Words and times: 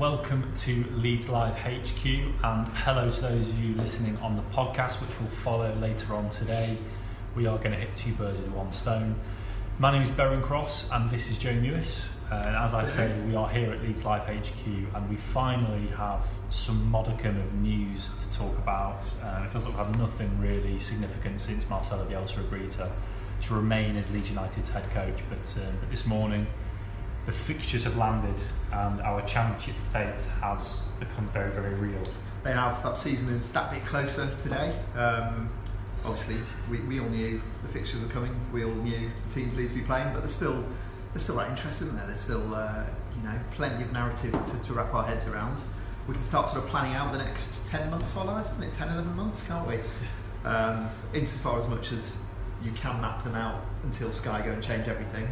Welcome 0.00 0.50
to 0.54 0.86
Leeds 0.96 1.28
Live 1.28 1.54
HQ 1.56 2.06
and 2.06 2.66
hello 2.68 3.10
to 3.10 3.20
those 3.20 3.50
of 3.50 3.62
you 3.62 3.74
listening 3.74 4.16
on 4.22 4.34
the 4.34 4.42
podcast, 4.44 4.94
which 4.94 5.20
will 5.20 5.28
follow 5.28 5.74
later 5.74 6.14
on 6.14 6.30
today. 6.30 6.78
We 7.36 7.46
are 7.46 7.58
going 7.58 7.72
to 7.72 7.76
hit 7.76 7.94
two 7.96 8.14
birds 8.14 8.40
with 8.40 8.50
one 8.52 8.72
stone. 8.72 9.14
My 9.78 9.92
name 9.92 10.00
is 10.00 10.10
Beren 10.10 10.40
Cross 10.40 10.90
and 10.90 11.10
this 11.10 11.28
is 11.28 11.36
Joe 11.36 11.52
Mewis. 11.52 12.08
Uh, 12.32 12.36
and 12.36 12.56
as 12.56 12.72
I 12.72 12.86
say, 12.86 13.14
we 13.26 13.36
are 13.36 13.46
here 13.50 13.72
at 13.72 13.82
Leeds 13.82 14.02
Live 14.06 14.22
HQ 14.22 14.66
and 14.94 15.10
we 15.10 15.16
finally 15.16 15.88
have 15.88 16.26
some 16.48 16.90
modicum 16.90 17.38
of 17.38 17.52
news 17.56 18.08
to 18.20 18.38
talk 18.38 18.56
about. 18.56 19.04
Uh, 19.22 19.42
it 19.44 19.50
feels 19.50 19.66
like 19.66 19.76
we've 19.76 19.86
had 19.86 19.98
nothing 19.98 20.40
really 20.40 20.80
significant 20.80 21.38
since 21.42 21.68
Marcelo 21.68 22.06
Bielsa 22.06 22.38
agreed 22.38 22.70
to, 22.70 22.90
to 23.42 23.54
remain 23.54 23.96
as 23.96 24.10
Leeds 24.12 24.30
United's 24.30 24.70
head 24.70 24.88
coach. 24.92 25.20
But, 25.28 25.62
um, 25.62 25.74
but 25.78 25.90
this 25.90 26.06
morning, 26.06 26.46
the 27.26 27.32
fixtures 27.32 27.84
have 27.84 27.98
landed 27.98 28.40
and 28.72 29.00
our 29.02 29.22
championship 29.22 29.76
fate 29.92 30.22
has 30.40 30.82
become 30.98 31.26
very, 31.28 31.50
very 31.50 31.74
real. 31.74 32.02
They 32.42 32.52
have. 32.52 32.82
That 32.82 32.96
season 32.96 33.28
is 33.28 33.52
that 33.52 33.70
bit 33.70 33.84
closer 33.84 34.34
today. 34.36 34.74
Um, 34.96 35.50
obviously, 36.04 36.36
we, 36.70 36.80
we 36.80 37.00
all 37.00 37.08
knew 37.08 37.42
the 37.62 37.68
fixtures 37.68 38.00
were 38.02 38.08
coming. 38.08 38.34
We 38.52 38.64
all 38.64 38.70
knew 38.70 39.10
the 39.28 39.34
teams 39.34 39.54
Leeds 39.54 39.72
be 39.72 39.82
playing, 39.82 40.12
but 40.12 40.20
there's 40.20 40.34
still 40.34 40.66
there's 41.12 41.22
still 41.22 41.36
that 41.36 41.50
interest, 41.50 41.82
isn't 41.82 41.96
there? 41.96 42.06
There's 42.06 42.20
still 42.20 42.54
uh, 42.54 42.84
you 43.16 43.22
know 43.22 43.38
plenty 43.52 43.84
of 43.84 43.92
narrative 43.92 44.32
to, 44.32 44.62
to 44.62 44.72
wrap 44.72 44.94
our 44.94 45.04
heads 45.04 45.26
around. 45.26 45.62
We 46.06 46.14
can 46.14 46.22
start 46.22 46.48
sort 46.48 46.64
of 46.64 46.70
planning 46.70 46.94
out 46.94 47.12
the 47.12 47.18
next 47.18 47.68
10 47.68 47.90
months 47.90 48.10
for 48.10 48.20
our 48.20 48.26
lives, 48.26 48.50
isn't 48.50 48.64
it? 48.64 48.72
10, 48.72 48.88
11 48.88 49.14
months, 49.16 49.46
can't 49.46 49.66
we? 49.66 49.78
Um, 50.42 50.88
insofar 51.12 51.58
as 51.58 51.68
much 51.68 51.92
as 51.92 52.16
you 52.64 52.72
can 52.72 52.98
map 53.02 53.22
them 53.24 53.34
out 53.34 53.62
until 53.84 54.10
Sky 54.10 54.40
go 54.40 54.52
and 54.52 54.62
change 54.62 54.88
everything. 54.88 55.28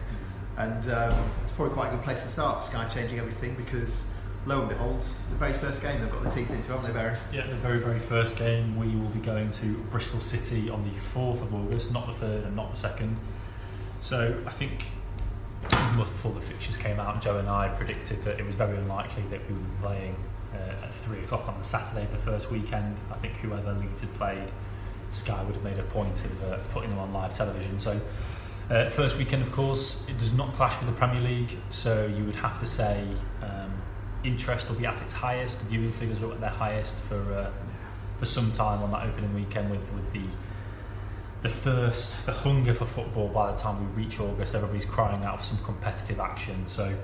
And 0.59 0.91
um, 0.91 1.31
it's 1.45 1.53
probably 1.53 1.73
quite 1.73 1.89
a 1.89 1.91
good 1.93 2.03
place 2.03 2.23
to 2.25 2.29
start, 2.29 2.65
Sky 2.65 2.89
changing 2.93 3.21
everything, 3.21 3.55
because 3.55 4.11
lo 4.45 4.61
and 4.61 4.69
behold, 4.69 5.03
the 5.31 5.37
very 5.37 5.53
first 5.53 5.81
game 5.81 6.01
they've 6.01 6.11
got 6.11 6.25
the 6.25 6.31
teeth 6.31 6.51
into, 6.51 6.73
haven't 6.73 6.87
they, 6.87 6.93
Barry? 6.93 7.17
Yeah, 7.33 7.47
the 7.47 7.55
very, 7.55 7.79
very 7.79 8.01
first 8.01 8.37
game 8.37 8.77
we 8.77 8.89
will 8.97 9.11
be 9.11 9.21
going 9.21 9.53
to 9.53 9.75
Bristol 9.91 10.19
City 10.19 10.69
on 10.69 10.83
the 10.83 10.91
4th 10.91 11.43
of 11.43 11.55
August, 11.55 11.93
not 11.93 12.09
the 12.09 12.27
3rd 12.27 12.47
and 12.47 12.57
not 12.57 12.75
the 12.75 12.89
2nd. 12.89 13.15
So 14.01 14.37
I 14.47 14.51
think 14.51 14.87
before 15.97 16.33
the 16.33 16.41
fixtures 16.41 16.77
came 16.77 16.99
out, 16.99 17.23
Joe 17.23 17.39
and 17.39 17.49
I 17.49 17.69
predicted 17.69 18.25
that 18.25 18.41
it 18.41 18.45
was 18.45 18.57
very 18.57 18.77
unlikely 18.79 19.23
that 19.31 19.47
we 19.49 19.55
would 19.55 19.81
be 19.81 19.83
playing 19.87 20.17
uh, 20.55 20.87
at 20.87 20.93
3 20.93 21.21
o'clock 21.21 21.49
on 21.49 21.57
the 21.57 21.65
Saturday 21.65 22.03
of 22.03 22.11
the 22.11 22.19
first 22.19 22.51
weekend. 22.51 22.97
I 23.13 23.15
think 23.19 23.37
whoever 23.37 23.73
Leeds 23.75 24.01
had 24.01 24.13
played, 24.15 24.51
Sky 25.11 25.41
would 25.45 25.55
have 25.55 25.65
made 25.65 25.79
a 25.79 25.85
point 25.85 26.25
of 26.25 26.43
uh, 26.43 26.57
putting 26.73 26.91
them 26.91 26.99
on 26.99 27.13
live 27.13 27.33
television. 27.33 27.79
So 27.79 28.01
uh, 28.71 28.89
first 28.91 29.17
weekend, 29.17 29.43
of 29.43 29.51
course, 29.51 30.05
it 30.09 30.19
does 30.19 30.35
not 30.35 30.53
clash 30.53 30.79
with 30.79 30.89
the 30.89 30.95
Premier 30.95 31.23
League, 31.23 31.57
so 31.71 32.07
you 32.07 32.25
would 32.25 32.37
have 32.37 32.61
to 32.61 32.67
say 32.67 33.03
um, 33.43 33.73
interest 34.25 34.69
will 34.69 34.77
be 34.77 34.85
at 34.85 35.01
its 35.01 35.15
highest. 35.15 35.63
Viewing 35.63 35.93
figures 35.93 36.23
are 36.23 36.33
at 36.33 36.41
their 36.41 36.51
highest 36.51 36.97
for 36.97 37.21
uh, 37.33 37.51
for 38.19 38.27
some 38.27 38.51
time 38.51 38.83
on 38.83 38.91
that 38.91 39.07
opening 39.07 39.33
weekend 39.35 39.71
with, 39.71 39.93
with 39.93 40.13
the 40.13 40.23
the 41.41 41.49
thirst, 41.49 42.27
the 42.27 42.33
hunger 42.33 42.75
for 42.75 42.85
football. 42.85 43.29
By 43.29 43.53
the 43.53 43.57
time 43.57 43.95
we 43.95 44.05
reach 44.05 44.21
August, 44.21 44.55
everybody's 44.55 44.85
crying 44.85 45.25
out 45.25 45.39
for 45.39 45.45
some 45.45 45.65
competitive 45.65 46.21
action. 46.21 46.67
So 46.67 46.95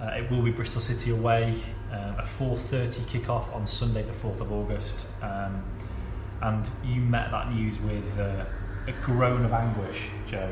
uh, 0.00 0.06
it 0.06 0.30
will 0.30 0.42
be 0.42 0.50
Bristol 0.50 0.80
City 0.80 1.10
away, 1.10 1.62
uh, 1.92 2.14
a 2.18 2.22
4:30 2.22 3.00
kickoff 3.02 3.54
on 3.54 3.66
Sunday, 3.66 4.02
the 4.02 4.12
4th 4.12 4.40
of 4.40 4.50
August. 4.50 5.08
Um, 5.22 5.62
and 6.42 6.68
you 6.84 7.00
met 7.00 7.30
that 7.30 7.52
news 7.52 7.80
with 7.80 8.18
uh, 8.18 8.44
a 8.88 8.92
groan 9.04 9.44
of 9.44 9.52
anguish, 9.52 10.08
Joe. 10.26 10.50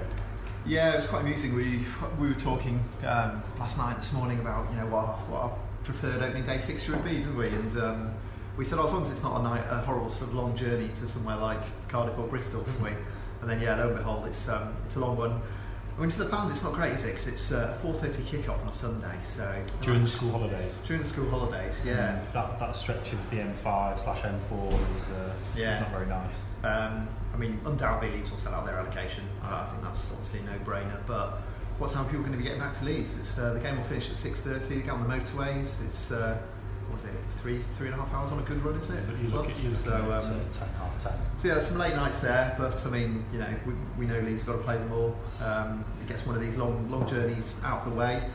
Yeah, 0.66 0.94
it 0.94 0.96
was 0.96 1.06
quite 1.06 1.20
amusing. 1.20 1.54
We 1.54 1.84
we 2.18 2.28
were 2.28 2.34
talking 2.34 2.82
um, 3.06 3.42
last 3.58 3.76
night, 3.76 3.96
this 3.96 4.12
morning 4.12 4.40
about 4.40 4.70
you 4.70 4.78
know 4.78 4.86
what 4.86 5.04
our, 5.04 5.16
what 5.28 5.42
our 5.42 5.58
preferred 5.84 6.22
opening 6.22 6.44
day 6.44 6.58
fixture 6.58 6.92
would 6.92 7.04
be, 7.04 7.18
didn't 7.18 7.36
we? 7.36 7.48
And 7.48 7.76
um, 7.78 8.14
we 8.56 8.64
said, 8.64 8.78
oh, 8.78 8.84
as 8.84 8.92
long 8.92 9.02
as 9.02 9.10
it's 9.10 9.22
not 9.22 9.40
a, 9.40 9.42
night, 9.42 9.64
a 9.68 9.78
horrible 9.78 10.08
sort 10.08 10.30
of 10.30 10.34
long 10.34 10.56
journey 10.56 10.88
to 10.88 11.06
somewhere 11.06 11.36
like 11.36 11.60
Cardiff 11.88 12.18
or 12.18 12.26
Bristol, 12.26 12.62
didn't 12.62 12.82
we? 12.82 12.92
And 13.42 13.50
then 13.50 13.60
yeah, 13.60 13.76
lo 13.76 13.88
and 13.88 13.96
behold, 13.98 14.26
it's 14.26 14.48
um, 14.48 14.74
it's 14.86 14.96
a 14.96 15.00
long 15.00 15.18
one. 15.18 15.42
I 15.96 16.00
mean, 16.00 16.10
for 16.10 16.24
the 16.24 16.28
fans, 16.28 16.50
it's 16.50 16.64
not 16.64 16.72
great, 16.72 16.92
is 16.92 17.04
it? 17.04 17.12
Cause 17.12 17.28
it's 17.28 17.52
uh, 17.52 17.78
a 17.80 17.86
4.30 17.86 18.26
kick-off 18.26 18.60
on 18.62 18.68
a 18.68 18.72
Sunday, 18.72 19.16
so... 19.22 19.48
During 19.80 20.02
the 20.02 20.08
school 20.08 20.32
holidays? 20.32 20.76
During 20.84 21.02
the 21.02 21.08
school 21.08 21.30
holidays, 21.30 21.84
yeah. 21.86 22.18
Mm, 22.18 22.32
that, 22.32 22.58
that 22.58 22.74
stretch 22.74 23.12
of 23.12 23.30
the 23.30 23.36
M5 23.36 24.02
slash 24.02 24.22
M4 24.22 24.72
is, 24.96 25.04
uh, 25.10 25.32
yeah. 25.56 25.76
is 25.76 25.80
not 25.82 25.90
very 25.92 26.06
nice. 26.06 26.32
Um, 26.64 27.06
I 27.34 27.36
mean, 27.36 27.60
undoubtedly 27.66 28.16
Leeds 28.16 28.30
will 28.30 28.38
sell 28.38 28.54
out 28.54 28.64
their 28.64 28.78
allocation. 28.78 29.24
Uh, 29.42 29.66
I 29.66 29.70
think 29.70 29.82
that's 29.82 30.12
obviously 30.12 30.40
a 30.40 30.42
no-brainer. 30.44 30.98
But 31.06 31.40
what 31.78 31.90
time 31.90 32.06
are 32.06 32.08
people 32.08 32.20
going 32.20 32.32
to 32.32 32.38
be 32.38 32.44
getting 32.44 32.60
back 32.60 32.72
to 32.74 32.84
Leeds? 32.84 33.18
It's, 33.18 33.38
uh, 33.38 33.54
the 33.54 33.60
game 33.60 33.76
will 33.76 33.84
finish 33.84 34.08
at 34.08 34.16
6.30, 34.16 34.68
they 34.68 34.76
get 34.76 34.90
on 34.90 35.06
the 35.06 35.14
motorways. 35.14 35.84
It's... 35.84 36.12
Uh, 36.12 36.38
what 36.88 36.96
was 37.02 37.04
it, 37.06 37.14
three, 37.40 37.60
three 37.76 37.88
and 37.88 37.96
a 37.96 37.98
half 37.98 38.12
hours 38.12 38.30
on 38.30 38.38
a 38.38 38.42
good 38.42 38.62
run, 38.64 38.74
is 38.74 38.90
it? 38.90 39.04
But 39.06 39.18
you 39.18 39.28
look 39.28 39.46
at, 39.46 39.64
you 39.64 39.74
so, 39.74 39.94
um, 39.94 40.40
10, 40.52 40.68
half 40.78 41.02
10. 41.02 41.12
So 41.38 41.48
yeah, 41.48 41.54
there's 41.54 41.66
some 41.66 41.78
late 41.78 41.94
nights 41.94 42.18
there, 42.18 42.54
but 42.58 42.84
I 42.86 42.90
mean, 42.90 43.24
you 43.32 43.38
know, 43.38 43.48
we, 43.66 43.72
we 43.98 44.06
know 44.06 44.20
Leeds 44.20 44.42
have 44.42 44.48
got 44.48 44.56
to 44.58 44.62
play 44.62 44.76
them 44.76 44.92
all. 44.92 45.16
Um, 45.42 45.84
it 46.00 46.08
gets 46.08 46.26
one 46.26 46.36
of 46.36 46.42
these 46.42 46.56
long 46.56 46.90
long 46.90 47.06
journeys 47.08 47.60
out 47.64 47.86
of 47.86 47.92
the 47.92 47.98
way. 47.98 48.28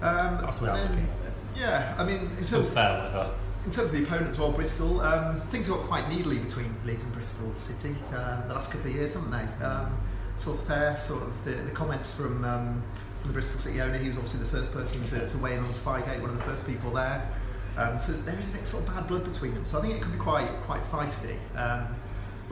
Um, 0.00 0.38
That's 0.42 0.58
the 0.58 0.64
way 0.64 0.70
I'm 0.70 0.82
looking 0.82 0.98
at 0.98 1.04
it. 1.04 1.60
Yeah, 1.60 1.94
I 1.98 2.04
mean, 2.04 2.30
it's 2.38 2.50
terms, 2.50 2.68
fair 2.68 2.98
weather. 2.98 3.30
In 3.64 3.70
terms 3.70 3.92
of 3.92 3.92
the 3.92 4.02
opponent 4.02 4.30
as 4.30 4.38
well, 4.38 4.50
Bristol, 4.50 5.00
um, 5.02 5.40
things 5.42 5.68
got 5.68 5.80
quite 5.80 6.08
needly 6.08 6.38
between 6.38 6.74
Leeds 6.84 7.04
and 7.04 7.12
Bristol 7.12 7.54
City 7.56 7.94
uh, 8.12 8.46
the 8.48 8.54
last 8.54 8.72
couple 8.72 8.90
of 8.90 8.96
years, 8.96 9.14
haven't 9.14 9.30
they? 9.30 9.64
Um, 9.64 9.96
sort 10.36 10.58
of 10.58 10.66
fair, 10.66 10.98
sort 10.98 11.22
of 11.22 11.44
the, 11.44 11.52
the 11.52 11.70
comments 11.70 12.12
from, 12.12 12.44
um, 12.44 12.82
from 13.20 13.28
the 13.28 13.32
Bristol 13.34 13.60
City 13.60 13.80
owner. 13.80 13.96
He 13.98 14.08
was 14.08 14.16
obviously 14.16 14.40
the 14.40 14.46
first 14.46 14.72
person 14.72 15.04
to, 15.04 15.28
to 15.28 15.38
weigh 15.38 15.54
in 15.54 15.60
on 15.60 15.72
Spygate, 15.72 16.20
one 16.20 16.30
of 16.30 16.36
the 16.36 16.42
first 16.42 16.66
people 16.66 16.90
there. 16.90 17.28
Um, 17.76 18.00
so 18.00 18.12
there 18.12 18.38
is 18.38 18.48
a 18.48 18.52
bit 18.52 18.66
sort 18.66 18.82
of 18.82 18.94
bad 18.94 19.06
blood 19.06 19.24
between 19.24 19.54
them. 19.54 19.64
So 19.64 19.78
I 19.78 19.82
think 19.82 19.94
it 19.94 20.02
could 20.02 20.12
be 20.12 20.18
quite 20.18 20.50
quite 20.62 20.82
feisty. 20.90 21.36
Um, 21.56 21.94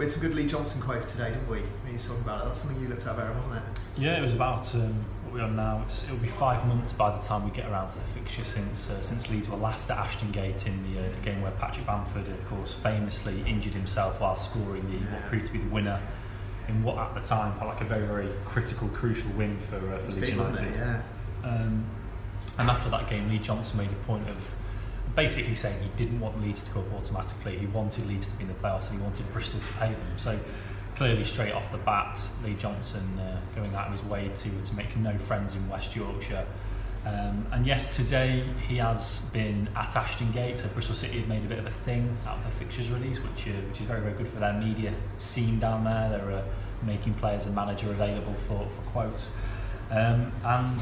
we 0.00 0.06
had 0.06 0.12
some 0.12 0.22
good 0.22 0.34
Lee 0.34 0.46
Johnson 0.46 0.80
quotes 0.80 1.12
today, 1.12 1.28
didn't 1.28 1.46
we? 1.46 1.58
When 1.58 1.88
you 1.88 1.92
was 1.92 2.06
talking 2.06 2.22
about 2.22 2.40
it, 2.40 2.44
that's 2.46 2.60
something 2.62 2.80
you 2.80 2.88
looked 2.88 3.06
at, 3.06 3.18
Aaron, 3.18 3.36
wasn't 3.36 3.56
it? 3.56 3.62
Yeah, 3.98 4.18
it 4.18 4.22
was 4.22 4.32
about 4.32 4.74
um, 4.74 5.04
what 5.24 5.34
we're 5.34 5.42
on 5.42 5.56
now. 5.56 5.82
It's, 5.84 6.04
it'll 6.04 6.16
be 6.16 6.26
five 6.26 6.66
months 6.66 6.94
by 6.94 7.14
the 7.14 7.22
time 7.22 7.44
we 7.44 7.50
get 7.50 7.70
around 7.70 7.90
to 7.90 7.98
the 7.98 8.04
fixture 8.04 8.44
since 8.44 8.88
uh, 8.88 9.02
since 9.02 9.28
Leeds 9.28 9.50
were 9.50 9.58
last 9.58 9.90
at 9.90 9.98
Ashton 9.98 10.30
Gate 10.30 10.66
in 10.66 10.94
the, 10.94 11.00
uh, 11.00 11.10
the 11.10 11.20
game 11.22 11.42
where 11.42 11.50
Patrick 11.50 11.86
Bamford, 11.86 12.28
of 12.28 12.46
course, 12.48 12.72
famously 12.72 13.44
injured 13.46 13.74
himself 13.74 14.22
while 14.22 14.36
scoring 14.36 14.90
the 14.90 15.04
yeah. 15.04 15.12
what 15.12 15.26
proved 15.26 15.44
to 15.48 15.52
be 15.52 15.58
the 15.58 15.68
winner 15.68 16.00
in 16.66 16.82
what 16.82 16.96
at 16.96 17.12
the 17.12 17.20
time 17.20 17.52
felt 17.58 17.68
like 17.68 17.82
a 17.82 17.84
very 17.84 18.06
very 18.06 18.30
critical, 18.46 18.88
crucial 18.88 19.30
win 19.32 19.58
for 19.58 19.76
uh, 19.92 19.98
for 19.98 20.12
Leeds 20.12 20.30
United. 20.30 20.76
Yeah. 20.76 21.02
Um, 21.44 21.84
and 22.56 22.70
after 22.70 22.88
that 22.88 23.10
game, 23.10 23.28
Lee 23.28 23.38
Johnson 23.38 23.76
made 23.76 23.90
a 23.90 24.06
point 24.06 24.26
of 24.30 24.54
basically 25.14 25.54
saying 25.54 25.80
he 25.82 25.90
didn't 25.96 26.20
want 26.20 26.40
Leeds 26.40 26.64
to 26.64 26.70
go 26.72 26.80
up 26.80 26.92
automatically. 26.94 27.58
He 27.58 27.66
wanted 27.66 28.06
Leeds 28.06 28.28
to 28.28 28.36
be 28.36 28.44
in 28.44 28.48
the 28.48 28.54
playoffs 28.54 28.90
and 28.90 28.98
he 28.98 29.02
wanted 29.02 29.30
Bristol 29.32 29.60
to 29.60 29.72
pay 29.74 29.88
them. 29.88 30.12
So 30.16 30.38
clearly, 30.96 31.24
straight 31.24 31.52
off 31.52 31.70
the 31.72 31.78
bat, 31.78 32.20
Lee 32.44 32.54
Johnson 32.54 33.18
uh, 33.18 33.40
going 33.54 33.74
out 33.74 33.86
of 33.86 33.92
his 33.92 34.04
way 34.04 34.28
to 34.28 34.50
to 34.50 34.74
make 34.74 34.96
no 34.96 35.16
friends 35.18 35.56
in 35.56 35.68
West 35.68 35.96
Yorkshire. 35.96 36.46
Um, 37.06 37.46
and 37.52 37.66
yes, 37.66 37.96
today 37.96 38.44
he 38.68 38.76
has 38.76 39.20
been 39.32 39.68
at 39.74 39.96
Ashton 39.96 40.30
Gate. 40.32 40.58
So 40.58 40.68
Bristol 40.68 40.94
City 40.94 41.18
have 41.20 41.28
made 41.28 41.44
a 41.44 41.48
bit 41.48 41.58
of 41.58 41.66
a 41.66 41.70
thing 41.70 42.14
out 42.26 42.38
of 42.38 42.44
the 42.44 42.50
fixtures 42.50 42.90
release, 42.90 43.18
which 43.18 43.48
uh, 43.48 43.52
which 43.68 43.80
is 43.80 43.86
very 43.86 44.00
very 44.00 44.14
good 44.14 44.28
for 44.28 44.38
their 44.38 44.52
media 44.52 44.92
scene 45.18 45.58
down 45.58 45.84
there. 45.84 46.10
They're 46.10 46.32
uh, 46.32 46.42
making 46.82 47.14
players 47.14 47.46
and 47.46 47.54
manager 47.54 47.90
available 47.90 48.34
for 48.34 48.68
for 48.68 48.82
quotes. 48.90 49.30
Um, 49.90 50.32
and 50.44 50.80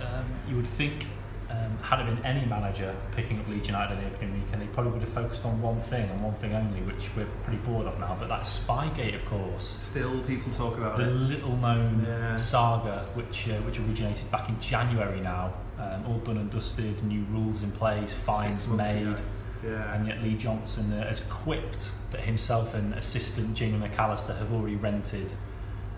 um, 0.00 0.26
you 0.48 0.56
would 0.56 0.66
think 0.66 1.06
um, 1.52 1.76
had 1.82 2.00
it 2.00 2.06
been 2.06 2.24
any 2.24 2.46
manager 2.46 2.96
picking 3.14 3.38
up 3.38 3.46
Leeds 3.48 3.66
United 3.66 3.98
in 3.98 4.04
the 4.04 4.14
opening 4.14 4.42
weekend, 4.42 4.62
they 4.62 4.66
probably 4.68 4.92
would 4.92 5.02
have 5.02 5.12
focused 5.12 5.44
on 5.44 5.60
one 5.60 5.80
thing 5.82 6.08
and 6.08 6.22
one 6.22 6.34
thing 6.34 6.54
only, 6.54 6.80
which 6.82 7.10
we're 7.14 7.26
pretty 7.44 7.58
bored 7.58 7.86
of 7.86 7.98
now. 8.00 8.16
But 8.18 8.28
that's 8.28 8.60
Spygate, 8.60 9.14
of 9.14 9.24
course. 9.26 9.78
Still, 9.80 10.20
people 10.22 10.50
talk 10.52 10.78
about 10.78 10.98
it. 10.98 11.04
the 11.04 11.10
it. 11.10 11.14
little-known 11.14 12.04
yeah. 12.06 12.36
saga, 12.36 13.06
which 13.14 13.48
uh, 13.48 13.54
which 13.62 13.78
originated 13.78 14.30
back 14.30 14.48
in 14.48 14.58
January 14.60 15.20
now. 15.20 15.52
Um, 15.78 16.06
all 16.06 16.18
done 16.18 16.38
and 16.38 16.50
dusted, 16.50 17.02
new 17.02 17.24
rules 17.30 17.62
in 17.62 17.72
place, 17.72 18.14
fines 18.14 18.68
made. 18.68 19.16
Yeah. 19.64 19.94
And 19.94 20.06
yet 20.06 20.22
Lee 20.22 20.34
Johnson 20.34 20.92
uh, 20.92 21.06
has 21.06 21.20
quipped 21.28 21.90
that 22.12 22.20
himself 22.20 22.74
and 22.74 22.94
assistant 22.94 23.54
Jamie 23.54 23.78
McAllister 23.78 24.36
have 24.38 24.52
already 24.52 24.76
rented 24.76 25.32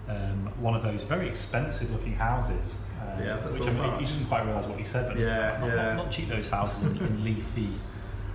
um, 0.08 0.52
one 0.58 0.74
of 0.74 0.82
those 0.82 1.02
very 1.02 1.28
expensive 1.28 1.90
looking 1.90 2.14
houses 2.14 2.74
Um, 3.00 3.22
Yeah, 3.22 3.36
which 3.48 3.62
I 3.62 3.70
mean, 3.72 3.98
he 3.98 4.04
doesn't 4.06 4.26
quite 4.26 4.44
realise 4.46 4.66
what 4.66 4.78
he 4.78 4.84
said, 4.84 5.08
but 5.08 5.18
Yeah, 5.18 5.58
not, 5.60 5.66
yeah. 5.68 5.74
Not, 5.74 5.96
not 5.96 6.10
cheap 6.10 6.28
those 6.28 6.48
houses 6.48 6.82
in, 6.82 6.96
in 6.98 7.24
leafy, 7.24 7.70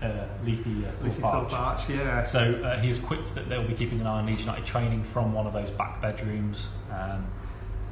uh, 0.02 0.26
leafy 0.46 0.86
uh, 0.86 0.92
Thorpe 0.92 1.24
Arch. 1.24 1.54
Arch, 1.54 1.90
yeah. 1.90 2.24
So 2.24 2.40
uh, 2.64 2.80
he 2.80 2.88
has 2.88 3.00
quipped 3.00 3.36
that 3.36 3.50
they'll 3.50 3.68
be 3.68 3.74
keeping 3.74 4.00
an 4.02 4.08
eye 4.08 4.20
on 4.20 4.26
Leeds 4.26 4.42
United 4.42 4.66
training 4.66 5.04
from 5.04 5.34
one 5.34 5.46
of 5.48 5.54
those 5.54 5.72
back 5.72 6.02
bedrooms. 6.02 6.70
Um, 6.92 7.26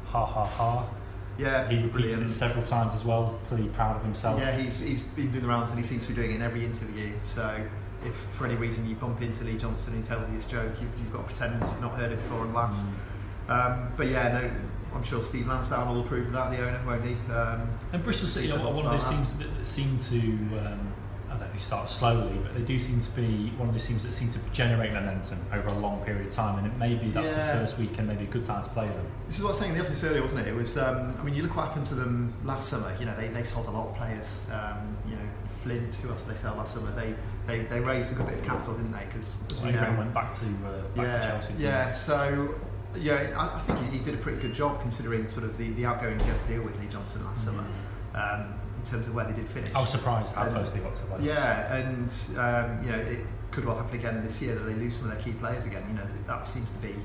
ha 0.06 0.26
ha 0.26 0.46
ha. 0.46 0.90
yeah, 1.38 1.68
He 1.68 1.76
repeated 1.76 1.92
brilliant. 1.92 2.24
it 2.24 2.30
several 2.32 2.66
times 2.66 2.94
as 2.96 3.04
well, 3.04 3.38
pretty 3.50 3.68
proud 3.70 3.98
of 3.98 4.04
himself. 4.04 4.40
Yeah, 4.40 4.56
he's, 4.56 4.80
he's 4.80 5.04
been 5.04 5.30
doing 5.32 5.44
the 5.44 5.50
rounds 5.50 5.72
and 5.72 5.80
he 5.80 5.86
seems 5.86 6.04
to 6.04 6.08
be 6.10 6.14
doing 6.16 6.32
it 6.32 6.36
in 6.36 6.42
every 6.42 6.64
interview. 6.64 7.12
So 7.22 7.60
if 8.06 8.16
for 8.16 8.46
any 8.46 8.56
reason 8.56 8.88
you 8.88 8.96
bump 8.96 9.22
into 9.22 9.44
Lee 9.44 9.58
Johnson 9.58 9.94
and 9.94 10.04
he 10.04 10.08
tells 10.08 10.30
you 10.30 10.36
this 10.36 10.46
joke, 10.48 10.72
you've, 10.82 10.98
you've 11.00 11.12
got 11.12 11.20
to 11.20 11.24
pretend 11.26 11.60
you've 11.62 11.82
not 11.82 11.96
heard 11.96 12.12
it 12.12 12.18
before 12.24 12.46
and 12.46 12.54
laugh. 12.54 12.76
Mm. 12.76 13.50
Um, 13.50 13.92
but 13.98 14.08
yeah, 14.08 14.30
no, 14.30 14.52
I'm 14.98 15.04
sure 15.04 15.24
Steve 15.24 15.48
Lansdown 15.48 15.88
will 15.94 16.02
approve 16.02 16.26
of 16.28 16.34
that, 16.34 16.50
the 16.50 16.58
owner, 16.58 16.82
won't 16.86 17.06
he? 17.06 17.14
Um, 17.32 17.70
And 17.94 18.04
Bristol 18.04 18.28
City 18.28 18.52
are 18.52 18.58
one 18.58 18.84
of 18.86 18.92
those 19.00 19.08
teams 19.10 19.32
that, 19.34 19.56
that 19.58 19.68
seem 19.68 19.98
to, 20.00 20.18
um, 20.66 20.94
I 21.28 21.32
don't 21.32 21.40
know 21.42 21.48
they 21.54 21.60
start 21.60 21.88
slowly, 21.88 22.36
but 22.42 22.56
they 22.56 22.62
do 22.62 22.80
seem 22.80 23.00
to 23.00 23.12
be 23.12 23.50
one 23.58 23.68
of 23.70 23.76
those 23.76 23.86
teams 23.86 24.02
that 24.04 24.14
seem 24.16 24.32
to 24.34 24.40
generate 24.52 24.92
momentum 24.94 25.40
over 25.54 25.68
a 25.68 25.80
long 25.80 26.04
period 26.04 26.26
of 26.26 26.34
time. 26.34 26.58
And 26.58 26.66
it 26.66 26.76
may 26.80 26.96
be 26.96 27.12
that 27.12 27.24
Yeah. 27.24 27.54
the 27.54 27.60
first 27.60 27.78
weekend 27.78 28.08
may 28.08 28.16
be 28.16 28.24
a 28.24 28.28
good 28.28 28.44
time 28.44 28.64
to 28.64 28.70
play 28.72 28.88
them. 28.88 29.06
This 29.28 29.38
is 29.38 29.44
what 29.44 29.50
I 29.50 29.52
was 29.52 29.60
saying 29.60 29.72
in 29.74 29.78
the 29.78 29.86
office 29.86 30.04
earlier, 30.04 30.22
wasn't 30.24 30.42
it? 30.42 30.48
It 30.48 30.56
was, 30.56 30.78
um, 30.80 31.16
I 31.20 31.24
mean, 31.24 31.36
you 31.36 31.44
look 31.44 31.56
what 31.56 31.68
happened 31.68 31.86
to 31.88 31.96
them 31.96 32.34
last 32.44 32.70
summer. 32.70 32.92
You 33.00 33.06
know, 33.06 33.16
they, 33.16 33.28
they 33.28 33.44
sold 33.44 33.68
a 33.68 33.72
lot 33.72 33.90
of 33.90 33.96
players. 33.98 34.36
Um, 34.52 34.98
you 35.08 35.14
know, 35.16 35.22
Flint, 35.62 35.96
who 35.98 36.10
else 36.10 36.24
did 36.24 36.34
they 36.34 36.38
sell 36.40 36.56
last 36.56 36.74
summer? 36.74 36.92
They 36.96 37.14
they, 37.46 37.60
they 37.66 37.80
raised 37.80 38.12
a 38.12 38.16
good 38.16 38.28
bit 38.28 38.40
of 38.40 38.44
capital, 38.44 38.74
didn't 38.74 38.92
they? 38.92 39.06
Because 39.06 39.38
as 39.52 39.62
we 39.62 39.72
know, 39.72 39.96
went 39.98 40.14
back 40.14 40.34
to 40.40 40.46
uh, 40.46 40.82
back 40.96 41.06
yeah, 41.06 41.18
to 41.20 41.28
Chelsea. 41.28 41.54
yeah. 41.58 41.90
So 41.90 42.56
yeah, 43.00 43.34
I, 43.38 43.58
I 43.58 43.60
think 43.60 43.80
he, 43.80 43.98
he 43.98 44.04
did 44.04 44.14
a 44.14 44.18
pretty 44.18 44.42
good 44.42 44.54
job 44.54 44.82
considering 44.82 45.28
sort 45.28 45.46
of 45.46 45.58
the, 45.58 45.72
the 45.72 45.86
outgoings 45.86 46.24
he 46.24 46.30
had 46.30 46.40
to 46.40 46.48
deal 46.48 46.64
with 46.64 46.80
Lee 46.80 46.88
Johnson 46.88 47.24
last 47.26 47.46
summer. 47.46 47.66
Um, 48.14 48.54
in 48.78 48.92
terms 48.92 49.08
of 49.08 49.16
where 49.16 49.26
they 49.26 49.34
did 49.34 49.48
finish. 49.48 49.74
I 49.74 49.82
was 49.82 49.90
surprised 49.90 50.34
how 50.34 50.48
close 50.48 50.70
they 50.72 50.80
got 50.80 50.96
to 50.96 51.06
Wales. 51.08 51.24
Yeah, 51.24 51.76
and 51.76 52.14
um, 52.38 52.84
you 52.84 52.92
know 52.92 53.00
it 53.00 53.26
could 53.52 53.66
well 53.66 53.76
happen 53.76 54.00
again 54.00 54.24
this 54.24 54.42
year 54.42 54.56
that 54.56 54.62
they 54.62 54.74
lose 54.74 54.98
some 54.98 55.10
of 55.10 55.16
their 55.16 55.24
key 55.24 55.34
players 55.34 55.66
again. 55.66 55.84
You 55.90 55.96
know 55.96 56.08
that 56.26 56.48
seems 56.48 56.72
to 56.74 56.80
be, 56.80 56.96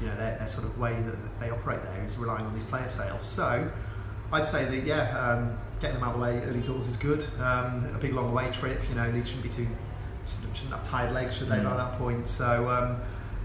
you 0.00 0.08
know, 0.08 0.16
their, 0.16 0.36
their 0.38 0.48
sort 0.48 0.66
of 0.66 0.78
way 0.78 0.92
that 0.92 1.40
they 1.40 1.50
operate 1.50 1.82
there 1.82 2.04
is 2.04 2.16
relying 2.16 2.44
on 2.44 2.54
these 2.54 2.64
player 2.64 2.88
sales. 2.88 3.22
So 3.22 3.70
I'd 4.32 4.46
say 4.46 4.64
that 4.64 4.84
yeah, 4.84 5.18
um, 5.18 5.58
getting 5.80 5.96
them 5.96 6.04
out 6.04 6.14
of 6.14 6.20
the 6.20 6.22
way 6.22 6.42
early 6.44 6.60
doors 6.60 6.86
is 6.86 6.96
good. 6.96 7.24
Um, 7.40 7.90
a 7.94 7.98
big 7.98 8.12
long 8.12 8.28
away 8.28 8.50
trip, 8.50 8.80
you 8.88 8.94
know, 8.94 9.08
Leeds 9.10 9.28
shouldn't 9.28 9.44
be 9.44 9.50
too 9.50 9.66
shouldn't 10.26 10.56
shouldn't 10.56 10.74
have 10.74 10.84
tired 10.84 11.12
legs, 11.12 11.36
should 11.36 11.48
they? 11.48 11.56
Mm. 11.56 11.64
By 11.64 11.76
that 11.76 11.98
point, 11.98 12.28
so. 12.28 12.68
Um, 12.68 13.00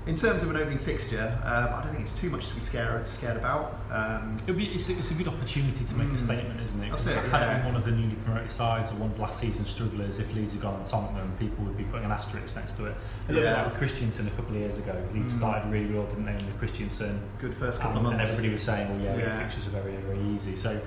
in 0.07 0.15
terms 0.15 0.42
of 0.42 0.50
an 0.50 0.56
opening 0.57 0.80
fixture, 0.80 1.38
um, 1.44 1.74
I 1.74 1.81
don't 1.83 1.92
think 1.92 2.01
it's 2.01 2.18
too 2.18 2.30
much 2.30 2.48
to 2.48 2.56
be 2.56 2.62
scared 2.62 3.06
scared 3.07 3.36
about. 3.38 3.75
Um, 3.92 4.38
It'll 4.44 4.56
be, 4.56 4.68
it's, 4.68 4.88
a, 4.89 4.94
it's 4.94 5.12
a 5.12 5.13
good 5.13 5.27
opportunity 5.27 5.83
to 5.83 5.95
make 5.95 6.07
a 6.07 6.12
Mm. 6.12 6.25
statement, 6.25 6.62
isn't 6.62 6.81
it? 6.83 6.89
That's 6.89 7.06
it, 7.07 7.15
yeah. 7.30 7.65
one 7.65 7.75
of 7.75 7.83
the 7.83 7.92
newly 7.92 8.15
promoted 8.24 8.50
sides 8.50 8.92
or 8.92 8.95
one 8.95 9.12
of 9.12 9.19
last 9.19 9.39
season's 9.42 9.69
strugglers, 9.69 10.19
if 10.19 10.33
Leeds 10.33 10.54
had 10.54 10.62
gone 10.62 10.75
on 10.75 10.86
Tottenham, 10.86 11.31
people 11.38 11.65
would 11.65 11.77
be 11.77 11.83
putting 11.86 12.06
an 12.06 12.12
asterisk 12.12 12.56
next 12.56 12.77
to 12.77 12.86
it. 12.86 12.95
A 13.27 13.31
little 13.33 13.44
Yeah. 13.50 13.63
bit 13.63 13.69
like 13.71 13.77
Christiansen 13.77 14.27
a 14.27 14.31
couple 14.31 14.56
of 14.56 14.62
years 14.62 14.77
ago. 14.77 14.95
Leeds 15.13 15.33
Mm. 15.33 15.38
started 15.38 15.71
really 15.71 15.94
well, 15.94 16.06
didn't 16.06 16.25
they, 16.25 16.33
with 16.33 16.57
Christiansen? 16.60 17.21
good 17.39 17.53
first 17.53 17.80
couple 17.81 17.98
and, 17.98 18.07
of 18.07 18.13
months. 18.13 18.21
and 18.21 18.30
everybody 18.30 18.53
was 18.53 18.63
saying, 18.63 18.88
"Oh 18.89 19.03
yeah, 19.03 19.13
the 19.13 19.21
Yeah. 19.21 19.39
fixtures 19.42 19.68
are 19.68 19.71
very, 19.81 19.95
very 19.98 20.19
easy." 20.33 20.56
So, 20.56 20.80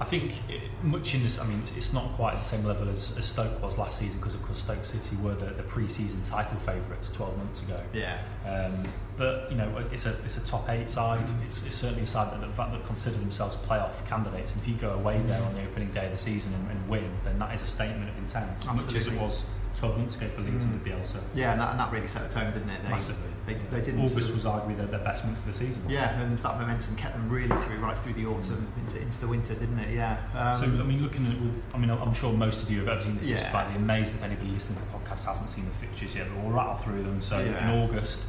I 0.00 0.04
think 0.04 0.32
it, 0.48 0.62
much 0.82 1.14
in 1.14 1.22
this. 1.22 1.38
I 1.38 1.46
mean, 1.46 1.62
it's, 1.76 1.92
not 1.92 2.14
quite 2.14 2.34
the 2.34 2.44
same 2.44 2.64
level 2.64 2.88
as, 2.88 3.16
as 3.18 3.26
Stoke 3.26 3.62
was 3.62 3.76
last 3.76 3.98
season 3.98 4.18
because, 4.18 4.34
of 4.34 4.42
course, 4.42 4.60
Stoke 4.60 4.84
City 4.84 5.14
were 5.16 5.34
the, 5.34 5.46
the 5.46 5.62
pre-season 5.62 6.22
title 6.22 6.58
favourites 6.58 7.10
12 7.10 7.36
months 7.36 7.62
ago. 7.62 7.78
yeah, 7.92 8.18
Um, 8.46 8.82
but 9.18 9.50
you 9.50 9.58
know, 9.58 9.84
it's 9.92 10.06
a 10.06 10.16
it's 10.24 10.38
a 10.38 10.40
top 10.40 10.70
eight 10.70 10.88
side. 10.88 11.24
It's, 11.46 11.66
it's 11.66 11.74
certainly 11.74 12.04
a 12.04 12.06
side 12.06 12.32
that, 12.32 12.56
that, 12.56 12.72
that 12.72 12.86
consider 12.86 13.18
themselves 13.18 13.56
playoff 13.68 14.06
candidates. 14.06 14.50
And 14.52 14.62
if 14.62 14.68
you 14.68 14.74
go 14.74 14.92
away 14.94 15.20
there 15.26 15.42
on 15.42 15.52
the 15.54 15.62
opening 15.62 15.90
day 15.90 16.06
of 16.06 16.12
the 16.12 16.18
season 16.18 16.54
and, 16.54 16.70
and 16.70 16.88
win, 16.88 17.10
then 17.24 17.38
that 17.38 17.54
is 17.54 17.60
a 17.60 17.66
statement 17.66 18.08
of 18.08 18.16
intent, 18.16 18.64
much 18.64 18.94
as 18.94 19.06
it 19.06 19.20
was 19.20 19.44
12 19.76 19.98
months 19.98 20.16
ago 20.16 20.28
for 20.28 20.42
Leeds 20.42 20.64
Mm. 20.64 20.72
with 20.72 20.84
Bielsa. 20.84 21.20
yeah, 21.34 21.52
and 21.52 21.60
that, 21.60 21.70
and 21.70 21.80
that 21.80 21.92
really 21.92 22.06
set 22.06 22.28
the 22.28 22.34
tone, 22.34 22.52
didn't 22.52 22.68
it? 22.70 22.82
They, 22.82 22.88
Massively. 22.90 23.30
They, 23.46 23.54
they 23.54 23.80
didn't. 23.80 24.00
August 24.00 24.14
sort 24.14 24.28
of- 24.28 24.34
was 24.34 24.44
arguably 24.44 24.76
their, 24.76 24.86
their 24.86 25.00
best 25.00 25.24
month 25.24 25.38
of 25.38 25.46
the 25.46 25.52
season. 25.52 25.82
Yeah, 25.88 26.20
and 26.20 26.36
that 26.36 26.60
momentum 26.60 26.96
kept 26.96 27.14
them 27.14 27.28
really 27.30 27.56
through, 27.64 27.78
right 27.78 27.98
through 27.98 28.14
the 28.14 28.26
autumn 28.26 28.66
into, 28.80 29.00
into 29.00 29.18
the 29.20 29.28
winter, 29.28 29.54
didn't 29.54 29.78
it? 29.78 29.94
Yeah. 29.94 30.18
Um, 30.34 30.58
So 30.58 30.64
I 30.64 30.84
mean, 30.86 31.02
looking 31.02 31.26
at, 31.26 31.74
I 31.74 31.78
mean, 31.78 31.90
I'm 31.90 32.12
sure 32.14 32.32
most 32.32 32.62
of 32.62 32.70
you 32.70 32.78
have 32.80 32.88
ever 32.88 33.02
seen 33.02 33.14
the 33.14 33.20
fixtures. 33.22 33.48
Yeah. 33.52 33.68
Be 33.68 33.76
amazed 33.76 34.14
if 34.14 34.22
anybody 34.22 34.50
listening 34.50 34.78
to 34.80 34.84
the 34.84 34.98
podcast 34.98 35.24
hasn't 35.24 35.48
seen 35.50 35.64
the 35.64 35.86
fixtures 35.86 36.14
yet. 36.14 36.26
But 36.34 36.42
we'll 36.44 36.52
rattle 36.52 36.76
through 36.76 37.02
them. 37.02 37.20
So 37.22 37.38
Yeah. 37.40 37.70
in 37.72 37.82
August, 37.82 38.22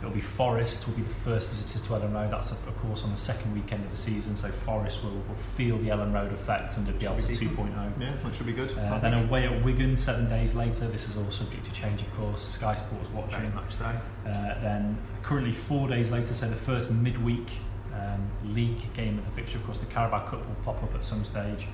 it'll 0.00 0.10
be 0.10 0.20
Forest 0.20 0.86
will 0.86 0.94
be 0.94 1.02
the 1.02 1.14
first 1.14 1.48
visitors 1.48 1.82
to 1.82 1.88
Elland 1.90 2.14
Road. 2.14 2.30
That's 2.30 2.50
of 2.50 2.76
course 2.78 3.02
on 3.02 3.10
the 3.10 3.16
second 3.16 3.52
weekend 3.54 3.84
of 3.84 3.90
the 3.90 3.96
season. 3.96 4.36
So 4.36 4.48
Forest 4.50 5.02
will, 5.02 5.10
will 5.10 5.34
feel 5.34 5.78
the 5.78 5.88
Elland 5.88 6.14
Road 6.14 6.32
effect 6.32 6.76
under 6.78 6.92
Bielsa 6.92 7.26
decent. 7.26 7.56
2.0. 7.56 8.00
yeah, 8.00 8.12
that 8.22 8.34
should 8.34 8.46
be 8.46 8.52
good. 8.52 8.72
Uh, 8.78 8.98
then 8.98 9.14
away 9.14 9.46
at 9.46 9.64
Wigan 9.64 9.96
seven 9.96 10.28
days 10.28 10.54
later. 10.54 10.86
This 10.86 11.08
is 11.08 11.16
all 11.16 11.30
subject 11.30 11.64
to 11.64 11.72
change, 11.72 12.02
of 12.02 12.14
course. 12.14 12.42
Sky 12.42 12.74
Sports 12.74 13.08
very 13.08 13.22
watching. 13.22 13.54
much 13.54 13.72
so. 13.72 13.84
Uh, 13.84 14.60
then 14.60 14.98
currently 15.22 15.52
four 15.52 15.88
days 15.88 16.10
later, 16.10 16.32
so 16.32 16.48
the 16.48 16.54
first 16.54 16.90
midweek 16.90 17.48
um, 17.94 18.28
league 18.44 18.92
game 18.94 19.18
of 19.18 19.24
the 19.24 19.30
fixture, 19.32 19.58
of 19.58 19.64
course, 19.64 19.78
the 19.78 19.86
Carabao 19.86 20.26
Cup 20.26 20.46
will 20.46 20.56
pop 20.64 20.82
up 20.82 20.94
at 20.94 21.04
some 21.04 21.24
stage. 21.24 21.66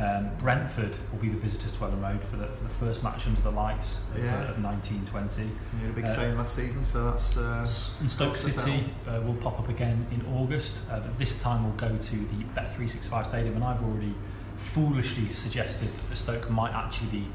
Um, 0.00 0.30
Brentford 0.38 0.96
will 1.12 1.18
be 1.18 1.28
the 1.28 1.36
visitors 1.36 1.72
to 1.72 1.78
Elland 1.80 2.02
Road 2.02 2.24
for 2.24 2.36
the, 2.36 2.46
for 2.46 2.62
the 2.62 2.70
first 2.70 3.02
match 3.02 3.26
under 3.26 3.40
the 3.42 3.50
lights 3.50 4.00
of, 4.16 4.24
Yeah. 4.24 4.34
uh, 4.34 4.50
of 4.52 4.62
1920. 4.62 5.42
We 5.74 5.80
had 5.82 5.90
a 5.90 5.92
big 5.92 6.04
Uh, 6.06 6.14
saying 6.16 6.38
last 6.38 6.54
season, 6.54 6.84
so 6.86 7.10
that's. 7.10 7.36
Uh, 7.36 7.66
Stoke 7.66 8.36
City 8.36 8.94
uh, 9.06 9.20
will 9.20 9.34
pop 9.34 9.58
up 9.60 9.68
again 9.68 10.06
in 10.10 10.24
August, 10.34 10.78
uh, 10.90 11.00
but 11.00 11.18
this 11.18 11.40
time 11.42 11.64
we'll 11.64 11.74
go 11.74 11.94
to 11.94 12.16
the 12.16 12.44
Bet365 12.56 13.28
Stadium, 13.28 13.56
and 13.56 13.64
I've 13.64 13.82
already 13.82 14.14
foolishly 14.56 15.28
suggested 15.28 15.88
that 16.08 16.16
Stoke 16.16 16.48
might 16.50 16.72
actually 16.72 17.08
be 17.08 17.26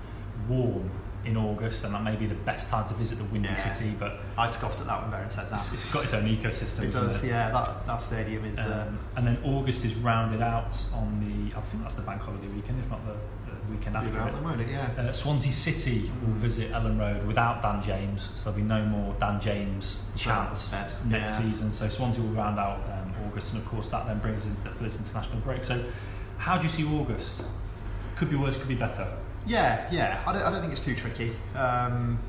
warm 0.48 0.90
in 1.26 1.36
August, 1.38 1.84
and 1.84 1.94
that 1.94 2.04
may 2.04 2.16
be 2.16 2.28
the 2.28 2.36
best 2.36 2.70
time 2.70 2.88
to 2.88 2.94
visit 2.94 3.18
the 3.18 3.24
Windy 3.26 3.50
Yeah. 3.50 3.74
City, 3.74 3.96
but 4.00 4.20
I 4.38 4.48
scoffed 4.48 4.80
at 4.82 4.88
that 4.88 5.02
when 5.02 5.12
Beren 5.12 5.32
said 5.32 5.50
that. 5.50 5.56
it's, 5.56 5.74
it's 5.74 5.92
got 5.92 6.04
its 6.04 6.14
own 6.14 6.26
ecosystem. 6.26 6.84
it 6.84 6.92
does, 6.92 7.24
yeah. 7.24 7.50
That 7.52 7.86
that 7.88 8.02
stadium 8.02 8.46
is. 8.46 8.60
Uh, 8.60 8.86
Um, 8.88 9.00
and 9.16 9.26
then 9.28 9.38
August 9.44 9.86
is 9.86 9.96
rounded 9.96 10.42
out 10.42 10.76
on 10.94 11.20
the, 11.22 11.58
I 11.58 11.62
think 11.62 11.84
that's 11.84 11.96
the 11.96 12.02
bank 12.04 12.22
holiday 12.22 12.48
weekend, 12.48 12.80
if 12.80 12.90
not 12.90 13.00
the, 13.06 13.14
the 13.50 13.72
weekend 13.74 13.96
after 13.96 14.10
it. 14.10 14.14
them, 14.14 14.60
it? 14.60 14.70
Yeah. 14.70 14.90
Uh, 14.98 15.12
Swansea 15.12 15.52
City 15.52 16.12
will 16.22 16.34
visit 16.34 16.72
Elland 16.72 17.00
Road 17.00 17.26
without 17.26 17.62
Dan 17.62 17.82
James, 17.82 18.30
so 18.36 18.52
there'll 18.52 18.58
be 18.58 18.64
no 18.68 18.86
more 18.86 19.16
Dan 19.20 19.40
James 19.40 20.04
chance 20.16 20.72
next 20.72 21.02
yeah. 21.10 21.28
season. 21.28 21.72
So 21.72 21.90
Swansea 21.90 22.22
will 22.24 22.32
round 22.32 22.60
out 22.60 22.82
um, 22.92 23.14
August, 23.26 23.54
and 23.54 23.62
of 23.62 23.68
course 23.68 23.88
that 23.88 24.06
then 24.06 24.20
brings 24.20 24.42
us 24.44 24.48
into 24.50 24.64
the 24.64 24.70
first 24.72 25.00
international 25.00 25.40
break. 25.40 25.64
So, 25.64 25.84
how 26.38 26.58
do 26.58 26.64
you 26.64 26.70
see 26.70 26.86
August? 26.86 27.42
Could 28.18 28.30
be 28.30 28.36
worse, 28.36 28.58
could 28.58 28.68
be 28.68 28.76
better. 28.76 29.08
Yeah, 29.46 29.88
yeah. 29.92 30.24
I 30.26 30.34
don't, 30.34 30.42
I 30.42 30.52
don't 30.52 30.62
think 30.62 30.74
it's 30.74 30.84
too 30.84 30.96
tricky. 30.96 31.36
Um, 31.56 32.20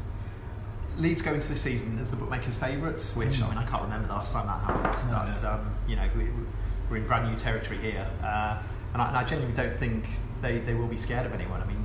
Leeds 0.98 1.20
go 1.22 1.32
into 1.34 1.48
the 1.48 1.56
season 1.56 1.98
as 1.98 2.10
the 2.10 2.16
bookmakers' 2.16 2.56
favourites, 2.56 3.14
which 3.14 3.40
I 3.42 3.48
mean 3.48 3.58
I 3.58 3.64
can't 3.66 3.82
remember 3.82 4.08
the 4.08 4.14
last 4.14 4.32
time 4.32 4.46
that 4.46 4.60
happened. 4.64 5.10
No, 5.10 5.18
That's 5.18 5.42
no. 5.42 5.50
um, 5.50 5.74
you 5.86 5.96
know 5.96 6.08
we, 6.16 6.28
we're 6.90 6.96
in 6.98 7.06
brand 7.06 7.30
new 7.30 7.38
territory 7.38 7.78
here, 7.78 8.06
uh, 8.22 8.62
and, 8.94 9.02
I, 9.02 9.08
and 9.08 9.16
I 9.16 9.24
genuinely 9.24 9.56
don't 9.56 9.76
think 9.78 10.06
they, 10.40 10.58
they 10.60 10.74
will 10.74 10.86
be 10.86 10.96
scared 10.96 11.26
of 11.26 11.32
anyone. 11.34 11.60
I 11.60 11.66
mean, 11.66 11.84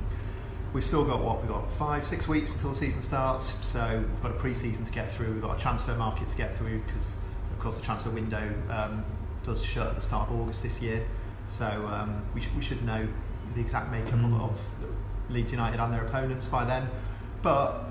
we've 0.72 0.84
still 0.84 1.04
got 1.04 1.22
what 1.22 1.40
we've 1.42 1.50
got 1.50 1.70
five 1.70 2.06
six 2.06 2.26
weeks 2.26 2.54
until 2.54 2.70
the 2.70 2.76
season 2.76 3.02
starts, 3.02 3.44
so 3.68 3.98
we've 3.98 4.22
got 4.22 4.30
a 4.30 4.34
pre-season 4.38 4.84
to 4.86 4.92
get 4.92 5.10
through. 5.10 5.32
We've 5.32 5.42
got 5.42 5.58
a 5.58 5.60
transfer 5.60 5.94
market 5.94 6.28
to 6.30 6.36
get 6.36 6.56
through 6.56 6.80
because 6.86 7.18
of 7.52 7.58
course 7.58 7.76
the 7.76 7.82
transfer 7.82 8.10
window 8.10 8.50
um, 8.70 9.04
does 9.44 9.62
shut 9.62 9.88
at 9.88 9.94
the 9.94 10.00
start 10.00 10.30
of 10.30 10.40
August 10.40 10.62
this 10.62 10.80
year. 10.80 11.04
So 11.48 11.66
um, 11.66 12.22
we, 12.34 12.40
sh- 12.40 12.48
we 12.56 12.62
should 12.62 12.82
know 12.84 13.06
the 13.54 13.60
exact 13.60 13.90
makeup 13.90 14.14
Mm. 14.14 14.36
of, 14.36 14.42
of 14.42 14.80
the 14.80 14.86
Leeds 15.32 15.50
United 15.52 15.80
and 15.80 15.92
their 15.92 16.04
opponents 16.04 16.46
by 16.46 16.64
then. 16.64 16.88
But 17.42 17.84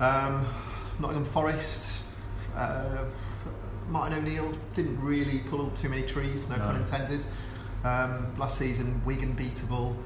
um, 0.00 0.46
Nottingham 0.98 1.24
Forest, 1.24 2.02
uh, 2.56 3.04
Martin 3.88 4.18
O'Neill 4.18 4.52
didn't 4.74 5.00
really 5.00 5.40
pull 5.40 5.66
up 5.66 5.74
too 5.76 5.88
many 5.88 6.02
trees, 6.02 6.48
no, 6.48 6.56
No. 6.56 6.64
pun 6.66 6.76
intended. 6.76 7.24
Um, 7.84 8.34
last 8.36 8.58
season, 8.58 9.02
Wigan 9.04 9.34
beatable. 9.34 9.96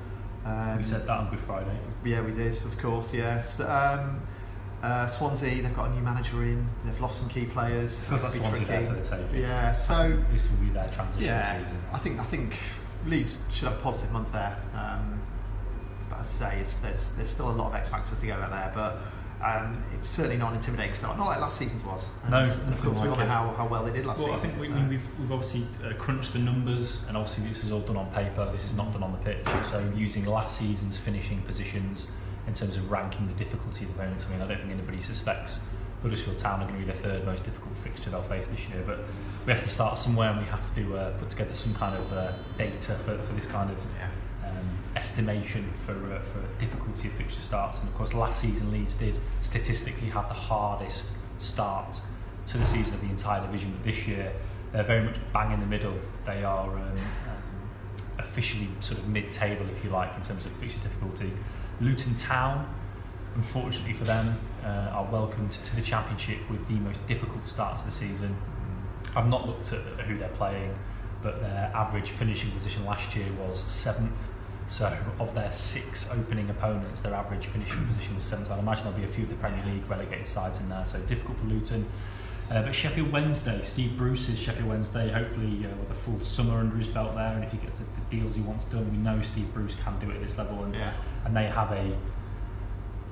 Um, 0.45 0.77
we 0.77 0.83
said 0.83 1.03
that 1.07 1.11
on 1.11 1.31
Good 1.31 1.41
Friday. 1.41 1.77
yeah, 2.05 2.21
we 2.21 2.33
did, 2.33 2.55
of 2.65 2.77
course, 2.79 3.15
yes. 3.15 3.61
Um, 3.61 4.21
uh, 4.83 5.07
Swansea, 5.07 5.63
they've 5.63 5.75
got 5.75 5.89
a 5.89 5.95
new 5.95 6.03
manager 6.03 6.45
in, 6.45 6.67
they've 6.85 7.01
lost 7.01 7.21
some 7.21 7.31
key 7.31 7.47
players. 7.47 8.05
Feels 8.05 8.21
That 8.21 8.35
like 8.35 8.43
could 8.43 8.43
be 8.61 8.65
Swansea 8.67 8.67
there 8.67 8.87
for 8.87 9.17
the 9.17 9.25
taking. 9.25 9.41
Yeah, 9.41 9.75
so 9.75 10.23
This 10.31 10.51
will 10.51 10.59
be 10.59 10.69
their 10.71 10.89
transition 10.91 11.25
yeah, 11.25 11.63
season. 11.63 11.81
I 11.93 11.99
think 11.99 12.21
I 12.21 12.25
think 12.25 12.57
Leeds 13.07 13.45
should 13.51 13.69
have 13.69 13.79
a 13.79 13.83
positive 13.83 14.13
month 14.13 14.31
there. 14.33 14.59
Um, 14.75 15.21
as 16.19 16.41
I 16.43 16.51
say, 16.51 16.61
it's, 16.61 16.77
there's 16.77 17.11
there's 17.11 17.31
still 17.31 17.51
a 17.51 17.53
lot 17.53 17.69
of 17.69 17.75
X 17.75 17.89
factors 17.89 18.21
to 18.21 18.27
go 18.27 18.35
out 18.35 18.51
there, 18.51 18.73
but 18.75 18.99
um, 19.45 19.83
it's 19.93 20.09
certainly 20.09 20.39
not 20.39 20.51
an 20.51 20.57
intimidating 20.57 20.95
start. 20.95 21.19
Not 21.19 21.27
like 21.27 21.41
last 21.41 21.59
season's 21.59 21.85
was. 21.85 22.09
And, 22.23 22.31
No, 22.31 22.39
and 22.39 22.51
of 22.51 22.69
nothing 22.71 22.85
course 22.85 23.01
we 23.01 23.09
like 23.09 23.19
all 23.19 23.25
know 23.25 23.31
how, 23.31 23.55
how 23.57 23.67
well 23.69 23.85
they 23.85 23.93
did 23.93 24.07
last 24.07 24.23
Well, 24.23 24.33
I 24.33 24.39
think 24.39 24.59
we, 24.59 24.69
so- 24.69 24.73
I 24.73 24.77
mean, 24.77 24.89
we've, 24.89 25.19
we've 25.21 25.33
obviously 25.33 25.67
uh, 25.85 25.93
crunched 25.95 26.33
the 26.33 26.39
numbers, 26.39 27.05
and 27.09 27.17
obviously 27.17 27.47
this 27.49 27.63
is 27.63 27.71
all 27.71 27.81
done 27.81 27.97
on 27.99 28.11
paper. 28.13 28.51
This 28.55 28.65
is 28.65 28.75
not 28.75 28.93
done 28.93 29.03
on 29.03 29.13
the 29.13 29.19
pitch. 29.19 29.47
So 29.65 29.87
using 29.95 30.25
last 30.25 30.57
season's 30.59 30.97
finishing 30.99 31.43
positions 31.43 32.07
in 32.47 32.55
terms 32.55 32.77
of 32.77 32.91
ranking 32.91 33.27
the 33.27 33.35
difficulty 33.35 33.85
of 33.85 33.95
the 33.95 34.01
opponents. 34.03 34.25
I 34.27 34.33
mean, 34.33 34.41
I 34.41 34.47
don't 34.47 34.59
think 34.59 34.71
anybody 34.73 35.01
suspects 35.03 35.61
Huddersfield 36.03 36.39
Town 36.39 36.61
are 36.61 36.67
going 36.69 36.81
to 36.81 36.87
be 36.87 36.93
the 36.93 36.99
third 36.99 37.25
most 37.25 37.45
difficult 37.45 37.77
fixture 37.79 38.11
they'll 38.11 38.23
face 38.23 38.49
this 38.49 38.69
year. 38.69 38.83
But 38.87 39.01
we 39.47 39.53
have 39.53 39.63
to 39.63 39.69
start 39.69 39.99
somewhere, 39.99 40.31
and 40.31 40.41
we 40.41 40.47
have 40.47 40.75
to 40.75 40.97
uh, 40.97 41.11
put 41.19 41.31
together 41.31 41.55
some 41.55 41.75
kind 41.75 41.97
of 41.97 42.13
uh, 42.13 42.33
data 42.57 42.93
for, 42.93 43.19
for 43.19 43.33
this 43.35 43.47
kind 43.47 43.71
of 43.71 43.79
Yeah. 43.99 44.09
Estimation 44.97 45.73
for 45.85 45.93
uh, 46.13 46.21
for 46.21 46.41
difficulty 46.59 47.09
of 47.09 47.15
fixture 47.15 47.43
starts. 47.43 47.79
And 47.81 47.89
of 47.89 47.95
course, 47.95 48.15
last 48.15 48.41
season 48.41 48.71
Leeds 48.71 48.95
did 48.95 49.15
statistically 49.43 50.09
have 50.09 50.29
the 50.29 50.35
hardest 50.35 51.09
start 51.39 52.01
to 52.47 52.59
the 52.59 52.67
season 52.67 52.95
of 52.95 53.01
the 53.01 53.09
entire 53.09 53.41
division. 53.41 53.73
But 53.73 53.85
this 53.85 54.07
year, 54.07 54.33
they're 54.73 54.83
very 54.83 55.03
much 55.03 55.19
bang 55.33 55.53
in 55.53 55.61
the 55.61 55.67
middle. 55.67 55.95
They 56.27 56.45
are 56.45 56.69
um, 56.69 56.83
um, 56.83 56.99
officially 58.19 58.69
sort 58.81 59.01
of 59.01 59.09
mid-table, 59.09 59.67
if 59.71 59.83
you 59.85 59.91
like, 59.91 60.15
in 60.17 60.23
terms 60.23 60.45
of 60.45 60.53
fixture 60.53 60.81
difficulty. 60.81 61.33
Luton 61.81 62.15
Town, 62.17 62.73
unfortunately 63.35 63.95
for 63.95 64.05
them, 64.05 64.39
uh, 64.63 64.93
are 64.93 65.05
welcomed 65.11 65.53
to 65.53 65.77
the 65.77 65.83
Championship 65.83 66.39
with 66.51 66.67
the 66.69 66.75
most 66.75 67.05
difficult 67.07 67.47
start 67.47 67.79
to 67.79 67.85
the 67.87 67.91
season. 67.91 68.37
I've 69.17 69.29
not 69.29 69.47
looked 69.47 69.73
at 69.73 69.81
who 70.07 70.19
they're 70.19 70.29
playing, 70.31 70.77
but 71.23 71.41
their 71.41 71.71
average 71.75 72.11
finishing 72.11 72.51
position 72.51 72.85
last 72.85 73.15
year 73.17 73.27
was 73.33 73.63
seventh. 73.63 74.19
So, 74.67 74.97
of 75.21 75.35
their 75.35 75.53
six 75.53 76.11
opening 76.11 76.49
opponents, 76.51 77.03
their 77.03 77.15
average 77.15 77.47
finishing 77.47 77.87
position 77.87 78.15
was 78.15 78.25
seventh. 78.25 78.51
I'd 78.51 78.59
imagine 78.59 78.85
there'll 78.85 78.99
be 78.99 79.05
a 79.05 79.09
few 79.09 79.25
of 79.25 79.31
the 79.31 79.37
Premier 79.37 79.65
League 79.67 79.89
relegated 79.89 80.27
sides 80.27 80.59
in 80.59 80.69
there, 80.69 80.85
so 80.87 80.99
difficult 81.01 81.39
for 81.39 81.45
Luton. 81.45 81.87
Uh, 82.51 82.63
but 82.63 82.75
Sheffield 82.75 83.11
Wednesday, 83.13 83.61
Steve 83.65 83.97
Bruce's 83.97 84.39
Sheffield 84.39 84.69
Wednesday, 84.69 85.11
hopefully 85.11 85.65
uh, 85.65 85.75
with 85.77 85.91
a 85.91 85.95
full 85.95 86.21
summer 86.21 86.59
under 86.59 86.77
his 86.77 86.89
belt 86.89 87.15
there, 87.15 87.33
and 87.35 87.45
if 87.45 87.51
he 87.53 87.59
gets 87.59 87.75
the, 87.77 87.85
the 87.85 88.17
deals 88.17 88.35
he 88.35 88.43
wants 88.43 88.65
done, 88.65 88.91
we 88.91 88.97
know 88.99 89.21
Steve 89.23 89.53
Bruce 89.55 89.75
can 89.83 89.99
do 89.99 90.11
it 90.11 90.17
at 90.17 90.23
this 90.23 90.37
level, 90.37 90.63
and, 90.65 90.75
Yeah. 90.75 90.93
and 91.25 91.37
they 91.37 91.45
have 91.47 91.71
a 91.73 91.97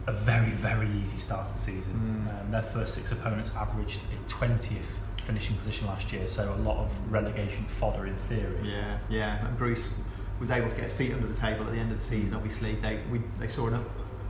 a 0.08 0.12
very 0.12 0.50
very 0.50 0.90
easy 1.00 1.16
start 1.18 1.46
to 1.46 1.52
the 1.54 1.58
season. 1.60 2.26
Mm. 2.28 2.40
Um, 2.46 2.50
their 2.50 2.62
first 2.62 2.94
six 2.96 3.12
opponents 3.12 3.52
averaged 3.56 4.00
a 4.02 4.28
twentieth 4.28 4.98
finishing 5.22 5.54
position 5.56 5.86
last 5.86 6.12
year, 6.12 6.26
so 6.26 6.52
a 6.52 6.56
lot 6.62 6.78
of 6.78 7.12
relegation 7.12 7.64
fodder 7.66 8.06
in 8.08 8.16
theory. 8.16 8.58
Yeah, 8.64 8.98
yeah. 9.08 9.46
And 9.46 9.56
Bruce 9.56 10.00
was 10.42 10.50
able 10.50 10.68
to 10.68 10.74
get 10.74 10.82
his 10.84 10.92
feet 10.92 11.12
under 11.14 11.28
the 11.28 11.34
table 11.34 11.64
at 11.64 11.70
the 11.72 11.78
end 11.78 11.92
of 11.92 11.98
the 11.98 12.04
season. 12.04 12.34
Obviously, 12.34 12.74
they 12.76 12.98
we, 13.12 13.20
they 13.38 13.46
saw 13.46 13.68
an 13.68 13.74
up, 13.74 13.84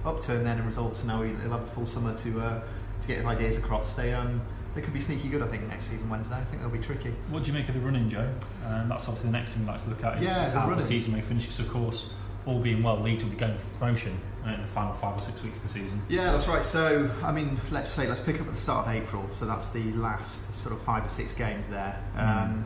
upturn 0.05 0.45
then 0.45 0.59
in 0.59 0.67
results, 0.67 1.01
and 1.01 1.09
now 1.09 1.23
he'll 1.23 1.35
have 1.51 1.63
a 1.63 1.67
full 1.67 1.87
summer 1.87 2.15
to 2.19 2.41
uh, 2.41 2.61
to 3.01 3.09
get 3.09 3.17
his 3.17 3.25
ideas 3.27 3.57
across. 3.57 3.95
They 3.95 4.13
um 4.13 4.43
they 4.75 4.83
could 4.83 4.93
be 4.93 5.01
sneaky 5.01 5.29
good, 5.31 5.43
I 5.43 5.47
think, 5.47 5.67
next 5.69 5.87
season 5.87 6.09
Wednesday. 6.11 6.37
I 6.37 6.45
think 6.45 6.61
they'll 6.61 6.71
be 6.71 6.79
tricky. 6.79 7.15
What 7.31 7.45
do 7.45 7.51
you 7.51 7.59
make 7.59 7.69
of 7.69 7.75
the 7.75 7.81
running, 7.81 8.09
Joe? 8.11 8.31
Um, 8.67 8.89
that's 8.91 9.09
obviously 9.09 9.31
the 9.31 9.37
next 9.39 9.55
thing 9.55 9.65
we'd 9.67 9.73
like 9.73 9.83
to 9.85 9.89
look 9.89 10.05
at 10.05 10.19
is, 10.19 10.25
Yeah, 10.25 10.45
is 10.47 10.53
the 10.53 10.61
how 10.61 10.67
the 10.67 10.73
running. 10.73 10.87
season 10.87 11.13
may 11.15 11.21
finish. 11.23 11.45
Because 11.47 11.61
of 11.61 11.69
course, 11.71 12.13
all 12.47 12.59
being 12.59 12.83
well, 12.83 12.99
Leeds 13.01 13.23
will 13.25 13.31
be 13.31 13.37
going 13.37 13.57
for 13.59 13.67
promotion 13.79 14.19
uh, 14.47 14.51
in 14.51 14.61
the 14.63 14.67
final 14.69 14.93
five 14.95 15.19
or 15.19 15.23
six 15.23 15.43
weeks 15.43 15.57
of 15.59 15.63
the 15.65 15.69
season. 15.69 16.01
Yeah, 16.09 16.33
that's 16.33 16.47
right. 16.49 16.65
So, 16.65 17.11
I 17.23 17.33
mean, 17.33 17.59
let's 17.71 17.91
say 17.91 18.07
let's 18.07 18.21
pick 18.23 18.37
up 18.41 18.47
at 18.47 18.53
the 18.55 18.61
start 18.61 18.87
of 18.89 18.95
April. 18.95 19.29
So 19.29 19.45
that's 19.47 19.69
the 19.69 19.93
last 19.93 20.55
sort 20.55 20.75
of 20.75 20.83
five 20.83 21.05
or 21.05 21.09
six 21.11 21.33
games 21.35 21.69
there. 21.69 21.99
Um, 22.17 22.65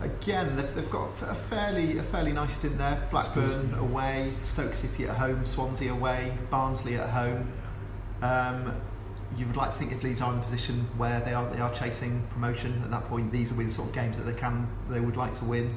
again, 0.00 0.56
they've, 0.56 0.74
they've 0.74 0.90
got 0.90 1.10
a 1.22 1.34
fairly 1.34 1.98
a 1.98 2.02
fairly 2.02 2.32
nice 2.32 2.56
stint 2.56 2.78
there. 2.78 3.06
Blackburn 3.10 3.74
away, 3.74 4.34
Stoke 4.42 4.74
City 4.74 5.04
at 5.04 5.16
home, 5.16 5.44
Swansea 5.44 5.92
away, 5.92 6.36
Barnsley 6.50 6.96
at 6.96 7.08
home. 7.08 7.52
Um, 8.22 8.74
you 9.36 9.46
would 9.46 9.56
like 9.56 9.70
to 9.72 9.76
think 9.76 9.92
if 9.92 10.02
Leeds 10.02 10.20
are 10.20 10.32
in 10.32 10.38
a 10.38 10.42
position 10.42 10.88
where 10.96 11.20
they 11.20 11.34
are 11.34 11.48
they 11.50 11.60
are 11.60 11.72
chasing 11.74 12.26
promotion 12.30 12.80
at 12.84 12.90
that 12.90 13.04
point, 13.08 13.32
these 13.32 13.52
be 13.52 13.64
the 13.64 13.70
sort 13.70 13.88
of 13.88 13.94
games 13.94 14.16
that 14.16 14.24
they 14.24 14.38
can 14.38 14.68
they 14.88 15.00
would 15.00 15.16
like 15.16 15.34
to 15.34 15.44
win. 15.44 15.76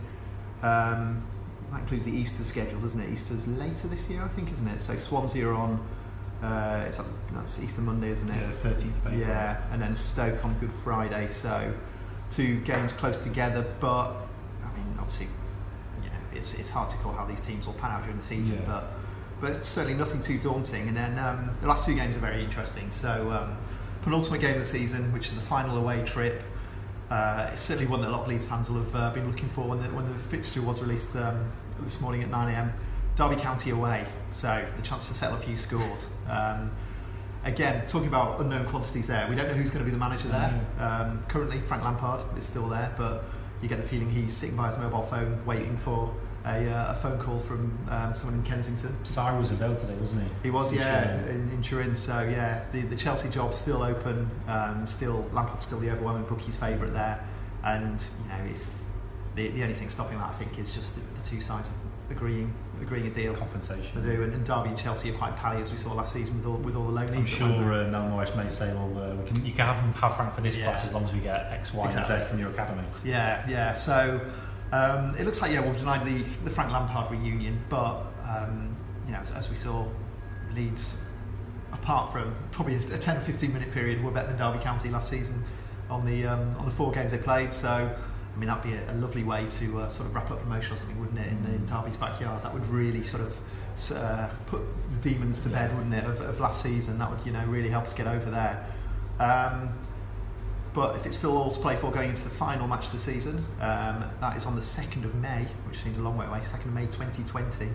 Um, 0.61 1.25
that 1.71 1.81
includes 1.81 2.05
the 2.05 2.11
Easter 2.11 2.43
schedule, 2.43 2.79
doesn't 2.79 2.99
it? 2.99 3.09
Easter's 3.11 3.47
later 3.47 3.88
this 3.88 4.09
year, 4.09 4.23
I 4.23 4.27
think, 4.27 4.51
isn't 4.51 4.67
it? 4.67 4.81
So 4.81 4.95
Swansea 4.95 5.47
are 5.47 5.53
on. 5.53 5.88
Uh, 6.41 6.85
it's 6.88 6.99
on, 6.99 7.13
that's 7.33 7.61
Easter 7.61 7.81
Monday, 7.81 8.11
isn't 8.11 8.29
it? 8.29 8.33
Yeah, 8.33 8.71
13th. 8.71 9.19
Yeah, 9.19 9.61
and 9.71 9.81
then 9.81 9.93
Stoke 9.93 10.43
on 10.45 10.57
Good 10.59 10.71
Friday. 10.71 11.27
So 11.27 11.73
two 12.29 12.59
games 12.62 12.91
close 12.93 13.24
together, 13.24 13.65
but 13.79 14.12
I 14.63 14.71
mean, 14.75 14.95
obviously, 15.00 15.27
you 16.03 16.09
know, 16.09 16.15
it's 16.33 16.53
it's 16.53 16.69
hard 16.69 16.89
to 16.89 16.98
call 16.98 17.13
how 17.13 17.25
these 17.25 17.41
teams 17.41 17.65
will 17.65 17.74
pan 17.74 17.91
out 17.91 18.03
during 18.03 18.17
the 18.17 18.24
season, 18.24 18.55
Yeah. 18.62 18.65
but 18.67 18.83
but 19.41 19.65
certainly 19.65 19.98
nothing 19.98 20.21
too 20.21 20.38
daunting. 20.38 20.88
And 20.89 20.98
then 20.98 21.17
um, 21.17 21.51
the 21.62 21.67
last 21.67 21.86
two 21.86 21.95
games 21.95 22.15
are 22.15 22.19
very 22.19 22.43
interesting. 22.43 22.91
So 22.91 23.31
um, 23.31 23.57
penultimate 24.01 24.41
game 24.41 24.53
of 24.55 24.59
the 24.59 24.65
season, 24.65 25.12
which 25.13 25.27
is 25.27 25.36
the 25.36 25.41
final 25.41 25.77
away 25.77 26.03
trip. 26.03 26.41
Uh, 27.09 27.50
it's 27.53 27.62
certainly 27.62 27.89
one 27.89 28.01
that 28.01 28.09
a 28.09 28.12
lot 28.12 28.21
of 28.21 28.27
Leeds 28.27 28.45
fans 28.45 28.69
will 28.69 28.83
have 28.83 28.95
uh, 28.95 29.12
been 29.12 29.25
looking 29.27 29.50
for 29.50 29.62
when 29.67 29.81
the, 29.81 29.88
when 29.95 30.07
the 30.12 30.19
fixture 30.19 30.62
was 30.62 30.81
released 30.81 31.15
um, 31.15 31.50
this 31.81 32.00
morning 32.01 32.21
at 32.21 32.29
9am. 32.29 32.71
Derby 33.15 33.36
County 33.38 33.71
away, 33.71 34.05
so 34.31 34.63
the 34.77 34.81
chance 34.83 35.07
to 35.07 35.13
settle 35.13 35.36
a 35.38 35.41
few 35.41 35.57
scores. 35.57 36.09
Um, 36.29 36.71
again, 37.43 37.86
talking 37.88 38.08
about 38.08 38.39
unknown 38.39 38.65
quantities 38.65 39.08
there, 39.08 39.27
we 39.29 39.36
don't 39.36 39.48
know 39.48 39.53
who's 39.53 39.72
going 39.72 39.84
to 39.84 39.86
be 39.86 39.91
the 39.91 39.98
manager 39.98 40.27
there. 40.27 40.60
Um, 40.79 41.24
currently, 41.27 41.60
Frank 41.62 41.84
Lampard 41.84 42.22
is 42.38 42.46
still 42.46 42.67
there, 42.67 42.93
but 42.98 43.24
you 43.62 43.69
get 43.69 43.77
the 43.77 43.88
feeling 43.88 44.10
he's 44.10 44.34
sitting 44.34 44.55
by 44.55 44.69
his 44.69 44.77
mobile 44.77 45.03
phone 45.03 45.43
waiting 45.46 45.77
for 45.77 46.13
a, 46.46 46.69
uh, 46.69 46.91
a 46.91 46.96
phone 46.96 47.19
call 47.19 47.38
from 47.38 47.77
um, 47.89 48.13
someone 48.13 48.39
in 48.39 48.43
Kensington. 48.43 48.96
Sarri 49.03 49.38
was 49.38 49.51
available 49.51 49.79
today, 49.79 49.96
wasn't 49.96 50.24
he? 50.24 50.29
He 50.43 50.50
was, 50.50 50.72
In 50.72 50.79
yeah, 50.79 51.25
in, 51.25 51.51
in 51.51 51.62
Turin. 51.62 51.96
So 51.96 52.22
yeah, 52.22 52.63
the, 52.72 52.81
the 52.84 52.96
Chelsea 52.96 53.29
job's 53.29 53.58
still 53.58 53.84
open. 53.84 54.29
Um, 54.48 54.88
still, 54.88 55.29
Lampard's 55.34 55.65
still 55.65 55.79
the 55.79 55.91
overwhelming 55.91 56.24
bookies' 56.24 56.55
favourite 56.55 56.93
there. 56.93 57.24
And 57.63 58.01
you 58.24 58.29
know, 58.29 58.55
if 58.55 58.81
the, 59.36 59.50
the 59.50 59.63
only 59.63 59.75
thing 59.75 59.89
stopping 59.89 60.17
that, 60.17 60.29
I 60.29 60.34
think, 60.34 60.58
is 60.58 60.72
just 60.72 60.96
the, 60.96 61.01
the 61.01 61.29
two 61.29 61.41
sides 61.41 61.72
agreeing 62.10 62.54
agreeing 62.82 63.08
a 63.08 63.10
deal. 63.10 63.36
compensation. 63.36 64.01
They 64.01 64.16
do, 64.16 64.24
and, 64.24 64.34
and 64.34 64.46
Derby 64.46 64.70
and 64.70 64.78
Chelsea 64.78 65.10
are 65.10 65.13
quite 65.18 65.36
pally, 65.36 65.62
as 65.62 65.70
we 65.70 65.78
saw 65.78 65.94
last 65.94 66.13
season 66.13 66.38
with 66.38 66.46
all 66.48 66.58
with 66.58 66.75
all 66.75 66.86
the 66.86 66.92
loan 66.92 67.10
I'm 67.10 67.25
sure 67.25 67.48
uh, 67.48 68.10
Morris 68.10 68.34
may 68.36 68.50
say, 68.50 68.74
well, 68.74 69.12
uh, 69.12 69.16
we 69.16 69.28
can, 69.28 69.46
you 69.46 69.51
can 69.51 69.66
have, 69.66 69.78
have 69.96 70.16
Frank 70.16 70.34
for 70.34 70.42
this 70.42 70.56
Yeah. 70.56 70.70
price 70.72 70.86
as 70.86 70.94
long 70.94 71.04
as 71.04 71.13
we 71.13 71.20
get 71.20 71.51
X, 71.51 71.74
Y, 71.74 71.86
Exactly. 71.86 72.16
and 72.16 72.24
Z 72.24 72.30
from 72.30 72.39
your 72.39 72.50
academy. 72.51 72.84
Yeah, 73.04 73.46
yeah. 73.50 73.74
So 73.74 74.20
um, 74.72 75.16
it 75.18 75.25
looks 75.25 75.42
like 75.42 75.51
yeah, 75.51 75.60
we'll 75.62 75.74
deny 75.74 76.04
the, 76.04 76.22
the 76.44 76.50
Frank 76.50 76.72
Lampard 76.72 77.12
reunion, 77.12 77.62
but 77.70 78.01
um, 78.28 78.75
you 79.06 79.12
know, 79.13 79.20
as, 79.20 79.32
as 79.32 79.50
we 79.50 79.56
saw, 79.56 79.86
Leeds, 80.56 81.01
apart 81.74 82.12
from 82.12 82.36
probably 82.51 82.75
a, 82.75 82.80
a 82.96 82.98
10 82.98 83.18
or 83.18 83.22
15 83.22 83.54
minute 83.54 83.72
period, 83.74 84.04
were 84.04 84.12
better 84.12 84.28
than 84.28 84.38
Derby 84.38 84.63
County 84.63 84.89
last 84.89 85.10
season 85.10 85.44
on 85.89 86.06
the 86.06 86.25
um, 86.25 86.56
on 86.58 86.66
the 86.66 86.72
four 86.72 86.92
games 86.92 87.12
they 87.12 87.18
played. 87.18 87.54
So 87.54 87.94
I 88.39 88.41
mean, 88.41 88.48
that'd 88.48 88.63
be 88.63 88.74
a, 88.74 88.93
a 88.93 88.96
lovely 88.96 89.25
way 89.25 89.48
to 89.50 89.81
uh, 89.81 89.89
sort 89.89 90.08
of 90.08 90.15
wrap 90.15 90.31
up 90.31 90.41
promotion 90.41 90.72
or 90.72 90.77
something, 90.77 90.98
wouldn't 90.98 91.19
it? 91.19 91.27
In, 91.27 91.43
in 91.53 91.65
Derby's 91.65 91.98
backyard, 91.98 92.41
that 92.41 92.53
would 92.53 92.65
really 92.67 93.03
sort 93.03 93.22
of 93.22 93.91
uh, 93.98 94.29
put 94.46 94.62
the 94.93 95.10
demons 95.10 95.41
to 95.41 95.50
bed, 95.50 95.75
wouldn't 95.75 95.93
it? 95.93 96.05
Of, 96.05 96.22
of 96.22 96.39
last 96.39 96.63
season, 96.63 96.98
that 97.00 97.12
would 97.12 97.19
you 97.25 97.34
know 97.34 97.43
really 97.48 97.67
help 97.67 97.84
us 97.84 97.93
get 97.93 98.08
over 98.08 98.31
there. 98.31 98.65
Um, 99.19 99.74
but 100.74 100.96
if 100.96 101.05
it's 101.05 101.17
still 101.17 101.36
all 101.38 101.51
to 101.51 101.60
play 101.60 101.75
for 101.75 101.91
going 101.91 102.12
into 102.12 102.24
the 102.24 102.29
final 102.29 102.65
match 102.65 102.86
of 102.86 102.93
the 102.93 103.00
season, 103.00 103.46
um, 103.60 104.05
that 104.22 104.38
is 104.38 104.46
on 104.46 104.55
the 104.55 104.62
2nd 104.62 105.03
of 105.03 105.13
May, 105.15 105.46
which 105.67 105.79
seems 105.79 105.98
a 105.98 106.01
long 106.01 106.15
way 106.15 106.25
away, 106.25 106.39
2nd 106.39 106.67
of 106.67 106.74
May 106.74 106.86
2020. 106.86 107.67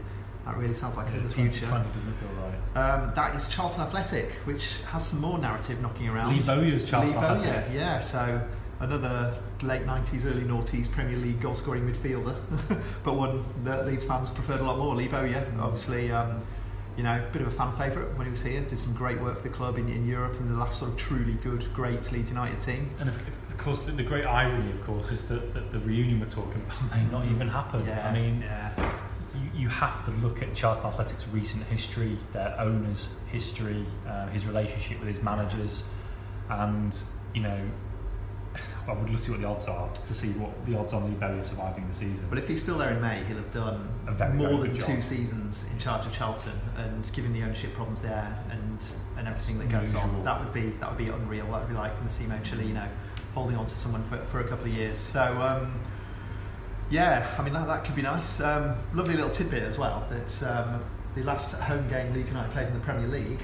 That 0.46 0.56
really 0.56 0.72
sounds 0.72 0.96
like 0.96 1.08
it's 1.08 1.16
in 1.16 1.24
the 1.24 1.28
future. 1.28 1.66
doesn't 1.66 1.92
feel 1.92 2.28
right. 2.40 2.78
Um, 2.90 3.12
that 3.14 3.36
is 3.36 3.50
Charlton 3.50 3.82
Athletic, 3.82 4.30
which 4.46 4.78
has 4.90 5.06
some 5.06 5.20
more 5.20 5.36
narrative 5.38 5.82
knocking 5.82 6.08
around. 6.08 6.34
Lee 6.34 6.42
Bowyer's 6.42 6.88
Charlton 6.88 7.12
Lee 7.12 7.20
Bowyer, 7.20 7.36
Athletic. 7.36 7.74
yeah. 7.74 8.00
So 8.00 8.40
another 8.80 9.36
late 9.64 9.84
90s, 9.84 10.24
early 10.26 10.42
noughties 10.42 10.90
Premier 10.90 11.16
League 11.16 11.40
goal 11.40 11.54
scoring 11.54 11.90
midfielder, 11.90 12.36
but 13.04 13.14
one 13.14 13.44
that 13.64 13.86
Leeds 13.86 14.04
fans 14.04 14.30
preferred 14.30 14.60
a 14.60 14.64
lot 14.64 14.78
more. 14.78 14.94
Lee 14.94 15.06
yeah, 15.06 15.44
obviously, 15.60 16.10
um, 16.12 16.42
you 16.96 17.02
know, 17.02 17.16
a 17.16 17.32
bit 17.32 17.42
of 17.42 17.48
a 17.48 17.50
fan 17.50 17.72
favourite 17.72 18.16
when 18.16 18.26
he 18.26 18.30
was 18.30 18.42
here, 18.42 18.60
did 18.60 18.78
some 18.78 18.94
great 18.94 19.20
work 19.20 19.36
for 19.38 19.42
the 19.42 19.48
club 19.48 19.78
in, 19.78 19.88
in 19.88 20.06
Europe 20.06 20.38
and 20.38 20.50
the 20.50 20.56
last 20.56 20.78
sort 20.78 20.92
of 20.92 20.96
truly 20.96 21.34
good, 21.34 21.66
great 21.74 22.10
Leeds 22.12 22.30
United 22.30 22.60
team. 22.60 22.90
And 23.00 23.08
of, 23.08 23.16
of 23.16 23.58
course, 23.58 23.82
the, 23.82 23.92
the 23.92 24.02
great 24.02 24.24
irony, 24.24 24.70
of 24.70 24.84
course, 24.84 25.10
is 25.10 25.26
that, 25.28 25.54
that 25.54 25.72
the 25.72 25.80
reunion 25.80 26.20
we're 26.20 26.26
talking 26.26 26.62
about 26.62 26.90
may 26.96 27.04
not 27.10 27.26
even 27.26 27.48
happen. 27.48 27.84
Yeah, 27.84 28.08
I 28.08 28.12
mean, 28.12 28.42
yeah. 28.42 28.92
you, 29.34 29.62
you 29.62 29.68
have 29.68 30.04
to 30.04 30.10
look 30.26 30.42
at 30.42 30.54
Charlton 30.54 30.86
Athletics' 30.86 31.26
recent 31.32 31.64
history, 31.64 32.16
their 32.32 32.54
owner's 32.60 33.08
history, 33.26 33.84
uh, 34.06 34.28
his 34.28 34.46
relationship 34.46 35.00
with 35.00 35.08
his 35.08 35.22
managers, 35.22 35.84
and 36.48 36.96
you 37.34 37.42
know, 37.42 37.60
I 38.86 38.92
would 38.92 39.08
love 39.08 39.16
to 39.16 39.22
see 39.22 39.30
what 39.32 39.40
the 39.40 39.46
odds 39.46 39.66
are 39.66 39.88
to 39.90 40.14
see 40.14 40.28
what 40.32 40.66
the 40.66 40.76
odds 40.78 40.92
on 40.92 41.08
Lee 41.08 41.16
Bowyer 41.16 41.42
surviving 41.42 41.88
the 41.88 41.94
season. 41.94 42.26
But 42.28 42.38
if 42.38 42.46
he's 42.46 42.62
still 42.62 42.76
there 42.76 42.90
in 42.90 43.00
May, 43.00 43.24
he'll 43.24 43.38
have 43.38 43.50
done 43.50 43.88
very, 44.10 44.34
more 44.34 44.48
very 44.48 44.68
than 44.68 44.76
two 44.76 45.02
seasons 45.02 45.64
in 45.72 45.78
charge 45.78 46.04
of 46.04 46.12
Charlton, 46.12 46.52
and 46.76 47.10
given 47.14 47.32
the 47.32 47.42
ownership 47.42 47.72
problems 47.74 48.02
there 48.02 48.38
and 48.50 48.84
and 49.16 49.26
everything 49.26 49.58
that 49.58 49.70
goes 49.70 49.94
Unusual. 49.94 50.18
on, 50.18 50.24
that 50.24 50.38
would 50.38 50.52
be 50.52 50.70
that 50.80 50.88
would 50.90 50.98
be 50.98 51.08
unreal. 51.08 51.46
That 51.46 51.60
would 51.60 51.68
be 51.68 51.74
like 51.74 52.00
Massimo 52.02 52.36
Cellino 52.38 52.86
holding 53.34 53.56
on 53.56 53.66
to 53.66 53.74
someone 53.74 54.04
for, 54.04 54.18
for 54.26 54.40
a 54.40 54.44
couple 54.48 54.66
of 54.66 54.72
years. 54.72 54.98
So 54.98 55.22
um, 55.40 55.80
yeah, 56.90 57.34
I 57.38 57.42
mean 57.42 57.54
that, 57.54 57.66
that 57.66 57.84
could 57.84 57.96
be 57.96 58.02
nice. 58.02 58.40
Um, 58.40 58.74
lovely 58.92 59.14
little 59.14 59.30
tidbit 59.30 59.62
as 59.62 59.78
well 59.78 60.06
that 60.10 60.42
um, 60.42 60.84
the 61.14 61.22
last 61.22 61.54
home 61.60 61.88
game 61.88 62.12
Leeds 62.12 62.30
United 62.30 62.52
played 62.52 62.68
in 62.68 62.74
the 62.74 62.80
Premier 62.80 63.08
League 63.08 63.40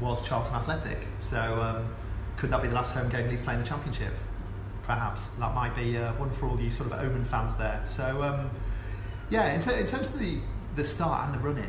was 0.00 0.26
Charlton 0.26 0.54
Athletic. 0.54 0.98
So 1.18 1.38
um, 1.62 1.94
could 2.36 2.50
that 2.50 2.60
be 2.60 2.68
the 2.68 2.74
last 2.74 2.92
home 2.92 3.08
game 3.08 3.28
Leeds 3.30 3.42
play 3.42 3.54
in 3.54 3.62
the 3.62 3.66
Championship? 3.66 4.12
Perhaps 4.86 5.26
that 5.38 5.54
might 5.54 5.74
be 5.74 5.96
uh, 5.96 6.12
one 6.14 6.30
for 6.30 6.46
all 6.46 6.60
you 6.60 6.70
sort 6.70 6.92
of 6.92 6.98
Omen 7.00 7.24
fans 7.24 7.54
there. 7.56 7.82
So 7.86 8.22
um, 8.22 8.50
yeah, 9.30 9.54
in, 9.54 9.60
ter- 9.60 9.76
in 9.76 9.86
terms 9.86 10.10
of 10.10 10.18
the 10.18 10.38
the 10.76 10.84
start 10.84 11.26
and 11.26 11.34
the 11.34 11.38
run 11.38 11.56
in, 11.58 11.64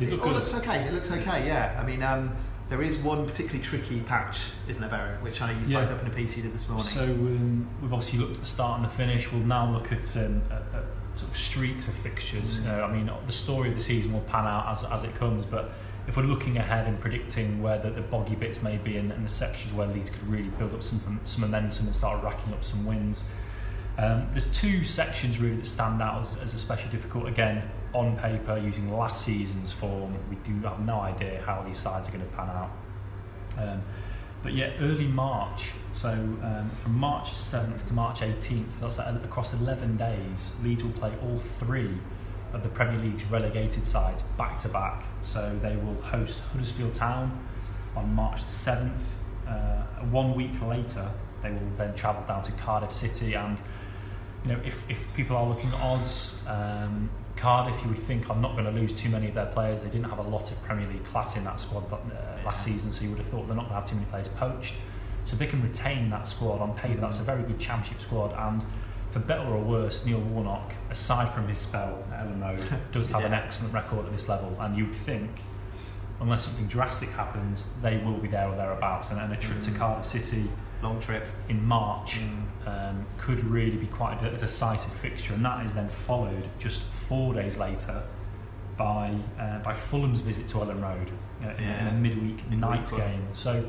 it 0.00 0.08
it 0.08 0.10
look 0.12 0.22
good? 0.22 0.34
looks 0.34 0.54
okay. 0.54 0.84
It 0.84 0.92
looks 0.94 1.10
okay. 1.10 1.46
Yeah, 1.46 1.78
I 1.80 1.84
mean, 1.84 2.02
um, 2.02 2.34
There 2.70 2.80
is 2.80 2.96
one 2.98 3.26
particularly 3.26 3.62
tricky 3.62 4.00
patch, 4.00 4.38
isn't 4.68 4.80
there, 4.80 4.90
Barry? 4.90 5.16
Which 5.22 5.42
I 5.42 5.52
know 5.52 5.58
you 5.60 5.66
Yeah. 5.66 5.84
flagged 5.84 5.92
up 5.92 6.00
in 6.00 6.10
a 6.10 6.14
piece 6.14 6.34
you 6.36 6.42
did 6.42 6.54
this 6.54 6.66
morning. 6.68 6.86
So 6.86 7.02
um, 7.04 7.68
we've 7.82 7.92
obviously 7.92 8.18
looked 8.20 8.36
at 8.36 8.40
the 8.40 8.46
start 8.46 8.80
and 8.80 8.88
the 8.88 8.92
finish. 8.94 9.30
We'll 9.30 9.42
now 9.42 9.70
look 9.70 9.92
at, 9.92 10.16
um, 10.16 10.40
at, 10.50 10.62
at 10.74 10.84
sort 11.14 11.30
of 11.30 11.36
streaks 11.36 11.88
of 11.88 11.94
fixtures. 11.94 12.60
Mm. 12.60 12.66
Uh, 12.80 12.84
I 12.86 12.90
mean, 12.92 13.10
the 13.26 13.32
story 13.32 13.68
of 13.68 13.74
the 13.76 13.82
season 13.82 14.12
will 14.14 14.22
pan 14.22 14.46
out 14.46 14.66
as, 14.72 14.82
as 14.84 15.02
it 15.04 15.14
comes, 15.14 15.44
but 15.44 15.72
if 16.06 16.16
we're 16.16 16.24
looking 16.24 16.58
ahead 16.58 16.86
and 16.86 17.00
predicting 17.00 17.62
where 17.62 17.78
the, 17.78 17.90
the 17.90 18.02
boggy 18.02 18.34
bits 18.34 18.62
may 18.62 18.76
be 18.76 18.96
and, 18.96 19.10
and 19.10 19.24
the 19.24 19.28
sections 19.28 19.72
where 19.72 19.86
Leeds 19.86 20.10
could 20.10 20.26
really 20.28 20.48
build 20.50 20.74
up 20.74 20.82
some, 20.82 21.20
some 21.24 21.40
momentum 21.40 21.86
and 21.86 21.94
start 21.94 22.22
racking 22.22 22.52
up 22.52 22.62
some 22.62 22.84
wins, 22.84 23.24
um, 23.96 24.26
there's 24.32 24.50
two 24.52 24.84
sections 24.84 25.38
really 25.38 25.56
that 25.56 25.66
stand 25.66 26.02
out 26.02 26.22
as, 26.22 26.36
as 26.38 26.54
especially 26.54 26.90
difficult. 26.90 27.26
Again, 27.26 27.62
on 27.92 28.16
paper, 28.16 28.58
using 28.58 28.92
last 28.92 29.24
season's 29.24 29.72
form, 29.72 30.14
we 30.28 30.36
do 30.36 30.52
have 30.66 30.80
no 30.80 31.00
idea 31.00 31.42
how 31.46 31.62
these 31.62 31.78
sides 31.78 32.08
are 32.08 32.10
going 32.10 32.24
to 32.24 32.36
pan 32.36 32.48
out. 32.50 32.70
Um, 33.56 33.82
but 34.42 34.52
yeah, 34.52 34.72
early 34.80 35.06
March, 35.06 35.70
so 35.92 36.10
um, 36.10 36.70
from 36.82 36.98
March 36.98 37.32
7th 37.32 37.86
to 37.88 37.94
March 37.94 38.20
18th, 38.20 38.80
that's 38.80 38.98
across 38.98 39.54
11 39.54 39.96
days, 39.96 40.54
Leeds 40.62 40.84
will 40.84 40.92
play 40.92 41.12
all 41.22 41.38
three 41.38 41.98
of 42.54 42.62
the 42.62 42.68
Premier 42.68 42.98
League's 43.00 43.24
relegated 43.26 43.86
sides 43.86 44.22
back 44.38 44.58
to 44.60 44.68
back. 44.68 45.04
So 45.22 45.58
they 45.60 45.76
will 45.76 46.00
host 46.00 46.40
Huddersfield 46.52 46.94
Town 46.94 47.46
on 47.96 48.14
March 48.14 48.42
the 48.42 48.50
7th. 48.50 48.92
Uh, 49.46 49.82
one 50.10 50.34
week 50.34 50.60
later, 50.62 51.10
they 51.42 51.50
will 51.50 51.70
then 51.76 51.94
travel 51.94 52.22
down 52.26 52.42
to 52.44 52.52
Cardiff 52.52 52.92
City. 52.92 53.34
And 53.34 53.58
you 54.44 54.52
know, 54.52 54.60
if, 54.64 54.88
if 54.88 55.12
people 55.14 55.36
are 55.36 55.46
looking 55.46 55.70
at 55.70 55.80
odds, 55.80 56.40
um, 56.46 57.10
Cardiff, 57.36 57.80
you 57.82 57.88
would 57.88 57.98
think 57.98 58.30
are 58.30 58.36
not 58.36 58.52
going 58.52 58.64
to 58.64 58.70
lose 58.70 58.92
too 58.92 59.08
many 59.08 59.28
of 59.28 59.34
their 59.34 59.46
players. 59.46 59.82
They 59.82 59.90
didn't 59.90 60.08
have 60.08 60.18
a 60.18 60.22
lot 60.22 60.50
of 60.50 60.62
Premier 60.62 60.86
League 60.86 61.04
class 61.04 61.36
in 61.36 61.44
that 61.44 61.58
squad 61.58 61.90
but, 61.90 62.00
uh, 62.00 62.44
last 62.44 62.64
season, 62.64 62.92
so 62.92 63.02
you 63.02 63.10
would 63.10 63.18
have 63.18 63.26
thought 63.26 63.46
they're 63.46 63.56
not 63.56 63.68
going 63.68 63.74
to 63.74 63.80
have 63.80 63.88
too 63.88 63.96
many 63.96 64.06
players 64.06 64.28
poached. 64.28 64.74
So 65.24 65.32
if 65.32 65.38
they 65.38 65.46
can 65.46 65.62
retain 65.62 66.10
that 66.10 66.26
squad 66.26 66.60
on 66.60 66.74
paper, 66.76 67.00
that's 67.00 67.18
a 67.18 67.22
very 67.22 67.42
good 67.42 67.58
championship 67.58 68.00
squad. 68.00 68.32
And 68.38 68.62
for 69.14 69.20
better 69.20 69.42
or 69.48 69.60
worse, 69.62 70.04
Neil 70.04 70.18
Warnock, 70.20 70.72
aside 70.90 71.32
from 71.32 71.46
his 71.48 71.60
spell 71.60 72.04
at 72.12 72.26
Elland 72.26 72.42
Road, 72.42 72.80
does 72.92 73.08
have 73.10 73.24
an 73.24 73.32
excellent 73.32 73.72
record 73.72 74.04
at 74.06 74.12
this 74.12 74.28
level. 74.28 74.54
And 74.60 74.76
you'd 74.76 74.92
think, 74.94 75.30
unless 76.20 76.44
something 76.44 76.66
drastic 76.66 77.08
happens, 77.10 77.64
they 77.80 77.98
will 77.98 78.18
be 78.18 78.26
there 78.26 78.48
or 78.48 78.56
thereabouts. 78.56 79.10
And, 79.10 79.20
and 79.20 79.32
a 79.32 79.36
trip 79.36 79.60
to 79.62 79.70
Mm. 79.70 79.76
Cardiff 79.76 80.06
City 80.06 80.50
Long 80.82 80.98
trip. 81.00 81.24
in 81.48 81.64
March 81.64 82.18
um, 82.66 83.06
could 83.16 83.42
really 83.44 83.76
be 83.76 83.86
quite 83.86 84.20
a, 84.22 84.34
a 84.34 84.36
decisive 84.36 84.92
fixture, 84.92 85.32
and 85.32 85.44
that 85.44 85.64
is 85.64 85.72
then 85.74 85.88
followed 85.88 86.48
just 86.58 86.82
four 86.82 87.32
days 87.34 87.56
later 87.56 88.02
by 88.76 89.14
uh, 89.38 89.60
by 89.60 89.72
Fulham's 89.72 90.20
visit 90.22 90.48
to 90.48 90.56
Elland 90.56 90.82
Road 90.82 91.10
uh, 91.44 91.50
in, 91.56 91.62
Yeah. 91.62 91.80
in 91.82 91.94
a 91.94 91.98
midweek 91.98 92.36
Midweek 92.50 92.58
night 92.60 92.90
game. 92.90 93.28
So 93.32 93.64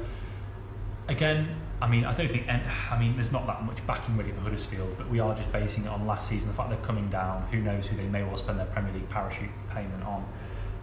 again, 1.08 1.56
I 1.82 1.88
mean, 1.88 2.05
I 2.05 2.13
don't 2.13 2.29
think 2.32 2.48
I 2.48 2.98
mean, 2.98 3.15
there's 3.15 3.32
not 3.32 3.46
that 3.48 3.63
much 3.63 3.86
backing 3.86 4.15
ready 4.17 4.32
for 4.32 4.39
Huddersfield, 4.41 4.96
but 4.98 5.10
we 5.10 5.20
are 5.20 5.36
just 5.36 5.51
basing 5.51 5.86
it 5.86 5.89
on 5.89 6.08
last 6.08 6.29
season. 6.29 6.48
The 6.48 6.53
fact 6.55 6.70
they're 6.70 6.77
coming 6.79 7.10
down, 7.10 7.48
who 7.51 7.58
knows 7.60 7.86
who 7.88 7.98
they 7.98 8.08
may 8.08 8.24
well 8.24 8.38
spend 8.38 8.60
their 8.60 8.65
Premier 8.67 8.94
League 8.94 9.10
parachute 9.10 9.50
payment 9.74 10.03
on. 10.03 10.25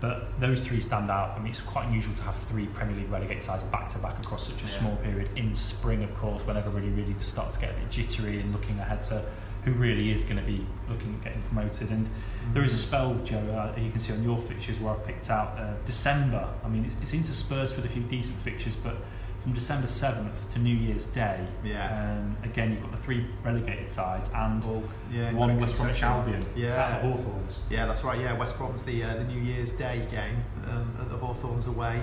But 0.01 0.39
those 0.41 0.61
three 0.61 0.81
stand 0.81 1.11
out. 1.11 1.31
I 1.37 1.39
mean, 1.39 1.51
it's 1.51 1.61
quite 1.61 1.87
unusual 1.87 2.15
to 2.17 2.23
have 2.25 2.37
three 2.37 2.67
Premier 2.67 2.97
League 2.97 3.11
relegated 3.11 3.45
sides 3.45 3.63
back 3.65 3.89
to 3.91 3.99
back 3.99 4.19
across 4.19 4.49
such 4.49 4.63
a 4.63 4.67
Yeah. 4.67 4.79
small 4.81 4.97
period 4.97 5.31
in 5.37 5.55
spring, 5.55 6.03
of 6.03 6.15
course, 6.17 6.45
when 6.45 6.57
everybody 6.57 6.89
really 6.91 7.15
to 7.15 7.25
start 7.25 7.53
to 7.55 7.61
get 7.61 7.71
a 7.71 7.75
bit 7.75 7.91
jittery 7.91 8.41
and 8.41 8.53
looking 8.53 8.79
ahead 8.81 9.05
to 9.05 9.25
who 9.65 9.71
really 9.75 10.11
is 10.11 10.25
going 10.25 10.37
to 10.39 10.43
be 10.43 10.67
looking 10.91 11.15
at 11.15 11.23
getting 11.25 11.43
promoted. 11.43 11.91
And 11.91 12.11
there 12.53 12.65
is 12.65 12.73
a 12.73 12.77
spell, 12.77 13.15
Joe, 13.25 13.39
uh, 13.39 13.81
you 13.81 13.93
can 13.93 14.01
see 14.01 14.13
on 14.13 14.23
your 14.25 14.39
fixtures 14.41 14.81
where 14.81 14.93
I've 14.93 15.07
picked 15.07 15.31
out 15.31 15.57
uh, 15.57 15.75
December. 15.87 16.49
I 16.65 16.69
mean, 16.69 16.85
it's, 16.85 16.97
it's 17.01 17.15
interspersed 17.15 17.77
with 17.77 17.85
a 17.85 17.89
few 17.89 18.03
decent 18.03 18.39
fixtures, 18.39 18.75
but 18.75 18.97
from 19.43 19.53
December 19.55 19.89
7th 19.89 20.53
to 20.53 20.59
New 20.61 20.75
Year's 20.75 21.05
Day, 21.07 21.45
Yeah. 21.65 22.17
um, 22.21 22.37
again, 22.45 22.71
you've 22.71 22.81
got 22.83 22.93
the 22.93 22.97
three 22.97 23.27
relegated 23.43 23.91
sides 23.91 24.31
and 24.35 24.65
All, 24.65 24.85
yeah, 25.11 25.33
one 25.33 25.59
West 25.59 25.77
Bromwich. 25.77 26.03
Albion 26.03 26.45
Yeah. 26.55 26.69
at 26.77 27.03
the 27.03 27.09
Hawthorns. 27.09 27.59
Yeah, 27.69 27.87
that's 27.87 28.05
right. 28.05 28.21
Yeah, 28.21 28.35
West 28.35 28.57
Brom's 28.57 28.85
the 28.85 29.03
uh, 29.03 29.15
the 29.17 29.25
New 29.25 29.41
Year's 29.41 29.73
Day 29.73 30.07
game 30.13 30.45
um, 30.69 30.95
at 31.01 31.11
the 31.11 31.17
Hawthorns 31.17 31.67
away. 31.67 32.01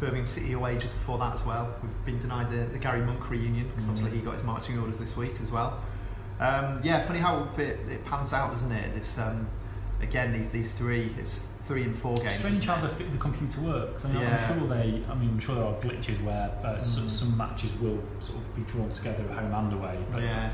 Birmingham 0.00 0.26
City 0.26 0.54
away 0.54 0.76
just 0.78 0.94
before 0.96 1.18
that 1.18 1.34
as 1.34 1.46
well. 1.46 1.72
We've 1.80 2.04
been 2.04 2.18
denied 2.18 2.50
the, 2.50 2.64
the 2.72 2.78
Gary 2.78 3.02
Monk 3.02 3.30
reunion 3.30 3.68
because 3.68 3.86
Mm. 3.86 3.90
obviously 3.90 4.18
he 4.18 4.24
got 4.24 4.34
his 4.34 4.42
marching 4.42 4.76
orders 4.78 4.98
this 4.98 5.16
week 5.16 5.34
as 5.40 5.52
well. 5.52 5.78
Um, 6.40 6.80
yeah, 6.82 7.00
funny 7.06 7.20
how 7.20 7.48
it, 7.56 7.78
it 7.88 8.04
pans 8.04 8.32
out, 8.32 8.50
doesn't 8.50 8.72
it? 8.72 8.92
This 8.96 9.16
um, 9.18 9.46
again, 10.00 10.32
these 10.32 10.48
these 10.50 10.72
three, 10.72 11.14
it's 11.16 11.46
three 11.64 11.82
and 11.84 11.96
four 11.96 12.16
games. 12.16 12.38
Strange 12.38 12.64
how 12.66 12.80
the, 12.84 12.88
the 13.04 13.18
computer 13.18 13.60
works. 13.60 14.04
I 14.04 14.08
mean, 14.08 14.22
Yeah. 14.22 14.36
I'm 14.48 14.58
sure 14.58 14.68
they. 14.68 15.02
I 15.10 15.14
mean, 15.14 15.30
I'm 15.30 15.38
sure 15.40 15.54
there 15.54 15.64
are 15.64 15.74
glitches 15.74 16.22
where 16.22 16.50
uh, 16.64 16.78
some, 16.78 17.04
Mm. 17.06 17.10
some 17.10 17.36
matches 17.36 17.72
will 17.80 18.02
sort 18.20 18.38
of 18.40 18.56
be 18.56 18.62
drawn 18.62 18.90
together 18.90 19.24
at 19.30 19.38
home 19.38 19.52
and 19.54 19.72
away. 19.72 19.98
But 20.12 20.22
Yeah, 20.22 20.50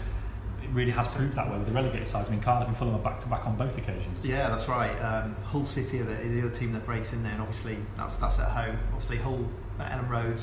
it 0.62 0.70
really 0.72 0.90
has 0.90 1.14
proved 1.14 1.34
that 1.36 1.50
way 1.50 1.56
with 1.56 1.66
the 1.66 1.72
relegated 1.72 2.06
sides. 2.08 2.28
I 2.28 2.32
mean, 2.32 2.40
Cardiff 2.40 2.68
and 2.68 2.76
Fulham 2.76 2.94
are 2.94 2.98
back 2.98 3.20
to 3.20 3.28
back 3.28 3.46
on 3.46 3.56
both 3.56 3.76
occasions. 3.78 4.24
yeah, 4.24 4.48
that's 4.48 4.68
right. 4.68 4.94
Um, 5.00 5.34
Hull 5.44 5.64
City 5.64 6.00
are 6.00 6.04
the, 6.04 6.14
the 6.28 6.40
other 6.42 6.50
team 6.50 6.72
that 6.72 6.84
breaks 6.84 7.12
in 7.12 7.22
there, 7.22 7.32
and 7.32 7.40
obviously 7.40 7.78
that's 7.96 8.16
that's 8.16 8.38
at 8.38 8.48
home. 8.48 8.76
Obviously 8.92 9.16
Hull 9.18 9.46
at 9.78 9.92
Elland 9.92 10.10
Road 10.10 10.40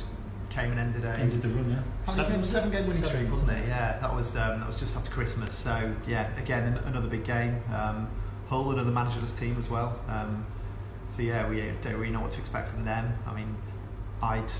came 0.50 0.72
and 0.72 0.80
ended 0.80 1.04
a 1.04 1.10
Ended 1.20 1.42
the 1.42 1.50
run, 1.50 1.70
yeah. 1.70 1.80
How 2.06 2.16
many 2.16 2.30
games? 2.36 2.50
Seven 2.50 2.72
game 2.72 2.88
winning 2.88 3.04
Seven. 3.04 3.18
streak, 3.18 3.32
wasn't 3.32 3.52
it? 3.52 3.68
Yeah, 3.68 4.00
that 4.00 4.16
was 4.16 4.36
um, 4.38 4.60
that 4.60 4.66
was 4.68 4.78
just 4.78 4.96
after 4.96 5.12
Christmas. 5.12 5.54
So 5.54 5.94
yeah, 6.08 6.30
again 6.40 6.64
an- 6.64 6.84
another 6.86 7.08
big 7.10 7.24
game. 7.26 7.62
Um, 7.74 8.08
Hull, 8.48 8.72
another 8.72 8.92
managerless 8.92 9.38
team 9.40 9.58
as 9.58 9.70
well. 9.70 10.00
Um, 10.08 10.46
so 11.10 11.22
yeah, 11.22 11.48
we 11.48 11.62
don't 11.82 11.96
really 11.96 12.12
know 12.12 12.22
what 12.22 12.32
to 12.34 12.40
expect 12.40 12.70
from 12.70 12.86
them. 12.86 13.18
I 13.26 13.34
mean, 13.34 13.56
I'd 14.22 14.52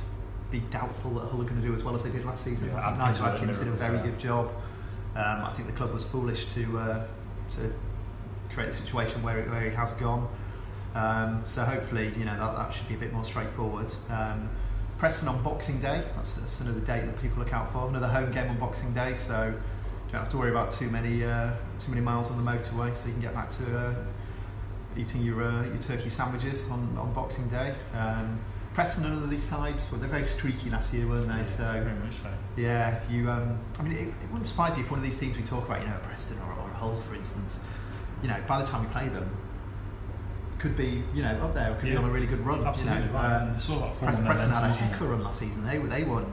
be 0.52 0.60
doubtful 0.60 1.12
that 1.12 1.30
Hull 1.30 1.42
are 1.42 1.46
going 1.46 1.62
to 1.62 1.68
do 1.68 1.74
as 1.74 1.84
well 1.84 1.96
as 1.96 2.04
they 2.04 2.10
did 2.10 2.26
last 2.26 2.44
season. 2.44 2.70
Yeah, 2.70 2.80
I 2.80 2.88
think 2.88 2.98
Nigel 3.00 3.26
Adkins 3.26 3.60
did 3.60 3.68
a 3.68 3.72
very 3.72 3.98
yeah. 3.98 4.04
good 4.04 4.20
job. 4.20 4.52
Um, 5.16 5.46
I 5.46 5.52
think 5.54 5.68
the 5.68 5.74
club 5.74 5.94
was 5.94 6.04
foolish 6.04 6.46
to 6.54 6.78
uh, 6.78 7.08
to 7.50 7.74
create 8.52 8.68
the 8.68 8.76
situation 8.76 9.22
where 9.24 9.40
it, 9.40 9.50
where 9.50 9.70
he 9.70 9.76
has 9.76 9.94
gone. 9.94 10.28
Um, 10.94 11.42
so 11.46 11.64
hopefully, 11.64 12.14
you 12.18 12.26
know 12.26 12.38
that, 12.38 12.56
that 12.56 12.74
should 12.74 12.88
be 12.88 12.96
a 12.96 12.98
bit 12.98 13.14
more 13.14 13.24
straightforward. 13.24 13.92
Um, 14.10 14.50
Preston 14.98 15.28
on 15.28 15.44
Boxing 15.44 15.80
Day. 15.80 16.04
That's, 16.16 16.34
that's 16.34 16.62
another 16.62 16.80
date 16.80 17.06
that 17.06 17.22
people 17.22 17.40
look 17.40 17.54
out 17.54 17.72
for. 17.72 17.88
Another 17.90 18.08
home 18.08 18.32
game 18.32 18.50
on 18.50 18.58
Boxing 18.58 18.94
Day, 18.94 19.16
so 19.16 19.54
don't 20.16 20.24
have 20.24 20.32
to 20.32 20.38
worry 20.38 20.52
about 20.52 20.72
too 20.72 20.90
many 20.90 21.24
uh, 21.24 21.52
too 21.78 21.90
many 21.92 22.02
miles 22.02 22.32
on 22.32 22.44
the 22.44 22.52
motorway. 22.52 22.96
So 22.96 23.08
you 23.08 23.14
can 23.14 23.22
get 23.22 23.34
back 23.34 23.50
to 23.52 23.78
uh, 23.78 23.94
eating 24.98 25.22
your 25.22 25.44
uh, 25.44 25.66
your 25.66 25.78
turkey 25.78 26.10
sandwiches 26.10 26.68
on, 26.70 26.98
on 26.98 27.14
Boxing 27.14 27.48
Day. 27.50 27.76
Um, 27.94 28.40
Preston 28.74 29.06
and 29.06 29.18
other 29.18 29.28
these 29.28 29.44
sides, 29.44 29.90
well, 29.90 30.02
they're 30.02 30.10
very 30.10 30.26
streaky 30.26 30.70
last 30.70 30.94
year, 30.94 31.08
weren't 31.08 31.28
they? 31.28 31.46
So 31.46 31.64
very 31.64 31.98
much 32.00 32.16
so. 32.16 32.30
yeah, 32.58 33.00
you. 33.10 33.30
Um, 33.30 33.60
I 33.80 33.84
mean, 33.84 33.94
it, 33.94 34.08
it 34.08 34.32
wouldn't 34.32 34.48
surprise 34.48 34.78
you 34.78 34.84
if 34.84 34.92
one 34.92 35.00
of 35.00 35.04
these 35.04 35.20
teams 35.20 35.38
we 35.38 35.44
talk 35.44 35.66
about, 35.66 35.82
you 35.82 35.88
know, 35.88 35.98
Preston 36.04 36.38
or, 36.40 36.52
or 36.52 36.70
Hull, 36.70 36.98
for 36.98 37.16
instance, 37.16 37.64
you 38.22 38.28
know, 38.28 38.38
by 38.48 38.62
the 38.62 38.68
time 38.68 38.86
we 38.86 38.92
play 38.92 39.08
them, 39.08 39.30
could 40.60 40.76
be, 40.76 41.04
you 41.14 41.24
know, 41.24 41.32
up 41.42 41.54
there, 41.54 41.74
could 41.76 41.90
be 41.90 41.96
on 41.96 42.04
a 42.04 42.10
really 42.10 42.26
good 42.26 42.46
run. 42.46 42.66
Absolutely 42.66 43.02
you 43.02 43.08
know. 43.08 43.14
right. 43.14 43.42
Um, 43.44 43.56
it's 43.56 43.70
all 43.70 43.78
about 43.78 43.98
Preston, 43.98 44.26
Preston 44.26 44.50
had 44.50 44.64
a 44.64 44.74
heck 44.74 44.96
of 44.96 45.08
a 45.08 45.10
run 45.10 45.24
last 45.24 45.40
season. 45.40 45.66
They 45.66 45.78
they 45.78 46.04
won 46.04 46.26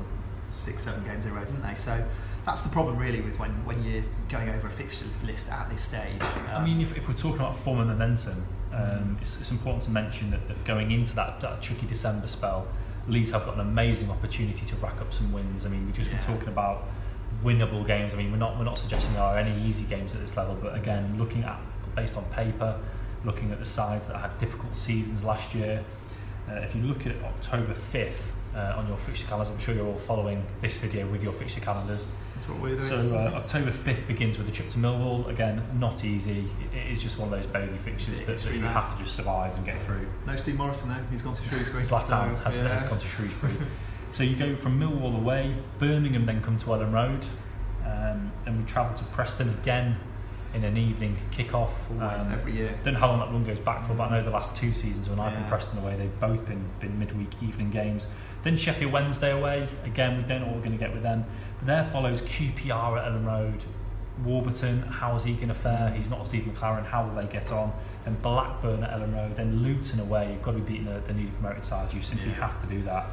six, 0.50 0.82
seven 0.82 1.04
games 1.04 1.24
in 1.24 1.30
a 1.30 1.34
row, 1.34 1.44
didn't 1.44 1.62
they? 1.62 1.74
So 1.74 2.04
that's 2.44 2.62
the 2.62 2.68
problem 2.70 2.96
really 2.96 3.20
with 3.20 3.38
when, 3.38 3.50
when 3.64 3.82
you're 3.84 4.02
going 4.28 4.48
over 4.48 4.66
a 4.66 4.70
fixture 4.70 5.04
list 5.24 5.50
at 5.50 5.70
this 5.70 5.82
stage. 5.82 6.20
I 6.20 6.54
Um, 6.54 6.64
mean, 6.64 6.80
if, 6.80 6.96
if 6.96 7.06
we're 7.06 7.14
talking 7.14 7.38
about 7.40 7.56
form 7.58 7.78
and 7.80 7.88
momentum, 7.88 8.44
um, 8.72 9.16
it's, 9.20 9.40
it's 9.40 9.50
important 9.52 9.84
to 9.84 9.90
mention 9.90 10.30
that, 10.32 10.48
that 10.48 10.64
going 10.64 10.90
into 10.90 11.14
that, 11.16 11.40
that 11.40 11.62
tricky 11.62 11.86
December 11.86 12.26
spell, 12.26 12.66
Leeds 13.08 13.30
have 13.32 13.44
got 13.44 13.54
an 13.54 13.60
amazing 13.60 14.10
opportunity 14.10 14.64
to 14.66 14.76
rack 14.76 15.00
up 15.00 15.12
some 15.12 15.32
wins. 15.32 15.66
I 15.66 15.68
mean, 15.68 15.86
we've 15.86 15.94
just 15.94 16.08
Yeah. 16.10 16.18
been 16.18 16.26
talking 16.34 16.48
about 16.48 16.84
winnable 17.44 17.86
games. 17.86 18.14
I 18.14 18.16
mean, 18.16 18.30
we're 18.30 18.38
not 18.38 18.56
we're 18.58 18.64
not 18.64 18.78
suggesting 18.78 19.12
there 19.14 19.22
are 19.22 19.38
any 19.38 19.60
easy 19.62 19.84
games 19.86 20.14
at 20.14 20.20
this 20.20 20.36
level, 20.36 20.56
but 20.62 20.76
again, 20.76 21.16
looking 21.18 21.42
at 21.42 21.58
based 21.96 22.16
on 22.16 22.24
paper, 22.26 22.78
looking 23.24 23.50
at 23.50 23.58
the 23.58 23.64
sides 23.64 24.06
that 24.08 24.16
had 24.16 24.36
difficult 24.38 24.74
seasons 24.76 25.24
last 25.24 25.52
year. 25.54 25.82
Uh, 26.48 26.54
if 26.60 26.74
you 26.76 26.82
look 26.82 27.04
at 27.06 27.14
October 27.24 27.72
5th 27.74 28.30
uh, 28.54 28.74
on 28.78 28.86
your 28.88 28.96
fixture 28.96 29.26
calendars, 29.26 29.52
I'm 29.52 29.58
sure 29.58 29.74
you're 29.74 29.86
all 29.86 29.98
following 29.98 30.44
this 30.60 30.78
video 30.78 31.06
with 31.08 31.22
your 31.24 31.32
fixture 31.32 31.60
calendars. 31.60 32.06
That's 32.42 32.54
what 32.54 32.60
we're 32.60 32.76
doing. 32.76 32.88
So 32.88 33.16
uh, 33.16 33.36
October 33.36 33.70
5th 33.70 34.08
begins 34.08 34.36
with 34.36 34.48
a 34.48 34.50
trip 34.50 34.68
to 34.70 34.78
Millwall. 34.78 35.28
Again, 35.28 35.62
not 35.78 36.04
easy. 36.04 36.50
It 36.74 36.90
is 36.90 37.00
just 37.00 37.16
one 37.16 37.32
of 37.32 37.38
those 37.38 37.46
baby 37.46 37.78
fixtures 37.78 38.20
that, 38.22 38.36
that 38.36 38.52
you 38.52 38.62
have 38.62 38.96
to 38.96 39.04
just 39.04 39.14
survive 39.14 39.54
and 39.56 39.64
get 39.64 39.80
through. 39.84 40.08
no 40.26 40.34
Steve 40.34 40.56
Morison 40.56 40.88
though. 40.88 40.96
He's 41.08 41.22
gone 41.22 41.34
to 41.34 41.42
Shrewsbury. 41.44 41.84
Zlatan 41.84 42.08
so, 42.08 42.34
has, 42.42 42.56
yeah. 42.56 42.68
has 42.74 42.82
gone 42.82 42.98
to 42.98 43.06
Shrewsbury. 43.06 43.52
so 44.10 44.24
you 44.24 44.34
go 44.34 44.56
from 44.56 44.80
Millwall 44.80 45.16
away, 45.16 45.54
Birmingham 45.78 46.26
then 46.26 46.42
come 46.42 46.58
to 46.58 46.66
Elland 46.66 46.92
Road, 46.92 47.24
um, 47.86 48.32
and 48.44 48.58
we 48.58 48.64
travel 48.64 48.96
to 48.96 49.04
Preston 49.04 49.48
again 49.48 49.96
in 50.52 50.64
an 50.64 50.76
evening 50.76 51.16
kick-off. 51.30 51.88
Always, 51.92 52.26
Um, 52.26 52.32
every 52.32 52.54
year. 52.54 52.76
don't 52.82 52.94
know 52.94 53.00
how 53.00 53.06
long 53.06 53.20
that 53.20 53.30
run 53.30 53.44
goes 53.44 53.60
back 53.60 53.86
for, 53.86 53.94
but 53.94 54.10
I 54.10 54.18
know 54.18 54.24
the 54.24 54.30
last 54.30 54.56
two 54.56 54.72
seasons 54.72 55.08
when 55.08 55.20
I've 55.20 55.32
been. 55.32 55.44
Preston 55.44 55.78
away, 55.78 55.94
they've 55.96 56.20
both 56.20 56.44
been, 56.44 56.64
been 56.80 56.98
midweek 56.98 57.30
evening 57.40 57.70
games. 57.70 58.08
Then 58.42 58.56
Sheffield 58.56 58.92
Wednesday 58.92 59.30
away, 59.30 59.68
again, 59.84 60.16
we 60.16 60.22
don't 60.24 60.40
know 60.40 60.46
what 60.48 60.56
we're 60.56 60.62
going 60.64 60.78
to 60.78 60.84
get 60.84 60.92
with 60.92 61.02
them. 61.02 61.24
But 61.58 61.66
there 61.66 61.84
follows 61.84 62.22
QPR 62.22 62.98
at 62.98 63.12
Elland 63.12 63.26
Road, 63.26 63.64
Warburton, 64.24 64.82
how 64.82 65.14
is 65.16 65.24
he 65.24 65.34
going 65.34 65.48
to 65.48 65.54
fare? 65.54 65.90
He's 65.96 66.10
not 66.10 66.26
Steve 66.26 66.42
McClaren. 66.44 66.84
How 66.84 67.06
will 67.06 67.14
they 67.14 67.26
get 67.26 67.50
on? 67.50 67.72
Then 68.04 68.16
Blackburn 68.20 68.82
at 68.84 68.90
Elland 68.98 69.14
Road, 69.14 69.36
then 69.36 69.62
Luton 69.62 70.00
away. 70.00 70.32
You've 70.32 70.42
got 70.42 70.52
to 70.52 70.58
be 70.58 70.72
beating 70.72 70.86
the, 70.86 71.00
the 71.06 71.14
newly 71.14 71.30
promoted 71.30 71.64
side. 71.64 71.92
You 71.92 72.02
simply 72.02 72.28
Yeah. 72.30 72.34
have 72.34 72.60
to 72.60 72.66
do 72.68 72.82
that. 72.84 73.06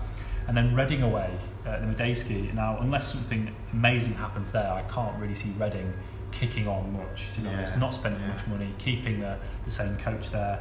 And 0.48 0.58
then 0.58 0.76
Reading 0.76 1.04
away 1.04 1.32
uh, 1.65 1.70
at 1.70 1.82
the 1.82 2.04
Madejski. 2.04 2.52
Now, 2.56 2.80
unless 2.82 3.12
something 3.13 3.54
amazing 3.72 4.13
happens 4.13 4.52
there, 4.52 4.72
I 4.72 4.82
can't 4.84 5.15
really 5.22 5.36
see 5.36 5.50
Reading 5.60 5.94
kicking 6.32 6.68
on 6.68 6.92
much. 6.92 7.32
To 7.36 7.42
be 7.42 7.48
honest, 7.50 7.78
not 7.78 7.94
spending 7.94 8.22
Yeah. 8.22 8.30
much 8.30 8.48
money, 8.48 8.74
keeping 8.80 9.20
the, 9.20 9.38
the 9.65 9.72
same 9.72 9.96
coach 9.98 10.32
there. 10.32 10.60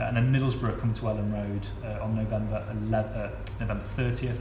Uh, 0.00 0.04
and 0.04 0.16
then 0.16 0.32
Middlesbrough 0.34 0.80
come 0.80 0.92
to 0.94 1.02
Elland 1.02 1.32
Road 1.32 1.66
uh, 1.84 2.02
on 2.02 2.16
November 2.16 2.64
11, 2.86 3.12
uh, 3.12 3.30
November 3.60 3.84
30th. 3.84 4.38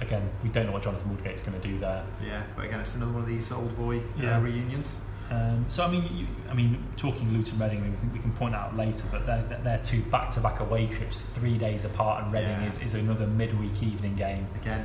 Again, 0.00 0.28
we 0.42 0.48
don't 0.48 0.66
know 0.66 0.72
what 0.72 0.82
Jonathan 0.82 1.10
Woodgate's 1.10 1.42
going 1.42 1.60
to 1.60 1.68
do 1.68 1.78
there. 1.78 2.04
Yeah, 2.24 2.42
but 2.56 2.64
again, 2.64 2.80
it's 2.80 2.94
another 2.94 3.12
one 3.12 3.22
of 3.22 3.28
these 3.28 3.52
old 3.52 3.76
boy 3.76 4.00
Yeah. 4.18 4.36
uh, 4.38 4.40
reunions. 4.40 4.94
Um, 5.30 5.64
so 5.68 5.84
I 5.84 5.90
mean, 5.90 6.08
you, 6.16 6.26
I 6.50 6.54
mean, 6.54 6.82
talking 6.96 7.32
Luton 7.32 7.58
Reading, 7.58 7.78
I 7.78 7.82
mean, 7.82 7.92
we, 7.92 7.96
can, 7.98 8.12
we 8.14 8.18
can 8.18 8.32
point 8.32 8.54
out 8.54 8.76
later, 8.76 9.04
but 9.10 9.26
they're, 9.26 9.42
they're- 9.48 9.60
they're 9.62 9.78
two 9.78 10.00
back-to-back 10.04 10.60
away 10.60 10.86
trips, 10.86 11.18
three 11.34 11.56
days 11.58 11.84
apart, 11.84 12.24
and 12.24 12.32
Reading 12.32 12.50
Yeah. 12.50 12.66
is, 12.66 12.80
is 12.82 12.94
another 12.94 13.26
midweek 13.26 13.82
evening 13.82 14.14
game. 14.14 14.46
Again, 14.60 14.84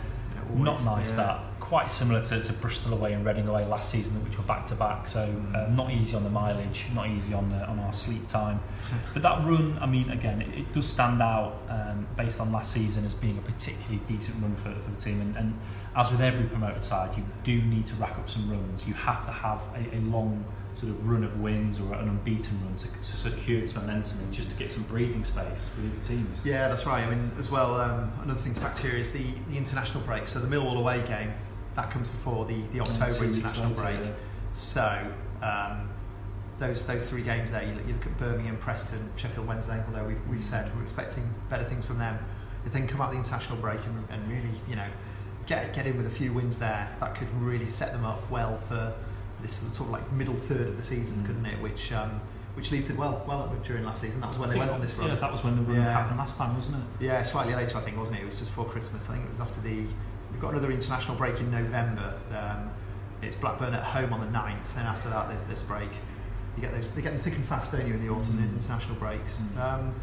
know, 0.55 0.73
Not 0.73 0.83
nice 0.85 1.09
yeah. 1.11 1.15
that. 1.17 1.59
Quite 1.59 1.91
similar 1.91 2.23
to, 2.25 2.41
to 2.41 2.53
Bristol 2.53 2.93
away 2.93 3.13
and 3.13 3.25
Reading 3.25 3.47
away 3.47 3.65
last 3.65 3.91
season, 3.91 4.23
which 4.23 4.37
were 4.37 4.43
back-to-back. 4.45 5.05
So 5.07 5.27
Mm. 5.27 5.55
uh, 5.55 5.69
not 5.69 5.91
easy 5.91 6.15
on 6.15 6.23
the 6.23 6.29
mileage, 6.29 6.85
not 6.95 7.07
easy 7.09 7.33
on 7.33 7.49
the, 7.49 7.67
on 7.67 7.79
our 7.79 7.91
sleep 7.93 8.27
time. 8.27 8.59
but 9.13 9.21
that 9.23 9.43
run, 9.45 9.77
I 9.81 9.85
mean, 9.85 10.09
again, 10.09 10.41
it, 10.41 10.59
it 10.59 10.73
does 10.73 10.87
stand 10.87 11.21
out 11.21 11.61
um, 11.69 12.07
based 12.15 12.39
on 12.39 12.51
last 12.51 12.71
season 12.73 13.03
as 13.05 13.13
being 13.13 13.37
a 13.37 13.41
particularly 13.41 13.99
decent 14.07 14.41
run 14.41 14.55
for, 14.55 14.73
for 14.81 14.91
the 14.91 15.01
team. 15.01 15.19
And, 15.21 15.35
and 15.35 15.59
as 15.95 16.11
with 16.11 16.21
every 16.21 16.45
promoted 16.45 16.83
side, 16.83 17.17
you 17.17 17.23
do 17.43 17.61
need 17.61 17.85
to 17.87 17.95
rack 17.95 18.17
up 18.17 18.29
some 18.29 18.49
runs. 18.49 18.87
You 18.87 18.93
have 18.93 19.25
to 19.25 19.31
have 19.31 19.61
a, 19.75 19.97
a 19.97 19.99
long 20.01 20.45
sort 20.79 20.91
of 20.91 21.09
run 21.09 21.23
of 21.23 21.39
wins 21.41 21.79
or 21.79 21.93
an 21.93 22.07
unbeaten 22.07 22.59
run 22.63 22.75
to, 22.75 22.87
to 22.87 23.03
secure 23.03 23.59
its 23.59 23.73
momentum 23.73 24.19
and 24.19 24.31
just 24.31 24.49
to 24.49 24.55
get 24.55 24.71
some 24.71 24.83
breathing 24.83 25.23
space 25.23 25.69
with 25.75 26.01
the 26.01 26.07
teams. 26.07 26.39
Yeah, 26.43 26.67
that's 26.67 26.85
right. 26.85 27.03
I 27.03 27.09
mean, 27.09 27.31
as 27.39 27.49
well, 27.49 27.79
um, 27.81 28.11
another 28.21 28.39
thing 28.39 28.53
to 28.53 28.61
factor 28.61 28.87
here 28.89 28.97
is 28.97 29.11
the, 29.11 29.25
the 29.49 29.57
international 29.57 30.03
break. 30.03 30.27
So 30.27 30.39
the 30.39 30.47
Millwall 30.47 30.77
away 30.77 31.03
game 31.07 31.33
that 31.75 31.91
comes 31.91 32.09
before 32.09 32.45
the, 32.45 32.61
the 32.73 32.81
October 32.81 33.25
international 33.25 33.69
later, 33.69 33.81
break. 33.81 33.99
yeah. 33.99 34.11
So 34.53 35.11
um, 35.41 35.89
those 36.59 36.85
those 36.85 37.07
three 37.07 37.21
games 37.21 37.51
there, 37.51 37.63
you 37.63 37.73
look, 37.73 37.87
you 37.87 37.93
look 37.93 38.05
at 38.05 38.17
Birmingham, 38.17 38.57
Preston, 38.57 39.09
Sheffield 39.15 39.47
Wednesday. 39.47 39.83
Although 39.87 40.05
we've, 40.07 40.27
we've 40.27 40.43
said 40.43 40.75
we're 40.75 40.83
expecting 40.83 41.23
better 41.49 41.63
things 41.63 41.85
from 41.85 41.99
them, 41.99 42.17
if 42.65 42.73
they 42.73 42.79
can 42.79 42.87
come 42.87 43.01
out 43.01 43.11
the 43.11 43.17
international 43.17 43.57
break 43.59 43.79
and, 43.85 44.07
and 44.09 44.27
really, 44.27 44.49
you 44.67 44.75
know, 44.75 44.87
get 45.45 45.73
get 45.73 45.85
in 45.85 45.97
with 45.97 46.07
a 46.07 46.11
few 46.11 46.33
wins 46.33 46.57
there, 46.57 46.89
that 46.99 47.15
could 47.15 47.31
really 47.41 47.67
set 47.67 47.91
them 47.93 48.05
up 48.05 48.29
well 48.31 48.57
for 48.59 48.93
this 49.47 49.55
sort 49.75 49.87
of 49.87 49.89
like 49.89 50.11
middle 50.11 50.35
third 50.35 50.67
of 50.67 50.77
the 50.77 50.83
season, 50.83 51.23
couldn't 51.25 51.45
it? 51.45 51.59
Which 51.61 51.91
um, 51.91 52.21
which 52.55 52.71
leads 52.71 52.89
it 52.89 52.97
well 52.97 53.23
well 53.27 53.53
during 53.63 53.83
last 53.85 54.01
season. 54.01 54.19
That 54.21 54.27
was 54.29 54.37
when 54.37 54.49
I 54.49 54.53
they 54.53 54.59
went 54.59 54.71
on 54.71 54.81
this 54.81 54.93
run. 54.95 55.07
Yeah, 55.09 55.15
that 55.15 55.31
was 55.31 55.43
when 55.43 55.55
the 55.55 55.61
run 55.61 55.75
Yeah. 55.77 55.91
happened 55.91 56.17
last 56.17 56.37
time, 56.37 56.53
wasn't 56.53 56.77
it? 56.77 57.05
Yeah, 57.05 57.23
slightly 57.23 57.55
later, 57.55 57.77
I 57.77 57.81
think, 57.81 57.97
wasn't 57.97 58.19
it? 58.19 58.23
It 58.23 58.25
was 58.25 58.35
just 58.37 58.49
before 58.51 58.65
Christmas. 58.65 59.09
I 59.09 59.13
think 59.13 59.25
it 59.25 59.29
was 59.29 59.39
after 59.39 59.61
the. 59.61 59.85
We've 60.31 60.41
got 60.41 60.51
another 60.51 60.71
international 60.71 61.15
break 61.17 61.39
in 61.39 61.49
November. 61.49 62.13
Um, 62.31 62.69
it's 63.21 63.35
Blackburn 63.35 63.73
at 63.73 63.81
home 63.81 64.13
on 64.13 64.19
the 64.19 64.27
9th, 64.27 64.75
and 64.77 64.85
after 64.87 65.09
that, 65.09 65.29
there's 65.29 65.45
this 65.45 65.61
break. 65.63 65.89
You 66.55 66.61
get 66.61 66.73
those. 66.73 66.91
They 66.91 67.01
get 67.01 67.13
them 67.13 67.21
thick 67.21 67.35
and 67.35 67.45
fast, 67.45 67.71
don't 67.71 67.87
you, 67.87 67.93
in 67.93 68.05
the 68.05 68.11
autumn? 68.13 68.37
There's 68.37 68.53
Mm. 68.53 68.57
international 68.57 68.95
breaks. 68.95 69.41
Mm. 69.55 69.59
Um, 69.61 69.93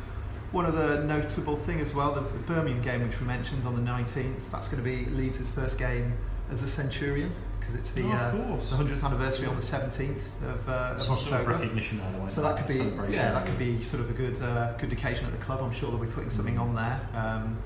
one 0.52 0.66
other 0.66 1.02
notable 1.04 1.56
thing 1.56 1.80
as 1.80 1.92
well, 1.92 2.12
the 2.14 2.20
Birmingham 2.20 2.80
game, 2.82 3.02
which 3.08 3.20
we 3.20 3.26
mentioned 3.26 3.66
on 3.66 3.74
the 3.74 3.82
19th, 3.82 4.50
that's 4.52 4.68
going 4.68 4.82
to 4.82 4.88
be 4.88 5.04
Leeds' 5.10 5.50
first 5.50 5.76
game 5.78 6.14
as 6.50 6.62
a 6.62 6.68
Centurion 6.68 7.32
because 7.64 7.74
it's 7.80 7.90
the, 7.92 8.02
Oh, 8.04 8.12
uh, 8.12 8.30
the 8.76 8.84
100th 8.84 9.02
anniversary 9.04 9.46
on 9.46 9.56
the 9.56 9.62
17th 9.62 10.20
of, 10.42 10.68
uh, 10.68 10.72
of 10.96 11.02
Some 11.02 11.16
sort 11.16 11.28
of 11.28 11.32
October. 11.48 11.50
recognition 11.58 11.98
there. 11.98 12.20
wasn't 12.20 12.30
So 12.30 12.42
that 12.42 12.56
could 12.58 12.68
be, 12.68 13.12
yeah, 13.14 13.32
that 13.32 13.46
could 13.46 13.58
be 13.58 13.80
sort 13.80 14.02
of 14.02 14.10
a 14.10 14.12
good, 14.12 14.40
uh, 14.42 14.72
good 14.76 14.92
occasion 14.92 15.24
at 15.26 15.32
the 15.32 15.38
club. 15.44 15.60
I'm 15.62 15.72
sure 15.72 15.90
they'll 15.90 15.98
be 16.00 16.06
putting 16.08 16.30
something 16.30 16.58
on 16.58 16.74
there. 16.74 17.00
Um, 17.14 17.56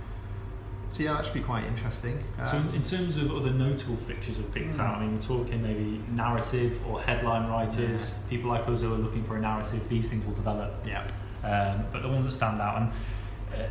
so 0.90 1.02
yeah, 1.02 1.14
that 1.14 1.24
should 1.24 1.34
be 1.34 1.40
quite 1.40 1.64
interesting. 1.66 2.22
So 2.46 2.56
in, 2.56 2.68
Um, 2.68 2.74
in 2.76 2.82
terms 2.82 3.16
of 3.16 3.30
other 3.34 3.50
notable 3.50 3.96
fixtures 3.96 4.38
we've 4.38 4.54
picked 4.54 4.74
Mm. 4.76 4.80
out, 4.80 4.96
I 4.98 5.00
mean, 5.00 5.14
we're 5.14 5.20
talking 5.20 5.62
maybe 5.62 6.00
narrative 6.12 6.80
or 6.88 7.00
headline 7.02 7.48
writers, 7.50 8.14
people 8.30 8.50
like 8.50 8.66
us 8.68 8.80
who 8.80 8.94
are 8.94 8.98
looking 8.98 9.24
for 9.24 9.36
a 9.36 9.40
narrative. 9.40 9.86
These 9.88 10.08
things 10.10 10.24
will 10.24 10.34
develop, 10.34 10.72
yeah, 10.86 11.02
um, 11.44 11.84
but 11.92 12.02
the 12.02 12.08
ones 12.08 12.24
that 12.24 12.30
stand 12.30 12.60
out. 12.60 12.76
And 12.82 12.90
uh, 13.52 13.66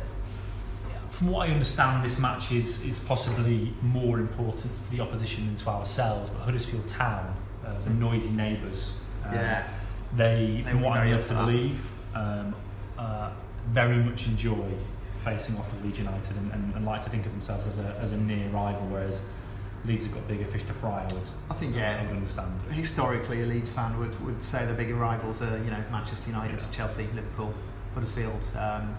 from 1.18 1.30
what 1.30 1.48
I 1.48 1.52
understand, 1.52 2.04
this 2.04 2.16
match 2.20 2.52
is 2.52 2.84
is 2.84 3.00
possibly 3.00 3.74
more 3.82 4.20
important 4.20 4.70
to 4.84 4.90
the 4.92 5.00
opposition 5.00 5.46
than 5.46 5.56
to 5.56 5.68
ourselves. 5.68 6.30
But 6.30 6.42
Huddersfield 6.42 6.86
Town, 6.86 7.34
uh, 7.66 7.74
the 7.82 7.90
noisy 7.90 8.30
neighbours, 8.30 8.94
um, 9.26 9.34
yeah, 9.34 9.68
they, 10.14 10.62
They 10.64 10.70
from 10.70 10.80
what 10.80 10.96
I'm 10.96 11.10
led 11.10 11.24
to 11.24 11.34
believe, 11.34 11.84
um, 12.14 12.54
uh, 12.96 13.30
very 13.70 13.96
much 13.96 14.28
enjoy 14.28 14.70
facing 15.24 15.56
off 15.56 15.72
with 15.74 15.84
Leeds 15.84 15.98
United 15.98 16.36
and, 16.36 16.52
and, 16.52 16.74
and 16.76 16.86
like 16.86 17.02
to 17.02 17.10
think 17.10 17.26
of 17.26 17.32
themselves 17.32 17.66
as 17.66 17.80
a, 17.80 17.98
as 18.00 18.12
a 18.12 18.16
near 18.16 18.48
rival, 18.50 18.86
whereas 18.86 19.20
Leeds 19.84 20.04
have 20.04 20.14
got 20.14 20.28
bigger 20.28 20.46
fish 20.46 20.62
to 20.66 20.72
fry. 20.72 21.02
I 21.02 21.14
would, 21.14 21.22
I 21.50 21.54
think 21.54 21.74
I 21.74 21.78
yeah. 21.78 22.02
would 22.02 22.12
understand. 22.12 22.52
Historically, 22.70 23.42
a 23.42 23.46
Leeds 23.46 23.70
fan 23.70 23.98
would, 23.98 24.14
would 24.24 24.40
say 24.40 24.64
the 24.66 24.72
bigger 24.72 24.94
rivals 24.94 25.42
are 25.42 25.58
you 25.64 25.70
know 25.72 25.82
Manchester 25.90 26.30
United, 26.30 26.60
Yeah. 26.60 26.70
Chelsea, 26.70 27.08
Liverpool, 27.12 27.52
Huddersfield. 27.94 28.48
Um, 28.56 28.96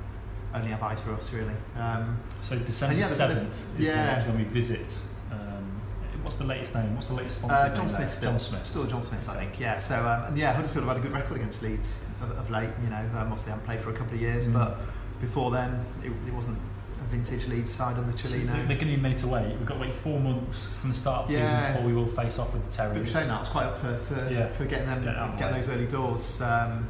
only 0.54 0.70
have 0.70 0.82
eyes 0.84 1.00
for 1.02 1.14
us 1.14 1.32
really. 1.32 1.54
Um, 1.78 2.18
So 2.42 2.58
December 2.58 2.96
yeah, 2.96 3.06
seventh 3.06 3.80
is 3.80 3.86
yeah. 3.86 4.24
uh, 4.24 4.28
when 4.32 4.38
we 4.40 4.44
visit. 4.46 4.88
Um, 5.32 5.82
what's 6.24 6.38
the 6.38 6.44
latest 6.44 6.74
name? 6.76 6.96
What's 6.96 7.08
the 7.08 7.14
latest 7.14 7.38
sponsor? 7.38 7.56
Uh, 7.56 7.76
John 7.76 7.90
Smith 7.90 8.12
still. 8.12 8.32
John 8.32 8.40
Smith. 8.40 8.66
Still 8.66 8.86
John 8.88 9.04
Smith, 9.04 9.30
I 9.30 9.36
think. 9.38 9.60
Yeah. 9.60 9.78
So 9.78 9.96
um, 10.00 10.24
and 10.30 10.38
yeah, 10.38 10.54
Huddersfield 10.54 10.86
have 10.86 10.96
had 10.96 11.06
a 11.06 11.08
good 11.08 11.16
record 11.16 11.38
against 11.38 11.62
Leeds 11.62 12.00
of, 12.22 12.32
of 12.32 12.50
late. 12.50 12.70
You 12.84 12.90
know, 12.90 12.98
um, 12.98 13.16
obviously 13.32 13.52
haven't 13.52 13.66
played 13.66 13.82
for 13.82 13.92
a 13.92 13.94
couple 13.94 14.16
of 14.16 14.22
years, 14.22 14.48
Mm. 14.48 14.54
but 14.54 14.78
before 15.22 15.52
then 15.52 15.84
it, 16.04 16.12
it 16.28 16.34
wasn't 16.34 16.58
a 17.02 17.04
vintage 17.06 17.46
Leeds 17.48 17.72
side 17.72 17.98
under 17.98 18.12
So 18.14 18.28
Cellino. 18.30 18.48
they're 18.54 18.66
going 18.66 18.80
to 18.80 18.86
be 18.86 18.98
made 18.98 19.18
to 19.20 19.28
wait. 19.28 19.48
We've 19.56 19.66
got 19.66 19.76
to 19.76 19.80
wait 19.82 19.94
four 19.94 20.20
months 20.20 20.74
from 20.76 20.90
the 20.90 20.96
start 20.96 21.24
of 21.26 21.28
the 21.32 21.38
Yeah. 21.38 21.46
season 21.60 21.74
before 21.74 21.88
we 21.88 21.94
will 21.96 22.08
face 22.08 22.40
off 22.40 22.54
with 22.54 22.66
the 22.66 22.72
Terriers. 22.76 23.00
But 23.14 23.20
showing 23.20 23.28
that 23.28 23.40
was 23.40 23.50
quite 23.50 23.66
up 23.66 23.78
for, 23.78 23.96
for, 23.98 24.34
Yeah. 24.34 24.48
for 24.48 24.66
getting 24.66 24.88
them 24.88 25.04
Get 25.04 25.16
out 25.16 25.30
of 25.30 25.32
the 25.34 25.38
getting 25.44 25.56
those 25.62 25.70
early 25.70 25.88
doors. 25.88 26.42
Um, 26.42 26.88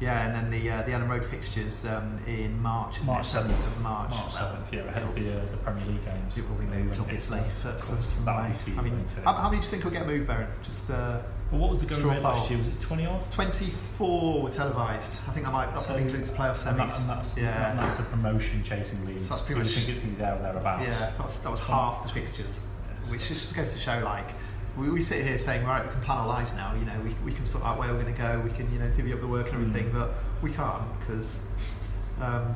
yeah, 0.00 0.26
and 0.26 0.34
then 0.34 0.50
the 0.50 0.70
uh, 0.70 0.82
the 0.82 0.92
Elland 0.92 1.08
Road 1.08 1.24
fixtures 1.24 1.86
um, 1.86 2.18
in 2.26 2.60
March, 2.60 2.96
isn't 2.96 3.06
March 3.06 3.26
7th 3.26 3.48
of 3.50 3.80
March. 3.80 4.10
March 4.10 4.32
7th, 4.34 4.72
yeah, 4.72 4.80
ahead 4.80 5.02
of 5.02 5.14
the, 5.14 5.38
uh, 5.38 5.44
the 5.50 5.56
Premier 5.58 5.86
League 5.86 6.04
games. 6.04 6.36
It 6.36 6.46
will 6.48 6.56
be 6.56 6.66
moved, 6.66 7.00
obviously, 7.00 7.40
for, 7.62 7.72
for 7.72 8.00
some 8.02 8.26
way. 8.26 8.52
I 8.76 8.82
mean, 8.82 9.04
how, 9.24 9.32
how 9.32 9.48
many 9.48 9.60
do 9.62 9.64
you 9.66 9.70
think 9.70 9.84
will 9.84 9.90
get 9.90 10.06
moved, 10.06 10.28
Beren? 10.28 10.46
Just 10.62 10.90
uh, 10.90 11.20
Well, 11.50 11.60
what 11.62 11.70
was 11.70 11.80
the 11.80 11.86
going 11.86 12.06
rate 12.06 12.22
last 12.22 12.50
year? 12.50 12.58
Was 12.58 12.68
it 12.68 12.78
20 12.80 13.06
odd? 13.06 13.30
24 13.30 14.42
were 14.42 14.50
televised. 14.50 15.22
I 15.28 15.32
think 15.32 15.46
that 15.46 15.52
might 15.52 15.72
that 15.72 15.82
So- 15.82 15.94
the 15.96 16.00
playoff 16.02 16.66
And, 16.66 16.78
that, 16.78 16.88
semis. 16.90 17.00
and 17.00 17.08
that's, 17.10 17.36
yeah. 17.38 17.70
and 17.70 17.78
that's 17.78 17.96
the 17.96 18.02
promotion 18.04 18.62
chasing 18.62 19.04
leads. 19.06 19.26
So 19.26 19.30
that's 19.34 19.40
So 19.42 19.46
pretty 19.46 19.60
I 19.60 19.64
much- 19.64 19.74
think 19.74 19.88
it's 19.88 19.98
going 20.00 20.10
to 20.12 20.16
be 20.18 20.22
there 20.22 20.34
or 20.34 20.42
thereabouts. 20.42 20.82
Yeah, 20.86 20.98
that 21.16 21.24
was, 21.24 21.38
that 21.42 21.50
was 21.50 21.60
half 21.60 22.02
the 22.02 22.08
fixtures, 22.10 22.60
Yes. 23.02 23.10
which 23.10 23.28
just 23.28 23.56
goes 23.56 23.72
to 23.72 23.78
show 23.78 23.98
like 24.04 24.28
we, 24.76 24.90
we 24.90 25.00
sit 25.00 25.24
here 25.24 25.38
saying 25.38 25.64
right 25.64 25.84
we 25.84 25.90
can 25.92 26.00
plan 26.02 26.18
our 26.18 26.26
lives 26.26 26.52
now. 26.54 26.74
You 26.74 26.84
know 26.84 26.98
we, 27.02 27.14
we 27.24 27.32
can 27.32 27.44
sort 27.44 27.64
out 27.64 27.78
where 27.78 27.92
we're 27.92 28.02
going 28.02 28.14
to 28.14 28.20
go. 28.20 28.40
We 28.40 28.50
can 28.50 28.70
you 28.72 28.78
know 28.78 28.88
divvy 28.90 29.12
up 29.12 29.20
the 29.20 29.26
work 29.26 29.46
and 29.52 29.54
everything, 29.60 29.90
Mm. 29.90 29.94
but 29.94 30.14
we 30.42 30.52
can't 30.52 30.82
because 31.00 31.40
um, 32.20 32.54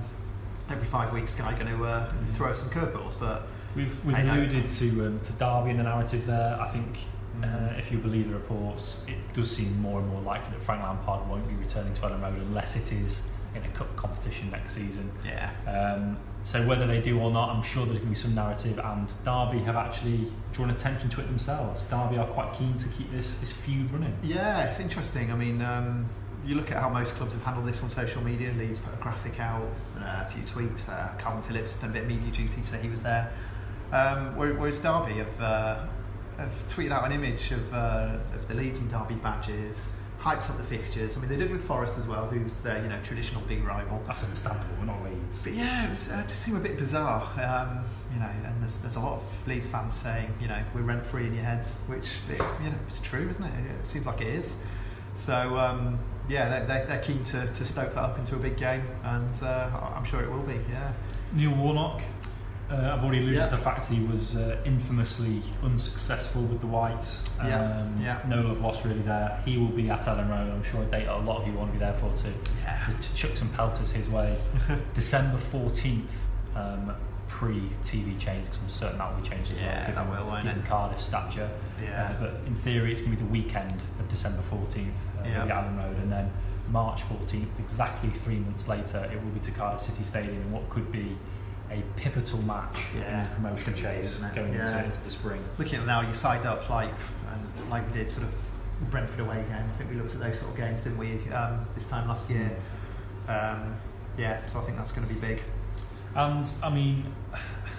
every 0.71 0.87
five 0.87 1.13
weeks 1.13 1.33
Sky 1.33 1.53
going 1.55 1.67
to 1.79 1.85
uh, 1.85 2.09
Mm. 2.11 2.31
throw 2.31 2.51
us 2.51 2.63
some 2.63 2.71
curveballs. 2.71 3.19
But 3.19 3.47
We've, 3.77 4.05
we've 4.05 4.19
alluded 4.19 4.69
to 4.69 5.07
um, 5.07 5.21
to 5.21 5.33
Derby 5.35 5.71
in 5.71 5.77
the 5.77 5.85
narrative 5.85 6.27
there. 6.27 6.59
I 6.61 6.69
think 6.69 6.99
uh, 7.43 7.47
Mm. 7.47 7.79
if 7.79 7.93
you 7.93 7.99
believe 7.99 8.29
the 8.29 8.35
reports, 8.35 8.99
it 9.07 9.15
does 9.33 9.49
seem 9.55 9.81
more 9.81 10.01
and 10.01 10.09
more 10.09 10.21
likely 10.23 10.51
that 10.53 10.61
Frank 10.61 10.83
Lampard 10.83 11.29
won't 11.29 11.47
be 11.49 11.55
returning 11.55 11.95
to 11.95 12.01
Elland 12.03 12.21
Road 12.23 12.35
unless 12.43 12.75
it 12.77 12.93
is 12.93 13.31
in 13.55 13.63
a 13.63 13.69
cup 13.69 13.95
competition 13.97 14.51
next 14.51 14.73
season. 14.73 15.11
yeah, 15.25 15.51
Um, 15.69 16.17
so 16.44 16.66
whether 16.66 16.87
they 16.87 17.00
do 17.00 17.20
or 17.20 17.31
not, 17.31 17.50
I'm 17.50 17.62
sure 17.62 17.85
there's 17.85 17.98
going 17.98 18.14
to 18.14 18.14
be 18.14 18.14
some 18.14 18.35
narrative, 18.35 18.79
and 18.79 19.12
Derby 19.24 19.62
have 19.64 19.76
actually 19.76 20.33
drawn 20.53 20.70
attention 20.70 21.09
to 21.11 21.20
it 21.20 21.26
themselves. 21.26 21.85
Derby 21.85 22.18
are 22.18 22.26
quite 22.26 22.53
keen 22.55 22.76
to 22.79 22.88
keep 22.88 23.11
this 23.12 23.37
this 23.37 23.53
feud 23.53 23.90
running. 23.92 24.16
yeah, 24.22 24.64
it's 24.64 24.81
interesting. 24.81 25.31
I 25.33 25.37
mean. 25.37 25.62
Um, 25.62 26.09
you 26.44 26.55
look 26.55 26.70
at 26.70 26.79
how 26.79 26.88
most 26.88 27.14
clubs 27.14 27.35
have 27.35 27.42
handled 27.42 27.66
this 27.66 27.83
on 27.83 27.90
social 27.90 28.22
media. 28.22 28.53
Leeds 28.57 28.79
put 28.79 28.94
a 28.94 28.96
graphic 28.96 29.38
out, 29.40 29.68
uh, 29.98 30.24
a 30.26 30.31
few 30.31 30.42
tweets. 30.44 30.88
Uh, 30.88 31.11
Kalvin 31.18 31.44
Phillips 31.44 31.76
done 31.76 31.90
a 31.90 31.92
bit 31.92 32.03
of 32.03 32.09
media 32.09 32.31
duty, 32.31 32.62
so 32.64 32.76
he 32.76 32.88
was 32.88 33.03
there. 33.03 33.33
Um, 33.92 34.37
whereas 34.37 34.79
Derby 34.79 35.14
have, 35.14 35.40
uh, 35.40 35.87
have 36.38 36.66
tweeted 36.68 36.92
out 36.92 37.05
an 37.05 37.12
image 37.12 37.50
of, 37.50 37.74
uh, 37.74 38.16
of 38.35 38.48
the 38.48 38.55
Leeds 38.55 38.81
and 38.81 38.90
Derby 38.90 39.16
badges, 39.16 39.92
hyped 40.21 40.51
up 40.51 40.59
the 40.59 40.63
fixtures. 40.63 41.17
I 41.17 41.21
mean, 41.21 41.31
they 41.31 41.37
did 41.37 41.51
with 41.51 41.65
Forest 41.65 41.99
as 41.99 42.07
well, 42.07 42.27
who's 42.27 42.59
their 42.59 42.83
you 42.83 42.89
know 42.89 43.01
traditional 43.03 43.41
big 43.43 43.65
rival. 43.65 44.03
That's 44.07 44.23
understandable. 44.23 44.75
We're 44.79 44.87
not 44.87 45.03
Leeds. 45.05 45.43
But 45.43 45.55
yeah, 45.55 45.87
it 45.87 45.91
was, 45.91 46.13
uh, 46.13 46.23
just 46.23 46.41
seemed 46.41 46.59
a 46.59 46.61
bit 46.61 46.77
bizarre, 46.77 47.23
um, 47.41 47.85
you 48.13 48.21
know. 48.21 48.31
And 48.45 48.61
there's, 48.61 48.77
there's 48.77 48.97
a 48.97 49.01
lot 49.01 49.15
of 49.15 49.49
Leeds 49.49 49.67
fans 49.67 49.95
saying, 49.97 50.33
you 50.41 50.49
know, 50.49 50.63
we're 50.75 50.83
rent 50.83 51.07
free 51.07 51.27
in 51.27 51.35
your 51.35 51.45
heads, 51.45 51.81
which 51.87 52.07
it, 52.31 52.39
you 52.63 52.71
know 52.71 52.77
it's 52.87 53.01
true, 53.01 53.29
isn't 53.29 53.45
it? 53.45 53.53
It 53.81 53.89
seems 53.89 54.07
like 54.07 54.21
it 54.21 54.29
is. 54.29 54.65
So 55.15 55.59
um, 55.59 55.99
yeah, 56.29 56.49
they're, 56.49 56.67
they're, 56.67 56.87
they're 56.87 57.03
keen 57.03 57.25
to, 57.25 57.47
to 57.47 57.65
stoke 57.65 57.95
that 57.95 58.03
up 58.03 58.19
into 58.19 58.37
a 58.37 58.39
big 58.39 58.57
game, 58.57 58.83
and 59.05 59.43
uh, 59.43 59.71
I'm 59.95 60.05
sure 60.05 60.23
it 60.23 60.31
will 60.31 60.43
be. 60.43 60.61
Yeah. 60.71 60.93
Neil 61.33 61.55
Warnock. 61.55 62.03
Uh, 62.71 62.93
I've 62.95 63.03
already 63.03 63.19
alluded 63.19 63.35
Yeah. 63.41 63.45
to 63.47 63.51
the 63.57 63.63
fact 63.63 63.87
he 63.87 64.01
was 64.05 64.37
uh, 64.37 64.57
infamously 64.65 65.43
unsuccessful 65.63 66.43
with 66.43 66.61
the 66.61 66.69
Whites. 66.69 67.25
Um, 67.41 67.49
Yeah, 67.49 67.87
yeah. 68.01 68.19
No 68.29 68.43
love 68.43 68.61
lost 68.61 68.85
really 68.85 69.01
there. 69.01 69.41
He 69.45 69.59
will 69.59 69.69
be 69.69 69.91
at 69.91 70.03
Elland 70.03 70.31
Road. 70.31 70.53
I'm 70.53 70.63
sure 70.63 70.83
a 70.83 70.87
date 70.87 71.07
a 71.09 71.17
lot 71.17 71.43
of 71.43 71.49
you 71.49 71.55
want 71.55 71.71
to 71.71 71.73
be 71.73 71.79
there 71.81 71.95
for 71.95 72.13
too. 72.17 72.33
Yeah. 72.63 72.87
To, 72.87 72.93
to 73.09 73.15
chuck 73.17 73.37
some 73.37 73.49
pelters 73.51 73.91
his 73.91 74.09
way. 74.09 74.37
December 74.95 75.39
14th, 75.39 76.11
um, 76.55 76.95
pre-TV 77.27 78.19
change, 78.21 78.45
because 78.45 78.61
I'm 78.63 78.69
certain 78.69 78.99
that 78.99 79.15
will 79.15 79.21
be 79.23 79.29
changed 79.29 79.51
as 79.53 79.59
Yeah, 79.59 79.87
well. 79.93 80.05
that 80.05 80.27
will, 80.27 80.43
given 80.43 80.59
it? 80.63 80.67
Cardiff 80.67 81.01
stature. 81.01 81.51
Yeah. 81.83 82.05
Uh, 82.19 82.21
but 82.21 82.41
in 82.47 82.55
theory, 82.55 82.93
it's 82.93 83.03
going 83.03 83.17
to 83.17 83.23
be 83.23 83.27
the 83.27 83.33
weekend 83.33 83.75
of 83.99 84.09
December 84.09 84.43
14th 84.49 84.77
uh, 84.79 85.25
Yeah. 85.27 85.43
at 85.45 85.49
Elland 85.49 85.77
Road, 85.83 85.97
and 85.97 86.13
then 86.13 86.31
March 86.71 87.03
14th, 87.09 87.49
exactly 87.59 88.11
three 88.11 88.39
months 88.39 88.69
later, 88.69 89.11
it 89.13 89.21
will 89.25 89.31
be 89.33 89.41
to 89.41 89.51
Cardiff 89.51 89.83
City 89.83 90.05
Stadium 90.05 90.37
in 90.37 90.53
what 90.53 90.69
could 90.71 90.93
be 90.93 91.17
a 91.71 91.83
pivotal 91.97 92.43
match 92.43 92.79
Yeah, 92.97 93.23
in 93.25 93.29
the 93.31 93.35
promotion 93.37 93.73
be 93.75 93.81
chase 93.81 94.19
going 94.35 94.53
Yeah. 94.53 94.69
into, 94.77 94.85
into 94.87 95.01
the 95.05 95.11
spring. 95.11 95.43
Looking 95.59 95.81
at 95.81 95.87
now, 95.87 96.01
you 96.01 96.13
size 96.15 96.45
up 96.45 96.69
like 96.69 96.91
um, 97.33 97.71
like 97.71 97.87
we 97.87 97.93
did 97.93 98.11
sort 98.11 98.27
of 98.27 98.35
Brentford 98.91 99.21
away 99.21 99.45
game. 99.49 99.65
I 99.69 99.77
think 99.77 99.91
we 99.91 99.97
looked 99.97 100.15
at 100.15 100.21
those 100.21 100.39
sort 100.39 100.51
of 100.53 100.57
games, 100.57 100.83
didn't 100.85 100.99
we, 100.99 101.29
um, 101.33 101.67
this 101.75 101.89
time 101.89 102.09
last 102.09 102.29
year? 102.31 102.57
Um, 103.29 103.75
yeah, 104.19 104.45
so 104.47 104.59
I 104.59 104.63
think 104.63 104.77
that's 104.79 104.91
going 104.93 105.07
to 105.07 105.15
be 105.15 105.21
big. 105.21 105.43
And 106.17 106.45
I 106.63 106.71
mean, 106.71 107.05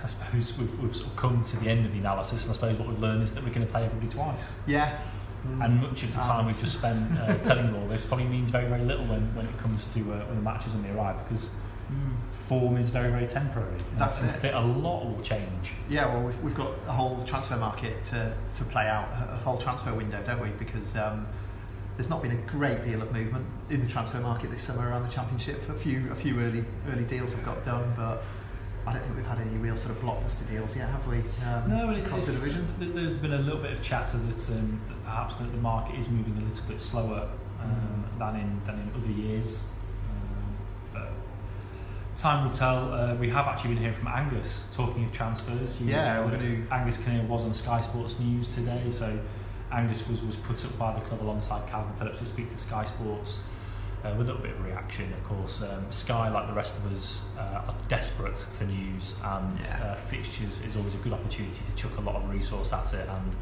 I 0.03 0.07
suppose 0.07 0.57
we've, 0.57 0.79
we've 0.79 0.95
sort 0.95 1.07
of 1.09 1.15
come 1.17 1.43
to 1.43 1.57
the 1.57 1.69
end 1.69 1.85
of 1.85 1.91
the 1.91 1.99
analysis, 1.99 2.43
and 2.43 2.51
I 2.51 2.53
suppose 2.53 2.77
what 2.77 2.87
we've 2.87 2.99
learned 2.99 3.23
is 3.23 3.33
that 3.33 3.43
we're 3.43 3.49
going 3.53 3.65
to 3.65 3.71
play 3.71 3.83
everybody 3.83 4.07
twice. 4.11 4.51
Yeah. 4.67 4.97
And 5.59 5.81
much 5.81 6.03
of 6.03 6.13
the 6.13 6.19
time 6.21 6.39
And- 6.41 6.47
we've 6.47 6.59
just 6.59 6.77
spent 6.77 7.17
uh, 7.19 7.33
telling 7.43 7.73
all 7.75 7.87
this 7.87 8.05
probably 8.05 8.27
means 8.27 8.51
very, 8.51 8.67
very 8.67 8.83
little 8.83 9.05
when, 9.07 9.33
when 9.35 9.47
it 9.47 9.57
comes 9.57 9.91
to 9.95 9.99
uh, 10.01 10.25
when 10.27 10.35
the 10.35 10.41
matches 10.41 10.71
when 10.73 10.83
they 10.83 10.91
arrive 10.91 11.17
because 11.27 11.49
Mm. 11.91 12.13
Form 12.51 12.75
is 12.75 12.89
very, 12.89 13.09
very 13.09 13.27
temporary. 13.27 13.77
That's 13.97 14.19
and 14.21 14.43
it. 14.43 14.53
A 14.53 14.59
lot 14.59 15.05
will 15.05 15.21
change. 15.21 15.71
Yeah, 15.89 16.13
well, 16.13 16.21
we've, 16.21 16.43
we've 16.43 16.53
got 16.53 16.71
a 16.85 16.91
whole 16.91 17.23
transfer 17.23 17.55
market 17.55 18.03
to, 18.11 18.35
to 18.55 18.63
play 18.65 18.89
out, 18.89 19.07
a 19.09 19.37
whole 19.37 19.57
transfer 19.57 19.93
window, 19.93 20.21
don't 20.25 20.41
we? 20.41 20.49
Because 20.59 20.97
um, 20.97 21.25
there's 21.95 22.09
not 22.09 22.21
been 22.21 22.33
a 22.33 22.41
great 22.47 22.81
deal 22.81 23.01
of 23.01 23.13
movement 23.13 23.45
in 23.69 23.79
the 23.79 23.87
transfer 23.87 24.19
market 24.19 24.51
this 24.51 24.63
summer 24.63 24.89
around 24.89 25.03
the 25.03 25.13
championship. 25.13 25.69
A 25.69 25.73
few 25.73 26.11
a 26.11 26.15
few 26.15 26.41
early 26.41 26.65
early 26.91 27.05
deals 27.05 27.33
have 27.33 27.45
got 27.45 27.63
done, 27.63 27.93
but 27.95 28.21
I 28.85 28.91
don't 28.91 29.01
think 29.01 29.15
we've 29.15 29.25
had 29.25 29.39
any 29.39 29.55
real 29.55 29.77
sort 29.77 29.95
of 29.95 30.03
blockbuster 30.03 30.45
deals 30.49 30.75
yet, 30.75 30.89
have 30.89 31.07
we? 31.07 31.19
Um, 31.45 31.69
No, 31.69 31.87
but 31.87 31.99
it- 31.99 32.05
across 32.05 32.25
the 32.25 32.33
division. 32.33 32.67
There's 32.79 33.17
been 33.17 33.31
a 33.31 33.39
little 33.39 33.61
bit 33.61 33.71
of 33.71 33.81
chatter 33.81 34.17
that, 34.17 34.49
um, 34.49 34.81
that 34.89 35.01
perhaps 35.05 35.37
that 35.37 35.49
the 35.53 35.57
market 35.57 35.97
is 35.97 36.09
moving 36.09 36.35
a 36.43 36.45
little 36.45 36.65
bit 36.67 36.81
slower 36.81 37.29
um, 37.61 38.03
than 38.19 38.35
in 38.35 38.61
than 38.65 38.75
in 38.75 38.91
other 38.93 39.13
years. 39.13 39.67
Time 42.17 42.43
will 42.45 42.51
tell. 42.53 42.93
Uh, 42.93 43.15
we 43.15 43.29
have 43.29 43.47
actually 43.47 43.69
been 43.73 43.83
hearing 43.83 43.95
from 43.95 44.07
Angus 44.07 44.65
talking 44.75 45.05
of 45.05 45.11
transfers. 45.11 45.79
You 45.81 45.87
Yeah, 45.87 46.15
know, 46.15 46.25
we're 46.25 46.31
gonna- 46.37 46.65
Angus 46.71 46.97
Kinnear 46.97 47.23
was 47.23 47.43
on 47.43 47.53
Sky 47.53 47.81
Sports 47.81 48.19
News 48.19 48.47
today, 48.47 48.91
so 48.91 49.17
Angus 49.71 50.07
was, 50.07 50.21
was 50.21 50.35
put 50.35 50.63
up 50.65 50.77
by 50.77 50.93
the 50.93 51.01
club 51.01 51.21
alongside 51.23 51.65
Kalvin 51.69 51.97
Phillips 51.97 52.19
to 52.19 52.25
speak 52.25 52.49
to 52.51 52.57
Sky 52.57 52.85
Sports. 52.85 53.39
Uh, 54.03 54.09
with 54.17 54.27
a 54.27 54.31
little 54.33 54.41
bit 54.41 54.51
of 54.57 54.65
reaction, 54.65 55.13
of 55.13 55.23
course. 55.23 55.61
Um, 55.61 55.85
Sky, 55.91 56.27
like 56.29 56.47
the 56.47 56.53
rest 56.53 56.75
of 56.79 56.91
us, 56.91 57.23
uh, 57.37 57.61
are 57.67 57.75
desperate 57.87 58.37
for 58.39 58.63
news, 58.65 59.15
and 59.23 59.59
Yeah. 59.59 59.91
uh, 59.91 59.95
fixtures 59.95 60.59
is 60.61 60.75
always 60.75 60.95
a 60.95 60.97
good 60.97 61.13
opportunity 61.13 61.59
to 61.69 61.75
chuck 61.75 61.95
a 61.97 62.01
lot 62.01 62.15
of 62.15 62.27
resource 62.29 62.73
at 62.73 62.91
it 62.95 63.07
and 63.07 63.35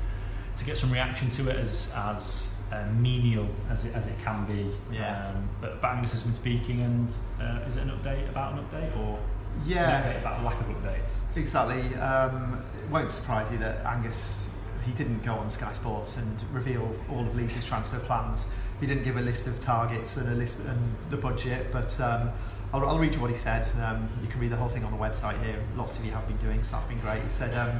to 0.58 0.65
get 0.65 0.77
some 0.77 0.91
reaction 0.91 1.29
to 1.29 1.49
it 1.49 1.55
as 1.55 1.89
as 1.95 2.53
uh, 2.71 2.86
menial 2.97 3.47
as 3.69 3.86
it, 3.86 3.95
as 3.95 4.08
it 4.08 4.17
can 4.23 4.45
be. 4.45 4.69
Yeah. 4.93 5.29
Um, 5.29 5.49
but, 5.62 5.82
but 5.82 5.88
Angus 5.89 6.12
has 6.12 6.23
been 6.23 6.34
speaking, 6.34 6.82
and 6.82 7.10
uh, 7.41 7.65
is 7.67 7.77
it 7.77 7.82
an 7.84 7.89
update 7.89 8.29
about 8.29 8.53
an 8.53 8.65
update 8.65 8.95
or 8.97 9.17
an 9.17 9.23
Yeah. 9.65 10.01
update 10.03 10.19
about 10.21 10.39
the 10.39 10.45
lack 10.45 10.60
of 10.62 10.67
updates? 10.67 11.12
Exactly. 11.36 11.95
Um, 11.95 12.63
it 12.84 12.89
won't 12.89 13.12
surprise 13.12 13.51
you 13.51 13.58
that 13.60 13.86
Angus 13.86 14.49
he 14.86 14.93
didn't 14.93 15.21
go 15.23 15.34
on 15.34 15.49
Sky 15.49 15.71
Sports 15.73 16.17
and 16.17 16.41
reveal 16.53 16.89
all 17.12 17.19
of 17.19 17.36
Leeds' 17.36 17.63
transfer 17.65 17.99
plans. 17.99 18.47
He 18.79 18.88
didn't 18.88 19.03
give 19.03 19.17
a 19.17 19.21
list 19.21 19.45
of 19.45 19.60
targets 19.60 20.15
and 20.17 20.29
a 20.29 20.36
list 20.36 20.62
and 20.65 20.95
the 21.10 21.17
budget, 21.17 21.67
but 21.71 21.99
um, 21.99 22.32
I'll, 22.73 22.86
I'll 22.86 22.97
read 22.97 23.13
you 23.13 23.19
what 23.19 23.29
he 23.29 23.36
said. 23.36 23.67
Um, 23.84 24.08
you 24.21 24.29
can 24.29 24.39
read 24.39 24.51
the 24.51 24.55
whole 24.55 24.69
thing 24.69 24.86
on 24.86 24.91
the 24.91 24.97
website 24.97 25.41
here. 25.43 25.62
Lots 25.75 25.99
of 25.99 26.05
you 26.05 26.12
have 26.12 26.25
been 26.27 26.38
doing, 26.38 26.63
so 26.63 26.77
that's 26.77 26.88
been 26.88 26.99
great. 27.01 27.21
He 27.21 27.29
said, 27.29 27.53
um, 27.58 27.77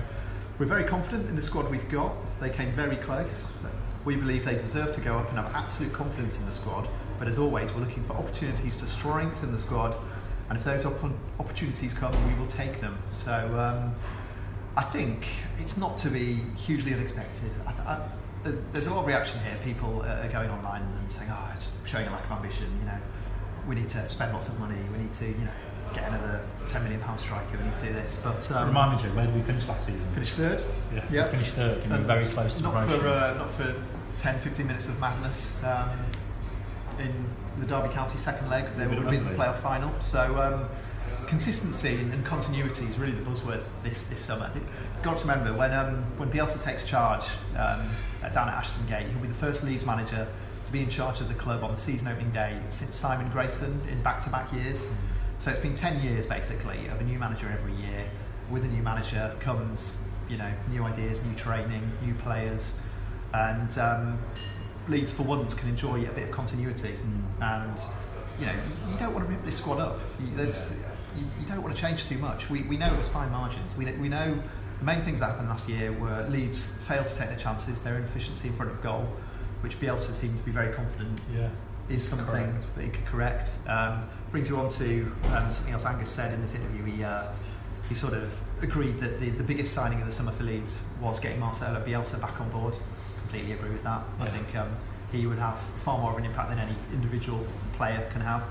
"We're 0.60 0.66
very 0.66 0.84
confident 0.84 1.30
in 1.30 1.36
the 1.38 1.42
squad 1.42 1.72
we've 1.72 1.88
got. 1.90 2.14
They 2.42 2.50
came 2.50 2.72
very 2.74 2.98
close. 2.98 3.48
We 4.10 4.16
believe 4.16 4.44
they 4.44 4.56
deserve 4.56 4.92
to 4.94 5.02
go 5.02 5.20
up 5.20 5.30
and 5.30 5.38
have 5.38 5.54
absolute 5.54 5.94
confidence 5.94 6.40
in 6.40 6.46
the 6.48 6.52
squad. 6.52 6.90
But 7.20 7.28
as 7.28 7.38
always, 7.38 7.72
we're 7.72 7.82
looking 7.82 8.04
for 8.06 8.14
opportunities 8.14 8.78
to 8.78 8.88
strengthen 8.88 9.52
the 9.52 9.60
squad." 9.60 9.96
And 10.50 10.58
if 10.58 10.64
those 10.66 10.84
opp- 10.84 11.12
opportunities 11.40 11.94
come, 11.94 12.12
we 12.28 12.34
will 12.40 12.48
take 12.48 12.82
them. 12.82 12.98
So 13.12 13.32
um, 13.56 13.94
I 14.76 14.82
think 14.82 15.28
it's 15.60 15.78
not 15.78 15.96
to 16.00 16.10
be 16.10 16.38
hugely 16.58 16.92
unexpected. 16.96 17.52
I, 17.68 17.72
th- 17.72 17.86
I, 17.88 18.10
there's, 18.44 18.58
there's 18.74 18.88
a 18.88 18.94
lot 18.96 19.02
of 19.02 19.06
reaction 19.06 19.40
here. 19.42 19.56
People 19.64 20.02
uh, 20.02 20.24
are 20.26 20.30
going 20.30 20.50
online 20.50 20.82
and 20.82 21.12
saying, 21.12 21.30
"Oh, 21.32 21.54
it's 21.56 21.72
showing 21.86 22.08
a 22.08 22.12
lack 22.12 22.26
of 22.26 22.32
ambition." 22.32 22.66
You 22.80 22.88
know, 22.88 22.98
we 23.68 23.76
need 23.76 23.90
to 23.90 24.10
spend 24.10 24.34
lots 24.34 24.50
of 24.50 24.60
money. 24.60 24.80
We 24.92 25.04
need 25.04 25.14
to, 25.14 25.26
you 25.28 25.34
know, 25.50 25.94
get 25.94 26.08
another 26.08 26.42
10 26.68 26.82
million 26.84 27.02
pound 27.02 27.20
striker. 27.20 27.58
We 27.60 27.64
need 27.66 27.76
to 27.76 27.86
do 27.86 27.94
this. 27.94 28.20
But 28.24 28.52
um, 28.54 28.70
Remind 28.70 28.98
me, 28.98 29.04
Joe, 29.04 29.16
where 29.16 29.28
did 29.28 29.36
we 29.36 29.42
finish 29.44 29.68
last 29.68 29.86
season? 29.86 30.08
finish 30.14 30.34
third. 30.34 30.64
Yeah, 30.96 31.06
Yeah. 31.12 31.26
we 31.26 31.32
finished 31.34 31.54
third, 31.54 31.78
and 31.84 31.92
we 31.94 32.00
were 32.00 32.06
very 32.06 32.26
close 32.26 32.56
to 32.58 32.64
not 32.64 32.74
promotion. 32.74 33.02
for 33.02 33.08
uh, 33.08 33.34
not 33.38 33.52
for 33.52 33.76
10, 34.20 34.40
15 34.40 34.68
minutes 34.68 34.88
of 34.88 35.00
madness 35.00 35.56
um, 35.64 35.90
in 37.00 37.26
the 37.60 37.66
Derby 37.66 37.94
County 37.94 38.18
second 38.18 38.50
leg. 38.50 38.66
They 38.78 38.86
would 38.86 38.98
have 38.98 39.06
been 39.06 39.26
in 39.26 39.26
the 39.26 39.36
playoff 39.36 39.60
final. 39.60 39.92
So 40.02 40.42
um, 40.42 40.70
consistency 41.28 41.96
and, 41.96 42.26
continuity 42.26 42.86
is 42.86 42.98
really 42.98 43.14
the 43.14 43.22
buzzword 43.22 43.64
this 43.84 44.04
this 44.04 44.20
summer. 44.20 44.46
I 44.46 44.50
think, 44.50 44.66
got 45.02 45.18
to 45.18 45.22
remember 45.22 45.54
when 45.54 45.74
um, 45.74 46.04
when 46.18 46.30
Bielsa 46.30 46.62
takes 46.62 46.86
charge 46.86 47.26
um, 47.52 47.88
at- 48.22 48.34
down 48.34 48.50
at 48.50 48.56
Ashton 48.56 48.86
Gate, 48.88 49.08
he'll 49.08 49.22
be 49.22 49.28
the 49.28 49.34
first 49.34 49.64
Leeds 49.64 49.86
manager 49.86 50.28
to 50.66 50.72
be 50.72 50.82
in 50.82 50.90
charge 50.90 51.22
of 51.22 51.28
the 51.28 51.34
club 51.36 51.64
on 51.64 51.72
the 51.72 51.78
season 51.78 52.08
opening 52.10 52.32
day 52.32 52.60
since 52.70 52.96
Simon 52.96 53.30
Grayson 53.32 53.82
in 53.90 54.02
back-to-back 54.04 54.52
years. 54.54 54.86
So 55.40 55.50
it's 55.50 55.60
been 55.60 55.74
10 55.74 56.04
years 56.04 56.28
basically 56.28 56.86
of 56.88 57.00
a 57.00 57.04
new 57.04 57.18
manager 57.18 57.50
every 57.50 57.74
year. 57.74 58.06
With 58.52 58.66
a 58.66 58.68
new 58.68 58.84
manager 58.84 59.36
comes, 59.40 59.98
you 60.30 60.38
know, 60.38 60.52
new 60.70 60.84
ideas, 60.84 61.24
new 61.24 61.34
training, 61.36 61.90
new 62.04 62.14
players, 62.16 62.76
and 63.34 63.78
um, 63.78 64.20
Leeds 64.88 65.12
for 65.12 65.24
once 65.24 65.54
can 65.54 65.70
enjoy 65.70 66.04
a 66.04 66.12
bit 66.12 66.26
of 66.26 66.32
continuity. 66.32 66.96
And 67.42 67.80
you 68.40 68.46
know, 68.46 68.54
you, 68.54 68.94
you 68.94 69.00
don't 69.00 69.14
want 69.14 69.26
to 69.26 69.32
rip 69.32 69.44
this 69.44 69.58
squad 69.58 69.80
up. 69.80 70.00
You, 70.20 70.28
there's, 70.36 70.80
you, 71.18 71.26
you 71.40 71.46
don't 71.46 71.62
want 71.62 71.76
to 71.76 71.82
change 71.82 72.08
too 72.08 72.18
much. 72.18 72.50
We, 72.50 72.64
we 72.64 72.78
know 72.78 72.92
it 72.92 72.98
was 72.98 73.10
fine 73.10 73.32
margins. 73.32 73.76
We, 73.76 73.86
we 73.94 74.10
know 74.10 74.42
the 74.80 74.86
main 74.86 75.02
things 75.02 75.20
that 75.20 75.32
happened 75.32 75.50
last 75.50 75.68
year 75.68 75.92
were 75.92 76.26
Leeds 76.30 76.66
failed 76.66 77.08
to 77.08 77.16
take 77.16 77.28
their 77.28 77.38
chances, 77.38 77.82
their 77.82 77.98
inefficiency 77.98 78.48
in 78.48 78.56
front 78.56 78.72
of 78.72 78.82
goal, 78.82 79.08
which 79.62 79.80
Bielsa 79.80 80.14
seemed 80.14 80.38
to 80.38 80.44
be 80.44 80.52
very 80.52 80.74
confident 80.74 81.22
yeah. 81.34 81.50
is 81.90 82.08
something 82.08 82.28
Correct. 82.28 82.76
that 82.76 82.84
he 82.84 82.90
could 82.90 83.06
correct. 83.06 83.52
Um, 83.68 84.08
brings 84.32 84.50
you 84.50 84.58
on 84.58 84.70
to 84.70 85.12
um, 85.34 85.52
something 85.52 85.74
else 85.74 85.86
Angus 85.86 86.10
said 86.10 86.34
in 86.34 86.42
this 86.42 86.56
interview. 86.56 86.86
He, 86.86 87.04
uh, 87.04 87.26
he 87.90 87.96
sort 87.96 88.14
of 88.14 88.42
agreed 88.62 89.00
that 89.00 89.20
the, 89.20 89.32
the 89.32 89.44
biggest 89.44 89.74
signing 89.74 90.00
of 90.00 90.06
the 90.06 90.14
summer 90.14 90.32
for 90.32 90.44
Leeds 90.44 90.82
was 91.02 91.20
getting 91.20 91.40
Marcelo 91.40 91.84
Bielsa 91.84 92.22
back 92.22 92.40
on 92.40 92.50
board. 92.52 92.76
Completely 93.30 93.54
agree 93.54 93.70
with 93.70 93.84
that. 93.84 94.02
I 94.20 94.28
think 94.28 94.56
um, 94.56 94.76
he 95.12 95.28
would 95.28 95.38
have 95.38 95.60
far 95.84 96.00
more 96.00 96.12
of 96.12 96.18
an 96.18 96.26
impact 96.26 96.50
than 96.50 96.58
any 96.58 96.74
individual 96.92 97.46
player 97.74 98.10
can 98.12 98.22
have. 98.22 98.42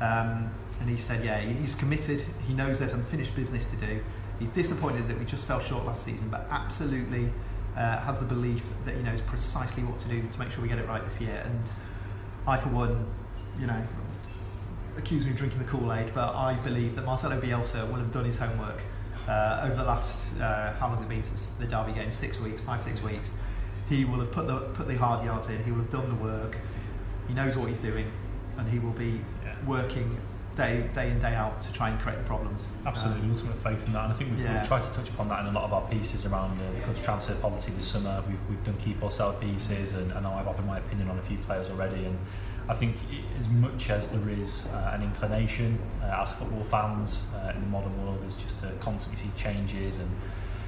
Um, 0.00 0.50
and 0.80 0.88
he 0.88 0.96
said, 0.96 1.22
yeah, 1.22 1.38
he's 1.38 1.74
committed. 1.74 2.24
He 2.48 2.54
knows 2.54 2.78
there's 2.78 2.94
unfinished 2.94 3.36
business 3.36 3.70
to 3.72 3.76
do. 3.76 4.00
He's 4.38 4.48
disappointed 4.48 5.06
that 5.08 5.18
we 5.18 5.26
just 5.26 5.46
fell 5.46 5.60
short 5.60 5.84
last 5.84 6.02
season, 6.02 6.30
but 6.30 6.46
absolutely 6.50 7.30
uh, 7.76 7.98
has 7.98 8.18
the 8.18 8.24
belief 8.24 8.64
that 8.86 8.94
he 8.94 9.02
knows 9.02 9.20
precisely 9.20 9.82
what 9.82 9.98
to 10.00 10.08
do 10.08 10.26
to 10.26 10.38
make 10.38 10.50
sure 10.50 10.62
we 10.62 10.68
get 10.68 10.78
it 10.78 10.88
right 10.88 11.04
this 11.04 11.20
year. 11.20 11.42
And 11.44 11.72
I, 12.46 12.56
for 12.56 12.70
one, 12.70 13.06
you 13.60 13.66
know, 13.66 13.82
accuse 14.96 15.26
me 15.26 15.32
of 15.32 15.36
drinking 15.36 15.58
the 15.58 15.66
Kool-Aid, 15.66 16.14
but 16.14 16.34
I 16.34 16.54
believe 16.64 16.94
that 16.96 17.04
Marcelo 17.04 17.38
Bielsa 17.38 17.86
will 17.88 17.96
have 17.96 18.12
done 18.12 18.24
his 18.24 18.38
homework 18.38 18.80
uh, 19.28 19.60
over 19.64 19.74
the 19.74 19.84
last, 19.84 20.40
uh, 20.40 20.72
how 20.74 20.86
long 20.86 20.96
has 20.96 21.04
it 21.04 21.08
been 21.10 21.22
since 21.22 21.50
the 21.50 21.66
Derby 21.66 21.92
game? 21.92 22.10
Six 22.12 22.40
weeks, 22.40 22.62
five, 22.62 22.80
six 22.80 23.02
weeks. 23.02 23.34
He 23.88 24.04
will 24.04 24.18
have 24.18 24.32
put 24.32 24.46
the, 24.46 24.58
put 24.74 24.88
the 24.88 24.96
hard 24.96 25.24
yards 25.24 25.48
in, 25.48 25.62
he 25.64 25.70
will 25.70 25.78
have 25.82 25.90
done 25.90 26.08
the 26.08 26.22
work, 26.22 26.56
he 27.28 27.34
knows 27.34 27.56
what 27.56 27.68
he's 27.68 27.80
doing, 27.80 28.10
and 28.58 28.68
he 28.68 28.78
will 28.78 28.92
be 28.92 29.20
Yeah. 29.44 29.54
working 29.66 30.18
day, 30.56 30.88
day 30.94 31.10
in, 31.10 31.18
day 31.18 31.34
out 31.34 31.62
to 31.62 31.72
try 31.72 31.90
and 31.90 32.00
create 32.00 32.16
the 32.18 32.24
problems. 32.24 32.68
Absolutely, 32.86 33.22
Um, 33.24 33.32
ultimate 33.32 33.56
faith 33.62 33.86
in 33.86 33.92
that, 33.92 34.04
and 34.04 34.12
I 34.12 34.16
think 34.16 34.30
we've, 34.30 34.40
yeah. 34.40 34.54
we've 34.54 34.66
tried 34.66 34.82
to 34.82 34.90
touch 34.90 35.10
upon 35.10 35.28
that 35.28 35.40
in 35.40 35.46
a 35.46 35.52
lot 35.52 35.64
of 35.64 35.72
our 35.72 35.82
pieces 35.88 36.24
around 36.26 36.58
uh, 36.60 36.72
the 36.72 36.80
club's 36.80 37.00
transfer 37.00 37.34
policy 37.34 37.72
this 37.76 37.86
summer. 37.86 38.22
We've, 38.26 38.38
we've 38.48 38.64
done 38.64 38.76
keep 38.78 39.02
or 39.02 39.10
sell 39.10 39.34
pieces, 39.34 39.92
and, 39.92 40.10
and 40.12 40.26
I've 40.26 40.48
offered 40.48 40.66
my 40.66 40.78
opinion 40.78 41.08
on 41.10 41.18
a 41.18 41.22
few 41.22 41.36
players 41.38 41.68
already. 41.68 42.06
And 42.06 42.18
I 42.68 42.74
think 42.74 42.96
as 43.38 43.48
much 43.48 43.90
as 43.90 44.08
there 44.08 44.28
is 44.30 44.66
uh, 44.72 44.92
an 44.94 45.02
inclination 45.02 45.78
uh, 46.02 46.22
as 46.22 46.32
football 46.32 46.64
fans 46.64 47.22
uh, 47.36 47.52
in 47.54 47.60
the 47.60 47.66
modern 47.68 47.94
world, 48.02 48.24
is 48.24 48.34
just 48.34 48.58
to 48.60 48.72
constantly 48.80 49.22
see 49.22 49.30
changes 49.36 49.98
and. 50.00 50.10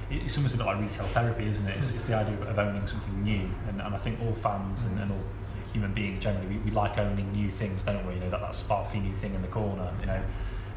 It- 0.09 0.23
It's 0.23 0.37
almost 0.37 0.55
a 0.55 0.57
bit 0.57 0.65
like 0.67 0.79
retail 0.79 1.05
therapy, 1.07 1.47
isn't 1.47 1.67
it? 1.67 1.77
It's, 1.77 1.91
it's 1.91 2.05
the 2.05 2.15
idea 2.15 2.35
of, 2.35 2.41
of 2.47 2.59
owning 2.59 2.85
something 2.87 3.23
new, 3.23 3.49
and, 3.67 3.81
and 3.81 3.93
I 3.95 3.97
think 3.97 4.19
all 4.21 4.33
fans 4.33 4.83
and, 4.83 4.99
and 4.99 5.11
all 5.11 5.23
human 5.73 5.93
beings 5.93 6.23
generally, 6.23 6.47
we, 6.47 6.57
we 6.57 6.71
like 6.71 6.97
owning 6.97 7.31
new 7.31 7.49
things, 7.51 7.83
don't 7.83 8.05
we? 8.07 8.15
You 8.15 8.19
know 8.21 8.29
that, 8.31 8.41
that 8.41 8.55
sparkly 8.55 8.99
new 8.99 9.13
thing 9.13 9.35
in 9.35 9.41
the 9.41 9.47
corner, 9.47 9.91
you 9.99 10.07
know. 10.07 10.21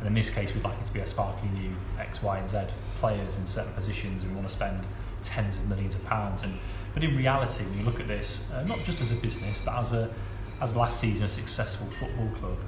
And 0.00 0.08
in 0.08 0.14
this 0.14 0.30
case, 0.30 0.52
we'd 0.52 0.64
like 0.64 0.78
it 0.80 0.84
to 0.86 0.92
be 0.92 1.00
a 1.00 1.06
sparkly 1.06 1.48
new 1.50 1.74
X, 1.98 2.22
Y, 2.22 2.36
and 2.38 2.50
Z 2.50 2.58
players 2.96 3.36
in 3.38 3.46
certain 3.46 3.72
positions, 3.72 4.22
and 4.22 4.32
we 4.32 4.36
want 4.36 4.48
to 4.48 4.54
spend 4.54 4.84
tens 5.22 5.56
of 5.56 5.68
millions 5.68 5.94
of 5.94 6.04
pounds. 6.04 6.42
And 6.42 6.58
but 6.92 7.02
in 7.04 7.16
reality, 7.16 7.64
when 7.64 7.78
you 7.78 7.84
look 7.84 8.00
at 8.00 8.08
this, 8.08 8.50
uh, 8.52 8.64
not 8.64 8.82
just 8.84 9.00
as 9.00 9.12
a 9.12 9.14
business, 9.14 9.62
but 9.64 9.74
as 9.76 9.92
a 9.92 10.10
as 10.60 10.76
last 10.76 11.00
season 11.00 11.24
a 11.24 11.28
successful 11.28 11.86
football 11.86 12.28
club, 12.38 12.58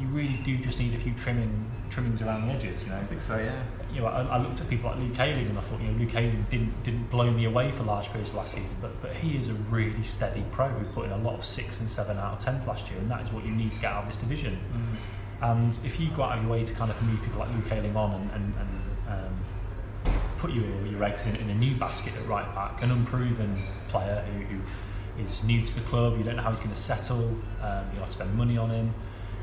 you 0.00 0.06
really 0.08 0.40
do 0.44 0.56
just 0.58 0.78
need 0.80 0.94
a 0.94 0.98
few 0.98 1.12
trimming 1.14 1.70
trimmings 1.90 2.22
around 2.22 2.46
the 2.46 2.52
edges. 2.54 2.82
You 2.84 2.90
know, 2.90 2.96
I 2.98 3.04
think 3.04 3.22
so. 3.22 3.36
Yeah. 3.36 3.52
You 3.98 4.04
know, 4.04 4.10
I, 4.10 4.22
I 4.22 4.38
looked 4.38 4.60
at 4.60 4.68
people 4.68 4.90
like 4.90 5.00
Luke 5.00 5.18
Ayling 5.18 5.48
and 5.48 5.58
I 5.58 5.60
thought, 5.60 5.80
you 5.80 5.88
know, 5.88 5.98
Luke 5.98 6.14
Ayling 6.14 6.46
didn't 6.50 6.84
didn't 6.84 7.10
blow 7.10 7.28
me 7.32 7.46
away 7.46 7.72
for 7.72 7.82
large 7.82 8.06
periods 8.06 8.30
of 8.30 8.36
last 8.36 8.54
season, 8.54 8.76
but 8.80 9.02
but 9.02 9.12
he 9.12 9.36
is 9.36 9.48
a 9.48 9.54
really 9.54 10.04
steady 10.04 10.44
pro 10.52 10.68
who 10.68 10.84
put 10.92 11.06
in 11.06 11.10
a 11.10 11.18
lot 11.18 11.34
of 11.34 11.44
six 11.44 11.80
and 11.80 11.90
seven 11.90 12.16
out 12.16 12.34
of 12.34 12.38
tens 12.38 12.64
last 12.64 12.88
year, 12.88 13.00
and 13.00 13.10
that 13.10 13.22
is 13.22 13.32
what 13.32 13.44
you 13.44 13.50
need 13.50 13.74
to 13.74 13.80
get 13.80 13.92
out 13.92 14.04
of 14.04 14.08
this 14.08 14.16
division. 14.16 14.56
Mm. 14.72 15.50
And 15.50 15.78
if 15.84 15.98
you 15.98 16.10
go 16.10 16.22
out 16.22 16.38
of 16.38 16.44
your 16.44 16.52
way 16.52 16.64
to 16.64 16.72
kind 16.74 16.92
of 16.92 17.02
move 17.02 17.20
people 17.22 17.40
like 17.40 17.50
Luke 17.50 17.72
Ayling 17.72 17.96
on 17.96 18.14
and, 18.14 18.30
and, 18.30 18.54
and 18.60 18.70
um, 19.08 20.14
put 20.36 20.52
your, 20.52 20.64
your 20.86 21.02
eggs 21.02 21.26
in, 21.26 21.34
in 21.36 21.50
a 21.50 21.54
new 21.54 21.74
basket 21.76 22.12
at 22.16 22.26
right 22.28 22.52
back, 22.54 22.82
an 22.82 22.92
unproven 22.92 23.62
player 23.88 24.24
who, 24.32 24.44
who 24.44 25.22
is 25.22 25.42
new 25.44 25.66
to 25.66 25.74
the 25.74 25.80
club, 25.82 26.16
you 26.18 26.24
don't 26.24 26.36
know 26.36 26.42
how 26.42 26.50
he's 26.50 26.60
going 26.60 26.70
to 26.70 26.76
settle, 26.76 27.36
um, 27.62 27.84
you'll 27.92 28.00
have 28.00 28.06
to 28.06 28.12
spend 28.12 28.34
money 28.34 28.56
on 28.56 28.70
him. 28.70 28.94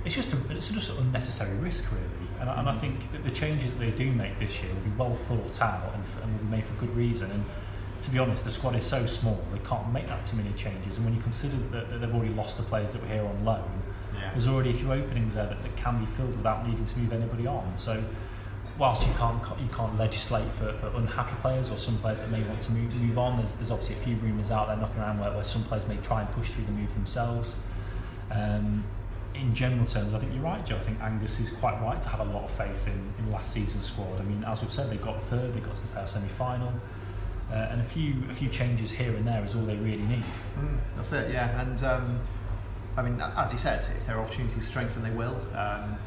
It's 0.05 0.15
just 0.15 0.31
a, 0.33 0.37
it's 0.51 0.69
just 0.69 0.91
an 0.91 0.97
unnecessary 0.97 1.57
risk, 1.57 1.91
really. 1.91 2.29
And, 2.39 2.49
and 2.49 2.69
I 2.69 2.77
think 2.77 3.11
that 3.11 3.23
the 3.23 3.31
changes 3.31 3.71
that 3.71 3.79
they 3.79 3.91
do 3.91 4.11
make 4.11 4.39
this 4.39 4.61
year 4.61 4.71
will 4.73 4.81
be 4.81 4.97
well 4.97 5.15
thought 5.15 5.61
out 5.61 5.93
and, 5.95 6.03
and 6.23 6.31
will 6.31 6.45
be 6.45 6.57
made 6.57 6.65
for 6.65 6.73
good 6.75 6.95
reason. 6.95 7.31
And 7.31 7.43
to 8.01 8.11
be 8.11 8.19
honest, 8.19 8.43
the 8.43 8.51
squad 8.51 8.75
is 8.75 8.85
so 8.85 9.05
small, 9.07 9.43
they 9.51 9.59
can't 9.67 9.91
make 9.91 10.07
that 10.07 10.25
too 10.25 10.37
many 10.37 10.53
changes. 10.53 10.97
And 10.97 11.05
when 11.05 11.15
you 11.15 11.21
consider 11.21 11.57
that, 11.71 11.89
that 11.89 12.01
they've 12.01 12.13
already 12.13 12.33
lost 12.33 12.57
the 12.57 12.63
players 12.63 12.93
that 12.93 13.01
were 13.01 13.07
here 13.07 13.25
on 13.25 13.43
loan, 13.43 13.81
yeah. 14.13 14.31
there's 14.31 14.47
already 14.47 14.69
a 14.69 14.73
few 14.73 14.91
openings 14.93 15.33
there 15.33 15.47
that, 15.47 15.61
that 15.63 15.75
can 15.75 15.99
be 15.99 16.05
filled 16.11 16.37
without 16.37 16.67
needing 16.67 16.85
to 16.85 16.99
move 16.99 17.11
anybody 17.11 17.47
on. 17.47 17.75
So 17.77 18.03
whilst 18.77 19.07
you 19.07 19.13
can't 19.13 19.41
you 19.59 19.69
can't 19.73 19.97
legislate 19.97 20.51
for, 20.51 20.73
for 20.73 20.87
unhappy 20.95 21.35
players 21.41 21.71
or 21.71 21.77
some 21.77 21.97
players 21.97 22.21
that 22.21 22.29
may 22.29 22.43
want 22.43 22.61
to 22.61 22.71
move, 22.73 22.93
move 22.93 23.17
on, 23.17 23.37
there's, 23.37 23.53
there's 23.53 23.71
obviously 23.71 23.95
a 23.95 23.99
few 23.99 24.15
rumours 24.17 24.51
out 24.51 24.67
there 24.67 24.77
knocking 24.77 24.99
around 24.99 25.19
where, 25.19 25.31
where 25.31 25.43
some 25.43 25.63
players 25.63 25.87
may 25.87 25.97
try 25.97 26.21
and 26.21 26.31
push 26.33 26.51
through 26.51 26.65
the 26.65 26.71
move 26.71 26.93
themselves. 26.93 27.55
Um, 28.29 28.83
in 29.39 29.53
general 29.53 29.85
terms, 29.85 30.13
I 30.13 30.19
think 30.19 30.33
you're 30.33 30.43
right, 30.43 30.65
Joe. 30.65 30.75
I 30.75 30.79
think 30.79 30.99
Angus 31.01 31.39
is 31.39 31.51
quite 31.51 31.79
right 31.81 32.01
to 32.01 32.09
have 32.09 32.21
a 32.21 32.31
lot 32.31 32.43
of 32.45 32.51
faith 32.51 32.87
in, 32.87 33.13
in 33.19 33.31
last 33.31 33.53
season's 33.53 33.85
squad. 33.85 34.19
I 34.19 34.23
mean, 34.23 34.43
as 34.43 34.61
we've 34.61 34.71
said, 34.71 34.89
they 34.89 34.97
got 34.97 35.21
third, 35.21 35.53
they 35.53 35.59
got 35.59 35.75
to 35.75 35.81
the 35.81 35.87
first 35.89 36.13
semi-final, 36.13 36.73
uh, 37.51 37.53
and 37.53 37.81
a 37.81 37.83
few 37.83 38.15
a 38.29 38.33
few 38.33 38.49
changes 38.49 38.91
here 38.91 39.15
and 39.15 39.27
there 39.27 39.43
is 39.45 39.55
all 39.55 39.63
they 39.63 39.77
really 39.77 40.03
need. 40.03 40.23
Mm, 40.57 40.77
that's 40.95 41.13
it, 41.13 41.31
yeah. 41.31 41.61
And 41.61 41.83
um, 41.83 42.19
I 42.97 43.01
mean, 43.01 43.21
as 43.37 43.51
you 43.51 43.57
said, 43.57 43.85
if 43.97 44.07
there 44.07 44.17
are 44.17 44.23
opportunities 44.23 44.63
to 44.63 44.69
strengthen, 44.69 45.03
they 45.03 45.11
will. 45.11 45.35
Um, 45.55 45.97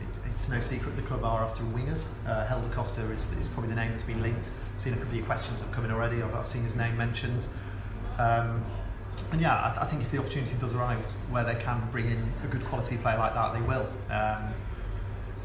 it, 0.00 0.30
it's 0.30 0.48
no 0.48 0.60
secret 0.60 0.96
the 0.96 1.02
club 1.02 1.24
are 1.24 1.44
after 1.44 1.62
wingers. 1.64 2.10
Uh, 2.26 2.46
Helder 2.46 2.68
Costa 2.70 3.02
is, 3.12 3.32
is 3.32 3.48
probably 3.48 3.70
the 3.70 3.76
name 3.76 3.90
that's 3.90 4.04
been 4.04 4.22
linked. 4.22 4.50
I've 4.74 4.82
seen 4.82 4.94
a 4.94 4.96
couple 4.96 5.18
of 5.18 5.24
questions 5.26 5.60
have 5.60 5.70
come 5.72 5.84
in 5.84 5.90
already. 5.90 6.22
I've, 6.22 6.34
I've 6.34 6.48
seen 6.48 6.62
his 6.62 6.74
name 6.74 6.96
mentioned. 6.96 7.46
Um, 8.18 8.64
and 9.32 9.40
yeah, 9.40 9.54
I, 9.54 9.82
I, 9.82 9.86
think 9.86 10.02
if 10.02 10.10
the 10.10 10.18
opportunity 10.18 10.54
does 10.58 10.74
arrive 10.74 10.98
where 11.30 11.44
they 11.44 11.54
can 11.56 11.88
bring 11.90 12.06
in 12.06 12.32
a 12.44 12.46
good 12.46 12.64
quality 12.64 12.96
player 12.96 13.18
like 13.18 13.34
that, 13.34 13.52
they 13.54 13.60
will. 13.62 13.88
Um, 14.10 14.54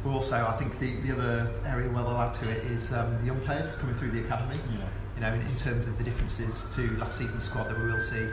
also, 0.05 0.45
I 0.45 0.51
think 0.53 0.79
the, 0.79 0.95
the 1.01 1.13
other 1.13 1.53
area 1.65 1.89
where 1.89 2.03
they'll 2.03 2.17
add 2.17 2.33
to 2.35 2.49
it 2.49 2.57
is 2.65 2.91
um, 2.91 3.17
the 3.19 3.27
young 3.27 3.39
players 3.41 3.73
coming 3.75 3.95
through 3.95 4.11
the 4.11 4.23
academy. 4.25 4.59
Yeah. 4.77 4.87
You 5.15 5.21
know, 5.21 5.33
in, 5.33 5.41
in, 5.41 5.55
terms 5.55 5.87
of 5.87 5.97
the 5.97 6.03
differences 6.03 6.73
to 6.75 6.81
last 6.97 7.17
season's 7.17 7.43
squad 7.43 7.69
that 7.69 7.79
we 7.79 7.85
will 7.85 7.99
see. 7.99 8.27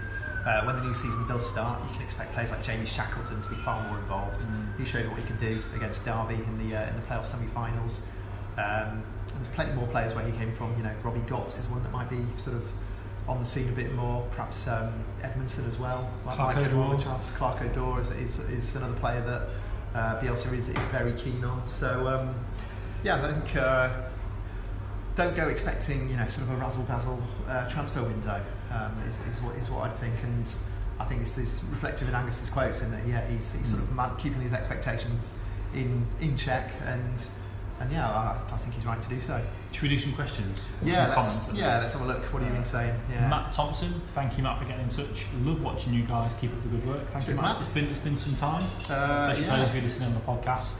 Uh, 0.46 0.64
when 0.64 0.74
the 0.76 0.82
new 0.82 0.94
season 0.94 1.26
does 1.28 1.48
start, 1.48 1.78
you 1.84 1.92
can 1.92 2.02
expect 2.02 2.32
players 2.32 2.50
like 2.50 2.62
Jamie 2.64 2.86
Shackleton 2.86 3.42
to 3.42 3.48
be 3.50 3.56
far 3.56 3.86
more 3.88 3.98
involved. 3.98 4.40
Mm. 4.40 4.78
He 4.78 4.86
showed 4.86 5.06
what 5.08 5.18
he 5.18 5.26
could 5.26 5.38
do 5.38 5.62
against 5.76 6.04
Derby 6.04 6.34
in 6.34 6.58
the 6.58 6.76
uh, 6.76 6.88
in 6.88 6.96
the 6.96 7.02
playoff 7.02 7.26
semi-finals. 7.26 8.00
Um, 8.56 9.04
there's 9.34 9.48
plenty 9.48 9.72
more 9.72 9.86
players 9.88 10.14
where 10.14 10.24
he 10.24 10.32
came 10.32 10.50
from. 10.52 10.74
You 10.78 10.84
know, 10.84 10.92
Robbie 11.02 11.20
Gotts 11.20 11.58
is 11.58 11.66
one 11.66 11.82
that 11.82 11.92
might 11.92 12.08
be 12.08 12.24
sort 12.38 12.56
of 12.56 12.64
on 13.28 13.38
the 13.38 13.44
scene 13.44 13.68
a 13.68 13.72
bit 13.72 13.94
more. 13.94 14.26
Perhaps 14.30 14.68
um, 14.68 14.92
Edmondson 15.22 15.66
as 15.66 15.78
well. 15.78 16.10
Clarke 16.24 16.56
Oduor. 16.56 17.36
Clarke 17.36 17.60
Oduor 17.60 18.00
is, 18.00 18.10
is, 18.10 18.38
is, 18.50 18.76
another 18.76 18.94
player 18.94 19.20
that 19.22 19.98
uh, 19.98 20.20
Bielsa 20.20 20.52
is, 20.52 20.68
is 20.68 20.78
very 20.90 21.12
keen 21.12 21.44
on. 21.44 21.66
So 21.66 22.08
um, 22.08 22.34
yeah, 23.04 23.24
I 23.24 23.32
think 23.32 23.56
uh, 23.56 23.90
don't 25.14 25.36
go 25.36 25.48
expecting 25.48 26.08
you 26.08 26.16
know 26.16 26.26
sort 26.26 26.48
of 26.48 26.54
a 26.54 26.56
razzle 26.56 26.84
dazzle 26.84 27.22
uh, 27.48 27.68
transfer 27.68 28.02
window. 28.02 28.40
Um, 28.72 28.96
is, 29.08 29.20
is 29.26 29.42
what 29.42 29.56
is 29.56 29.68
what 29.68 29.84
I'd 29.84 29.92
think, 29.94 30.14
and 30.22 30.52
I 31.00 31.04
think 31.04 31.20
this 31.20 31.38
is 31.38 31.64
reflective 31.70 32.08
in 32.08 32.14
Angus's 32.14 32.50
quotes 32.50 32.82
in 32.82 32.90
that 32.92 33.06
yeah 33.06 33.26
he's, 33.26 33.52
he's 33.54 33.68
sort 33.68 33.82
of 33.82 33.88
mm. 33.88 34.18
keeping 34.18 34.40
his 34.40 34.52
expectations 34.52 35.36
in 35.74 36.06
in 36.20 36.36
check 36.36 36.70
and 36.84 37.26
and 37.80 37.90
yeah, 37.90 38.08
I, 38.08 38.38
I, 38.52 38.56
think 38.58 38.74
he's 38.74 38.84
right 38.84 39.00
to 39.00 39.08
do 39.08 39.20
so. 39.20 39.42
Should 39.72 39.82
we 39.82 39.88
do 39.88 39.98
some 39.98 40.12
questions? 40.12 40.60
Yeah, 40.84 41.20
some 41.22 41.48
let's, 41.48 41.58
yeah, 41.58 41.78
let's 41.78 41.94
have 41.94 42.02
a 42.02 42.04
look. 42.04 42.22
What 42.32 42.42
have 42.42 42.50
you 42.50 42.54
been 42.54 42.64
saying? 42.64 42.94
Yeah. 43.10 43.28
Matt 43.28 43.54
Thompson, 43.54 44.00
thank 44.14 44.36
you, 44.36 44.42
Matt, 44.42 44.58
for 44.58 44.66
getting 44.66 44.82
in 44.82 44.90
touch. 44.90 45.26
Love 45.42 45.62
watching 45.62 45.94
you 45.94 46.02
guys. 46.02 46.34
Keep 46.34 46.52
up 46.52 46.62
the 46.62 46.68
good 46.68 46.86
work. 46.86 47.08
Thank 47.10 47.24
Cheers, 47.24 47.38
you, 47.38 47.42
Matt. 47.42 47.54
Matt. 47.54 47.60
It's 47.60 47.68
been 47.68 47.86
it's 47.86 48.00
been 48.00 48.16
some 48.16 48.36
time, 48.36 48.64
uh, 48.90 49.18
especially 49.18 49.44
yeah. 49.44 49.50
for 49.50 49.60
those 49.60 49.68
of 49.70 49.74
you 49.76 49.80
listening 49.80 50.08
on 50.08 50.14
the 50.14 50.20
podcast. 50.20 50.74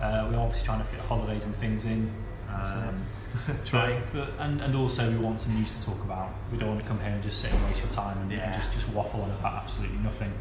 Uh, 0.00 0.28
we're 0.30 0.38
obviously 0.38 0.66
trying 0.66 0.80
to 0.80 0.84
fit 0.84 1.00
holidays 1.00 1.44
and 1.44 1.56
things 1.56 1.86
in. 1.86 2.12
Um, 2.50 3.02
trying, 3.64 4.02
but, 4.12 4.30
and, 4.38 4.60
and 4.60 4.74
also 4.76 5.10
we 5.10 5.16
want 5.16 5.40
some 5.40 5.54
news 5.54 5.72
to 5.72 5.84
talk 5.84 6.00
about. 6.04 6.30
We 6.52 6.58
don't 6.58 6.68
want 6.68 6.80
to 6.80 6.86
come 6.86 6.98
here 7.00 7.10
and 7.10 7.22
just 7.22 7.40
sit 7.40 7.52
and 7.52 7.64
waste 7.64 7.80
your 7.80 7.90
time 7.90 8.18
and, 8.18 8.30
yeah. 8.30 8.52
and 8.52 8.54
just 8.54 8.72
just 8.72 8.88
waffle 8.90 9.22
on 9.22 9.30
about 9.30 9.62
absolutely 9.62 9.98
nothing. 9.98 10.32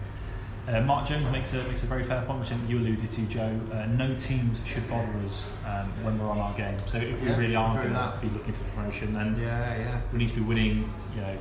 Uh, 0.67 0.81
Mark 0.81 1.05
Jones 1.05 1.29
makes 1.31 1.53
a 1.53 1.63
makes 1.65 1.83
a 1.83 1.85
very 1.85 2.03
fair 2.03 2.23
point, 2.23 2.39
which 2.39 2.51
I 2.51 2.55
think 2.55 2.69
you 2.69 2.79
alluded 2.79 3.11
to, 3.11 3.21
Joe. 3.27 3.59
Uh, 3.71 3.85
no 3.85 4.15
teams 4.15 4.59
should 4.65 4.89
bother 4.89 5.13
us 5.23 5.45
um, 5.65 5.91
when 6.03 6.17
we're 6.17 6.29
on 6.29 6.39
our 6.39 6.53
game. 6.53 6.75
So 6.87 6.97
if 6.97 7.21
we 7.21 7.29
really 7.33 7.55
are 7.55 7.75
going 7.75 7.93
to 7.93 8.17
be 8.19 8.29
looking 8.29 8.53
for 8.53 8.63
promotion, 8.75 9.13
then 9.13 9.35
yeah, 9.39 9.77
yeah. 9.77 10.01
we 10.11 10.17
need 10.17 10.29
to 10.29 10.35
be 10.35 10.41
winning, 10.41 10.91
you 11.13 11.21
know, 11.21 11.37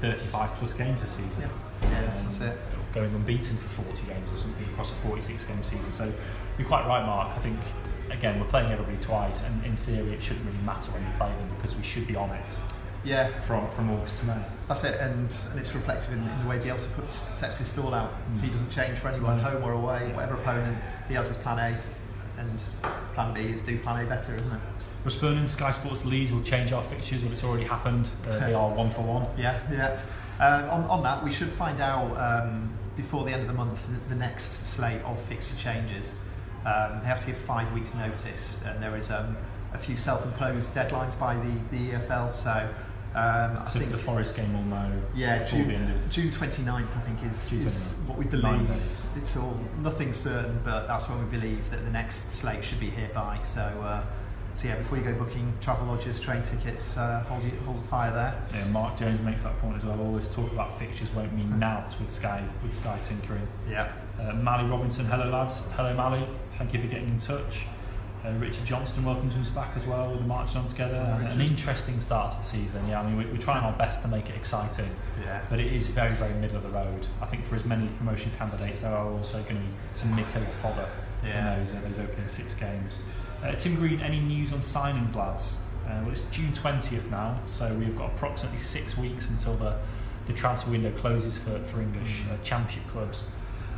35 0.00 0.50
plus 0.56 0.72
games 0.72 1.00
this 1.00 1.12
season. 1.12 1.48
Yeah, 1.82 1.90
yeah 1.90 2.18
um, 2.18 2.24
that's 2.24 2.40
it. 2.40 2.58
Going 2.92 3.14
unbeaten 3.14 3.56
for 3.56 3.84
40 3.84 4.06
games 4.08 4.32
or 4.32 4.36
something 4.36 4.66
across 4.72 4.90
a 4.90 4.94
46 4.94 5.44
game 5.44 5.62
season. 5.62 5.92
So 5.92 6.12
you're 6.58 6.66
quite 6.66 6.86
right, 6.88 7.06
Mark. 7.06 7.36
I 7.36 7.38
think 7.38 7.60
again 8.10 8.40
we're 8.40 8.48
playing 8.48 8.72
everybody 8.72 8.98
twice, 8.98 9.42
and 9.44 9.64
in 9.64 9.76
theory 9.76 10.12
it 10.12 10.22
shouldn't 10.22 10.44
really 10.44 10.64
matter 10.64 10.90
when 10.90 11.02
you 11.02 11.10
play 11.16 11.28
them 11.28 11.48
because 11.56 11.76
we 11.76 11.84
should 11.84 12.08
be 12.08 12.16
on 12.16 12.30
it. 12.30 12.50
Yeah. 13.04 13.28
From 13.42 13.70
from 13.70 13.90
August 13.90 14.18
to 14.18 14.26
May. 14.26 14.42
That's 14.68 14.84
it, 14.84 15.00
and, 15.00 15.34
and 15.50 15.58
it's 15.58 15.74
reflected 15.74 16.12
in, 16.12 16.18
in 16.26 16.42
the 16.42 16.48
way 16.48 16.58
Bielsa 16.58 16.92
puts 16.94 17.14
sets 17.38 17.58
his 17.58 17.68
stall 17.68 17.94
out. 17.94 18.12
Mm. 18.12 18.42
He 18.42 18.50
doesn't 18.50 18.70
change 18.70 18.98
for 18.98 19.08
anyone, 19.08 19.38
mm. 19.38 19.42
home 19.42 19.64
or 19.64 19.72
away, 19.72 20.12
whatever 20.14 20.34
opponent. 20.34 20.78
He 21.08 21.14
has 21.14 21.28
his 21.28 21.38
plan 21.38 21.58
A, 21.58 22.40
and 22.40 22.62
plan 23.14 23.34
B 23.34 23.40
is 23.40 23.62
do 23.62 23.78
plan 23.78 24.04
A 24.04 24.08
better, 24.08 24.36
isn't 24.36 24.52
it? 24.52 24.60
Russ 25.02 25.14
Vernon, 25.14 25.46
Sky 25.46 25.70
Sports 25.70 26.04
Leeds 26.04 26.30
will 26.30 26.42
change 26.42 26.72
our 26.72 26.82
fixtures, 26.82 27.22
but 27.22 27.32
it's 27.32 27.42
already 27.42 27.64
happened. 27.64 28.08
Uh, 28.28 28.38
they 28.46 28.52
are 28.52 28.68
one 28.68 28.90
for 28.90 29.02
one. 29.02 29.26
Yeah, 29.36 29.58
yeah. 29.72 30.02
Um, 30.38 30.70
on, 30.70 30.90
on 30.90 31.02
that, 31.02 31.24
we 31.24 31.32
should 31.32 31.50
find 31.50 31.80
out 31.80 32.14
um, 32.16 32.70
before 32.96 33.24
the 33.24 33.32
end 33.32 33.42
of 33.42 33.48
the 33.48 33.54
month 33.54 33.86
the, 33.86 34.14
the 34.14 34.14
next 34.14 34.66
slate 34.66 35.02
of 35.02 35.20
fixture 35.22 35.56
changes. 35.56 36.16
Um, 36.66 37.00
they 37.00 37.06
have 37.06 37.20
to 37.20 37.26
give 37.26 37.36
five 37.36 37.72
weeks' 37.72 37.94
notice, 37.94 38.62
and 38.66 38.82
there 38.82 38.94
is 38.96 39.10
um, 39.10 39.36
a 39.72 39.78
few 39.78 39.96
self-imposed 39.96 40.74
deadlines 40.74 41.18
by 41.18 41.34
the, 41.34 41.52
the 41.70 41.92
EFL. 41.92 42.34
So 42.34 42.68
um, 43.14 43.58
I 43.58 43.68
so 43.68 43.80
think 43.80 43.90
the 43.90 43.98
Forest 43.98 44.36
game 44.36 44.52
will 44.52 44.62
know. 44.62 44.92
Yeah, 45.16 45.44
June, 45.44 46.00
June 46.10 46.30
29th, 46.30 46.68
I 46.68 47.00
think, 47.00 47.18
is, 47.24 47.52
is 47.52 48.02
what 48.06 48.16
we 48.16 48.24
believe. 48.24 48.70
It's 49.16 49.36
all 49.36 49.58
nothing 49.82 50.12
certain, 50.12 50.60
but 50.64 50.86
that's 50.86 51.08
when 51.08 51.18
we 51.18 51.38
believe 51.38 51.68
that 51.70 51.84
the 51.84 51.90
next 51.90 52.32
slate 52.32 52.62
should 52.62 52.78
be 52.78 52.88
hereby. 52.88 53.40
So, 53.42 53.62
uh, 53.62 54.04
so 54.54 54.68
yeah, 54.68 54.76
before 54.76 54.98
you 54.98 55.04
go 55.04 55.12
booking 55.14 55.52
travel 55.60 55.88
lodges, 55.88 56.20
train 56.20 56.42
tickets, 56.42 56.96
uh, 56.96 57.24
hold, 57.28 57.42
hold 57.64 57.84
fire 57.86 58.12
there. 58.12 58.42
Yeah, 58.54 58.68
Mark 58.68 58.96
Jones 58.96 59.20
makes 59.20 59.42
that 59.42 59.58
point 59.58 59.78
as 59.78 59.84
well. 59.84 60.00
All 60.00 60.12
this 60.12 60.32
talk 60.32 60.52
about 60.52 60.78
fixtures 60.78 61.10
won't 61.12 61.32
mean 61.32 61.58
nought 61.58 61.96
with 61.98 62.10
Sky 62.10 62.44
with 62.62 62.74
Sky 62.74 62.98
tinkering. 63.02 63.46
Yeah. 63.68 63.90
Uh, 64.20 64.34
Mally 64.34 64.70
Robinson, 64.70 65.06
hello 65.06 65.28
lads. 65.28 65.62
Hello 65.72 65.92
Mally. 65.94 66.24
Thank 66.58 66.74
you 66.74 66.80
for 66.80 66.86
getting 66.86 67.08
in 67.08 67.18
touch. 67.18 67.66
Uh, 68.24 68.32
Richard 68.32 68.66
Johnston 68.66 69.04
welcomes 69.04 69.34
us 69.36 69.48
back 69.48 69.74
as 69.76 69.86
well 69.86 70.10
with 70.10 70.20
the 70.20 70.26
marching 70.26 70.60
on 70.60 70.68
together. 70.68 70.96
an 71.30 71.40
interesting 71.40 72.00
start 72.00 72.32
to 72.32 72.38
the 72.38 72.44
season. 72.44 72.86
Yeah, 72.86 73.00
I 73.00 73.06
mean 73.06 73.16
we, 73.16 73.24
we're 73.26 73.38
trying 73.38 73.64
our 73.64 73.72
best 73.72 74.02
to 74.02 74.08
make 74.08 74.28
it 74.28 74.36
exciting. 74.36 74.90
Yeah. 75.22 75.40
But 75.48 75.58
it 75.58 75.72
is 75.72 75.88
very 75.88 76.12
very 76.14 76.34
middle 76.34 76.58
of 76.58 76.62
the 76.62 76.68
road. 76.68 77.06
I 77.22 77.26
think 77.26 77.46
for 77.46 77.54
as 77.54 77.64
many 77.64 77.88
promotion 77.98 78.30
candidates, 78.36 78.80
there 78.80 78.92
are 78.92 79.10
also 79.10 79.42
going 79.42 79.56
to 79.56 79.60
be 79.62 79.72
some 79.94 80.14
mid-table 80.14 80.52
fodder 80.60 80.88
yeah. 81.24 81.54
in 81.54 81.58
those 81.60 81.74
uh, 81.74 81.80
those 81.80 81.98
opening 81.98 82.28
six 82.28 82.54
games. 82.54 83.00
Uh, 83.42 83.54
Tim 83.54 83.74
Green, 83.76 84.00
any 84.00 84.20
news 84.20 84.52
on 84.52 84.60
signings, 84.60 85.14
lads? 85.14 85.56
Uh, 85.86 86.00
well, 86.02 86.10
it's 86.10 86.22
June 86.30 86.52
20th 86.52 87.10
now, 87.10 87.40
so 87.48 87.72
we've 87.74 87.96
got 87.96 88.10
approximately 88.10 88.58
six 88.58 88.98
weeks 88.98 89.30
until 89.30 89.54
the, 89.54 89.76
the 90.26 90.32
transfer 90.34 90.70
window 90.70 90.90
closes 90.92 91.38
for, 91.38 91.58
for 91.64 91.80
English 91.80 92.22
uh, 92.30 92.36
Championship 92.44 92.86
clubs. 92.88 93.24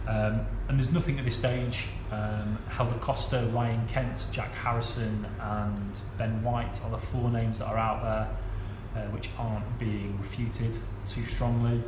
Um, 0.06 0.40
and 0.68 0.78
there's 0.78 0.92
nothing 0.92 1.18
at 1.18 1.24
this 1.24 1.36
stage. 1.36 1.88
Um, 2.10 2.58
Helder 2.68 2.98
Costa, 2.98 3.48
Ryan 3.52 3.86
Kent, 3.86 4.26
Jack 4.32 4.52
Harrison, 4.54 5.26
and 5.40 6.00
Ben 6.18 6.42
White 6.42 6.80
are 6.84 6.90
the 6.90 6.98
four 6.98 7.30
names 7.30 7.60
that 7.60 7.66
are 7.66 7.78
out 7.78 8.02
there, 8.02 9.02
uh, 9.02 9.06
which 9.10 9.28
aren't 9.38 9.78
being 9.78 10.18
refuted 10.18 10.76
too 11.06 11.24
strongly. 11.24 11.82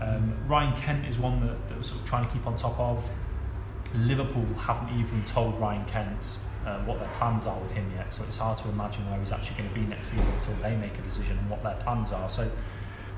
Um, 0.00 0.34
Ryan 0.46 0.74
Kent 0.80 1.06
is 1.06 1.18
one 1.18 1.40
that, 1.46 1.68
that 1.68 1.76
we're 1.76 1.82
sort 1.82 2.00
of 2.00 2.06
trying 2.06 2.26
to 2.26 2.32
keep 2.32 2.46
on 2.46 2.56
top 2.56 2.78
of. 2.78 3.08
Liverpool 3.96 4.46
haven't 4.58 4.98
even 4.98 5.24
told 5.24 5.58
Ryan 5.60 5.84
Kent 5.86 6.38
uh, 6.66 6.78
what 6.84 6.98
their 6.98 7.08
plans 7.18 7.46
are 7.46 7.58
with 7.58 7.70
him 7.72 7.90
yet. 7.96 8.12
So 8.12 8.22
it's 8.24 8.36
hard 8.36 8.58
to 8.58 8.68
imagine 8.68 9.08
where 9.10 9.18
he's 9.20 9.32
actually 9.32 9.56
going 9.56 9.68
to 9.70 9.74
be 9.74 9.86
next 9.86 10.10
season 10.10 10.26
until 10.26 10.54
they 10.62 10.76
make 10.76 10.96
a 10.98 11.02
decision 11.02 11.38
on 11.38 11.48
what 11.48 11.62
their 11.62 11.76
plans 11.76 12.12
are. 12.12 12.28
So 12.28 12.50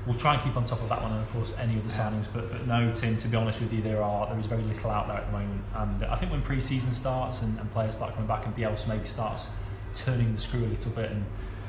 we'll 0.05 0.17
try 0.17 0.33
and 0.35 0.43
keep 0.43 0.55
on 0.57 0.65
top 0.65 0.81
of 0.81 0.89
that 0.89 1.01
one, 1.01 1.11
and 1.11 1.21
of 1.21 1.31
course 1.31 1.53
any 1.59 1.73
other 1.73 1.83
Yeah. 1.89 2.09
signings. 2.09 2.27
But, 2.31 2.51
but 2.51 2.67
no, 2.67 2.91
Tim. 2.93 3.17
To 3.17 3.27
be 3.27 3.37
honest 3.37 3.61
with 3.61 3.71
you, 3.73 3.81
there 3.81 4.01
are 4.03 4.27
there 4.27 4.39
is 4.39 4.45
very 4.45 4.63
little 4.63 4.89
out 4.89 5.07
there 5.07 5.17
at 5.17 5.25
the 5.27 5.31
moment, 5.31 5.61
and 5.75 6.03
I 6.05 6.15
think 6.15 6.31
when 6.31 6.41
pre-season 6.41 6.91
starts 6.91 7.41
and, 7.41 7.59
and 7.59 7.71
players 7.71 7.95
start 7.95 8.13
coming 8.13 8.27
back, 8.27 8.45
and 8.45 8.55
Bielsa 8.55 8.87
maybe 8.87 9.07
starts 9.07 9.47
turning 9.95 10.33
the 10.33 10.39
screw 10.39 10.65
a 10.65 10.67
little 10.67 10.91
bit, 10.91 11.11
and 11.11 11.25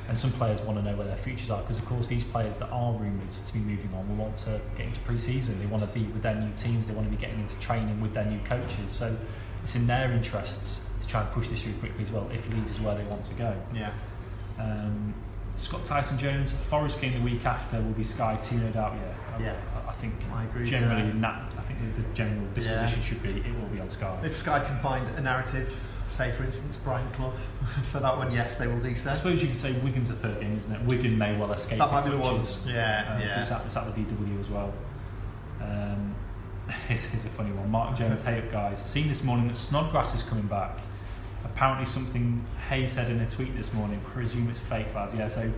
and 0.09 0.19
some 0.19 0.31
players 0.33 0.59
want 0.61 0.77
to 0.77 0.83
know 0.83 0.97
where 0.97 1.07
their 1.07 1.15
futures 1.15 1.49
are 1.49 1.61
because 1.61 1.77
of 1.77 1.85
course 1.85 2.07
these 2.07 2.25
players 2.25 2.57
that 2.57 2.69
are 2.71 2.91
rumoured 2.91 3.31
to 3.45 3.53
be 3.53 3.59
moving 3.59 3.89
on 3.95 4.05
will 4.09 4.25
want 4.25 4.35
to 4.37 4.59
get 4.75 4.87
into 4.87 4.99
pre-season. 5.01 5.57
They 5.59 5.65
want 5.65 5.81
to 5.81 5.87
be 5.97 6.05
with 6.07 6.21
their 6.23 6.35
new 6.35 6.51
teams. 6.57 6.85
They 6.87 6.93
want 6.93 7.07
to 7.09 7.15
be 7.15 7.21
getting 7.21 7.39
into 7.39 7.55
training 7.61 8.01
with 8.01 8.13
their 8.13 8.25
new 8.25 8.39
coaches. 8.39 8.89
So 8.89 9.15
it's 9.63 9.75
in 9.77 9.87
their 9.87 10.11
interests 10.11 10.85
to 11.01 11.07
try 11.07 11.21
and 11.21 11.31
push 11.31 11.47
this 11.47 11.63
through 11.63 11.73
quickly 11.75 12.03
as 12.03 12.11
well. 12.11 12.29
If 12.33 12.49
Leeds 12.49 12.71
is 12.71 12.81
where 12.81 12.95
they 12.95 13.05
want 13.05 13.23
to 13.23 13.33
go. 13.35 13.55
Yeah. 13.73 13.91
Um, 14.59 15.13
Scott 15.57 15.85
Tyson 15.85 16.17
Jones, 16.17 16.51
Forest 16.51 16.99
game 16.99 17.13
the 17.13 17.21
week 17.21 17.45
after 17.45 17.77
will 17.77 17.91
be 17.91 18.03
Sky 18.03 18.37
2, 18.41 18.55
no 18.57 18.69
doubt. 18.71 18.93
Yeah, 18.95 19.35
I, 19.37 19.41
Yeah. 19.41 19.55
I, 19.85 19.89
I 19.89 19.93
think 19.93 20.13
I 20.33 20.43
agree 20.45 20.65
generally, 20.65 21.03
that. 21.03 21.15
nat, 21.15 21.51
I 21.57 21.61
think 21.61 21.79
the, 21.95 22.01
the 22.01 22.13
general 22.13 22.45
disposition 22.53 22.99
Yeah. 22.99 23.05
should 23.05 23.23
be 23.23 23.29
it 23.29 23.59
will 23.59 23.67
be 23.69 23.79
on 23.79 23.89
Sky. 23.89 24.17
If 24.23 24.35
Sky 24.35 24.59
can 24.59 24.77
find 24.79 25.07
a 25.17 25.21
narrative, 25.21 25.79
say 26.07 26.31
for 26.31 26.43
instance 26.43 26.75
Brian 26.77 27.09
Clough, 27.11 27.31
for 27.83 27.99
that 27.99 28.17
one, 28.17 28.31
yes, 28.33 28.57
they 28.57 28.67
will 28.67 28.79
do 28.79 28.95
so. 28.95 29.11
I 29.11 29.13
suppose 29.13 29.41
you 29.41 29.47
could 29.49 29.57
say 29.57 29.71
Wigan's 29.73 30.09
the 30.09 30.15
third 30.15 30.39
game, 30.41 30.57
isn't 30.57 30.71
it? 30.73 30.81
Wigan 30.83 31.17
may 31.17 31.37
well 31.37 31.51
escape. 31.53 31.77
That 31.79 31.91
might 31.91 32.03
be 32.03 32.09
the 32.11 32.17
one. 32.17 32.35
clutches. 32.35 32.61
Yeah, 32.67 33.13
Um, 33.15 33.21
yeah. 33.21 33.41
It's 33.41 33.51
at, 33.51 33.65
it's 33.65 33.77
at 33.77 33.93
the 33.95 34.01
DW 34.01 34.39
as 34.41 34.49
well. 34.49 34.73
Um, 35.61 36.15
here's, 36.87 37.03
here's 37.05 37.25
a 37.25 37.29
funny 37.29 37.51
one. 37.51 37.69
Mark 37.69 37.95
Jones, 37.95 38.21
hey 38.23 38.39
up 38.39 38.51
guys. 38.51 38.81
Seen 38.83 39.07
this 39.07 39.23
morning 39.23 39.47
that 39.47 39.57
Snodgrass 39.57 40.15
is 40.15 40.23
coming 40.23 40.47
back. 40.47 40.79
Apparently 41.45 41.85
something 41.85 42.43
Hay 42.69 42.87
said 42.87 43.11
in 43.11 43.19
a 43.19 43.29
tweet 43.29 43.55
this 43.55 43.73
morning. 43.73 43.99
Presume 44.05 44.49
it's 44.49 44.59
fake, 44.59 44.93
lads. 44.95 45.13
Yeah, 45.13 45.27
so 45.27 45.51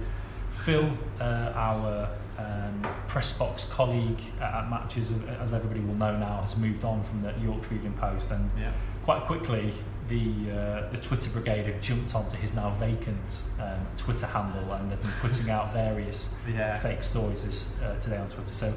Phil, 0.51 0.89
uh, 1.19 1.23
our 1.55 2.09
um, 2.37 2.85
press 3.07 3.37
box 3.37 3.65
colleague 3.65 4.19
at, 4.41 4.53
at 4.63 4.69
matches, 4.69 5.11
as 5.39 5.53
everybody 5.53 5.79
will 5.81 5.95
know 5.95 6.17
now, 6.17 6.41
has 6.41 6.57
moved 6.57 6.83
on 6.83 7.03
from 7.03 7.21
the 7.21 7.33
Yorkshire 7.41 7.75
Evening 7.75 7.93
Post 7.93 8.31
and 8.31 8.49
Yeah. 8.59 8.71
quite 9.03 9.23
quickly 9.23 9.73
the 10.07 10.51
uh, 10.51 10.89
the 10.91 10.97
Twitter 10.97 11.29
brigade 11.31 11.65
have 11.65 11.81
jumped 11.81 12.13
onto 12.13 12.37
his 12.37 12.53
now 12.53 12.69
vacant 12.71 13.41
um, 13.59 13.79
Twitter 13.97 14.27
handle 14.27 14.71
and 14.73 14.91
have 14.91 15.01
been 15.01 15.11
putting 15.21 15.49
out 15.49 15.73
various 15.73 16.33
Yeah. 16.47 16.77
fake 16.77 17.01
stories 17.03 17.43
this, 17.43 17.73
uh, 17.81 17.95
today 17.99 18.17
on 18.17 18.27
Twitter. 18.29 18.53
So 18.53 18.73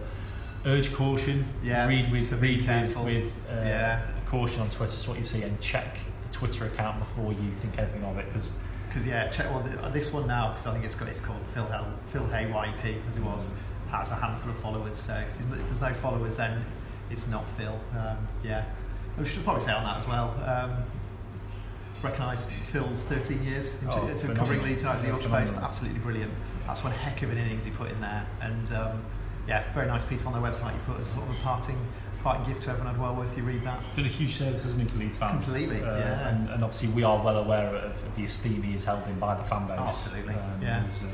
urge 0.67 0.93
caution. 0.95 1.45
Yeah, 1.63 1.87
Read 1.87 2.11
with 2.13 2.33
read 2.41 2.65
careful. 2.65 3.05
with 3.05 3.33
uh, 3.51 3.55
Yeah. 3.57 4.01
caution 4.27 4.63
on 4.63 4.71
Twitter. 4.71 4.97
So 4.97 5.11
what 5.11 5.21
you 5.21 5.27
see 5.27 5.43
and 5.43 5.61
check 5.61 5.99
Twitter 6.39 6.67
account 6.67 7.01
before 7.01 7.33
you 7.33 7.51
think 7.59 7.77
anything 7.79 8.05
of 8.05 8.17
it 8.17 8.27
because 8.27 8.55
Because 8.89 9.05
yeah, 9.05 9.29
check 9.29 9.51
well, 9.51 9.91
this 9.93 10.13
one 10.13 10.29
now 10.29 10.49
because 10.49 10.67
I 10.67 10.73
think 10.73 10.85
it's 10.85 10.95
got 10.95 11.09
it's 11.09 11.21
called 11.21 11.45
Phil 11.53 11.67
Hay, 11.67 11.85
Phil 12.13 12.25
as 13.09 13.17
it 13.17 13.23
was 13.23 13.51
has 13.91 14.11
a 14.11 14.15
handful 14.15 14.51
of 14.51 14.59
followers. 14.59 14.97
So 14.97 15.15
if 15.15 15.33
there's, 15.39 15.47
no, 15.47 15.55
if 15.57 15.67
there's 15.67 15.81
no 15.81 15.95
followers, 15.95 16.37
then 16.37 16.65
it's 17.11 17.27
not 17.27 17.49
Phil. 17.57 17.79
Um, 17.99 18.19
yeah, 18.45 18.67
we 19.19 19.25
should 19.25 19.43
probably 19.43 19.63
say 19.63 19.73
on 19.73 19.83
that 19.85 19.97
as 19.97 20.07
well. 20.07 20.35
Um, 20.45 20.85
Recognise 22.01 22.47
Phil's 22.71 23.03
13 23.05 23.43
years 23.43 23.83
in, 23.83 23.89
Oh, 23.89 24.17
to 24.17 24.33
covering 24.33 24.63
Leeds 24.63 24.85
out 24.85 24.97
of 24.97 25.03
the 25.03 25.09
Yorkshire 25.09 25.31
Post. 25.31 25.57
Absolutely 25.57 25.99
brilliant. 25.99 26.33
That's 26.65 26.85
one 26.85 26.93
heck 26.93 27.23
of 27.23 27.31
an 27.33 27.39
innings 27.39 27.65
he 27.65 27.73
put 27.73 27.91
in 27.91 28.01
there. 28.01 28.25
And 28.41 28.71
um, 28.73 29.05
yeah, 29.49 29.73
very 29.73 29.89
nice 29.89 30.05
piece 30.05 30.25
on 30.25 30.33
their 30.33 30.43
website. 30.43 30.75
You 30.75 30.81
put 30.87 31.01
as 31.01 31.09
sort 31.09 31.29
of 31.29 31.35
a 31.35 31.39
parting 31.41 31.77
parting 32.23 32.45
gift 32.47 32.63
to 32.65 32.71
everyone. 32.71 32.95
I'd 32.95 33.01
well 33.01 33.15
worth 33.15 33.37
you 33.37 33.43
read 33.45 33.63
that. 33.63 33.81
done 33.97 34.05
a 34.05 34.09
huge 34.09 34.35
service, 34.35 34.63
hasn't 34.65 34.81
he, 34.83 34.87
to 34.89 34.99
Leeds 34.99 35.17
fans? 35.19 35.45
Completely, 35.45 35.81
Uh, 35.83 35.97
yeah. 35.99 36.29
And, 36.29 36.49
and 36.51 36.65
obviously 36.65 36.89
we 36.89 37.03
are 37.05 37.23
well 37.23 37.39
aware 37.39 37.69
of, 37.69 37.93
of 38.05 38.17
the 38.17 38.25
esteem 38.25 38.63
he 38.63 38.75
is 38.75 38.85
held 38.85 39.07
in 39.07 39.19
by 39.19 39.35
the 39.37 39.45
fan 39.45 39.67
base. 39.67 39.79
Absolutely, 39.79 40.35
Um, 40.35 40.61
yeah. 40.63 40.83
He's 40.83 41.03
uh, 41.05 41.07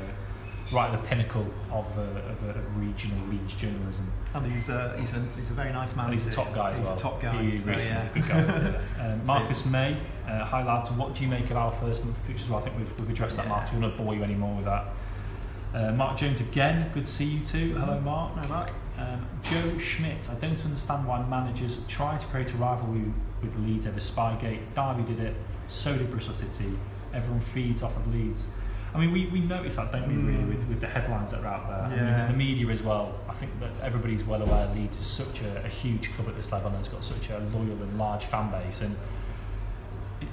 right 0.75 0.91
at 0.91 0.99
the 1.01 1.07
pinnacle 1.07 1.45
of, 1.71 1.97
uh, 1.97 2.01
of, 2.01 2.43
uh, 2.43 2.59
of 2.59 2.77
regional 2.79 3.19
Leeds 3.27 3.53
journalism. 3.55 4.11
And 4.33 4.51
he's 4.51 4.69
a, 4.69 4.97
he's 4.99 5.13
a, 5.13 5.23
he's 5.37 5.51
a 5.51 5.53
very 5.53 5.71
nice 5.71 5.95
man. 5.95 6.05
And 6.09 6.13
he's 6.15 6.27
a 6.27 6.31
top 6.31 6.53
guy 6.55 6.71
as 6.71 6.77
he's 6.79 6.87
well. 6.87 6.95
a 6.95 6.99
top 6.99 7.21
guy. 7.21 7.41
He 7.43 7.57
so, 7.57 7.69
really 7.69 7.83
yeah. 7.85 8.03
is 8.03 8.11
a 8.11 8.13
good 8.13 8.27
guy. 8.27 8.37
yeah. 8.39 8.81
um, 9.13 9.25
Marcus 9.25 9.65
May, 9.65 9.95
uh, 10.27 10.43
hi 10.43 10.63
lads, 10.63 10.89
what 10.91 11.13
do 11.13 11.23
you 11.23 11.29
make 11.29 11.51
of 11.51 11.57
our 11.57 11.71
first 11.73 12.03
month 12.03 12.17
of 12.17 12.23
fixtures? 12.23 12.49
Well, 12.49 12.59
I 12.59 12.63
think 12.63 12.77
we've, 12.77 12.99
we've 12.99 13.09
addressed 13.11 13.37
that, 13.37 13.45
Yeah. 13.45 13.49
Mark. 13.51 13.71
We 13.73 13.79
won't 13.79 13.95
bore 13.97 14.15
you 14.15 14.23
anymore 14.23 14.55
with 14.55 14.65
that. 14.65 14.87
Uh, 15.75 15.91
Mark 15.91 16.15
Jones 16.15 16.39
again, 16.39 16.89
good 16.93 17.05
to 17.05 17.11
see 17.11 17.25
you 17.25 17.43
too. 17.43 17.75
Hello, 17.75 17.99
Mark. 17.99 18.33
No, 18.37 18.47
Mark. 18.47 18.71
Um, 18.97 19.27
Joe 19.43 19.77
Schmidt, 19.77 20.29
I 20.29 20.35
don't 20.35 20.59
understand 20.63 21.05
why 21.05 21.21
managers 21.27 21.77
try 21.89 22.17
to 22.17 22.25
create 22.27 22.53
a 22.53 22.55
rivalry 22.55 23.11
with 23.41 23.53
Leeds 23.57 23.85
over 23.85 23.99
Spygate. 23.99 24.61
Derby 24.73 25.03
did 25.03 25.19
it, 25.19 25.35
so 25.67 25.97
did 25.97 26.09
Bristol 26.09 26.33
City. 26.33 26.71
Everyone 27.13 27.41
feeds 27.41 27.83
off 27.83 27.93
of 27.97 28.07
Leeds. 28.13 28.47
I 28.93 28.99
mean, 28.99 29.11
we, 29.11 29.25
we 29.25 29.41
notice 29.41 29.75
that, 29.75 29.91
don't 29.91 30.07
we, 30.07 30.13
really, 30.15 30.43
Mm. 30.45 30.47
with, 30.47 30.65
with 30.69 30.79
the 30.79 30.87
headlines 30.87 31.31
that 31.31 31.43
are 31.43 31.47
out 31.47 31.67
there. 31.67 31.81
I 31.81 31.89
mean, 31.89 31.97
Yeah. 31.99 32.27
the 32.27 32.33
media 32.37 32.67
as 32.69 32.81
well. 32.81 33.13
I 33.27 33.33
think 33.33 33.51
that 33.59 33.71
everybody's 33.81 34.23
well 34.23 34.41
aware 34.41 34.71
Leeds 34.73 34.97
is 34.97 35.05
such 35.05 35.41
a, 35.41 35.65
a 35.65 35.67
huge 35.67 36.13
club 36.13 36.29
at 36.29 36.37
this 36.37 36.49
level 36.53 36.69
and 36.69 36.79
it's 36.79 36.87
got 36.87 37.03
such 37.03 37.29
a 37.31 37.39
loyal 37.53 37.83
and 37.83 37.97
large 37.97 38.23
fan 38.23 38.49
base. 38.49 38.79
And 38.81 38.95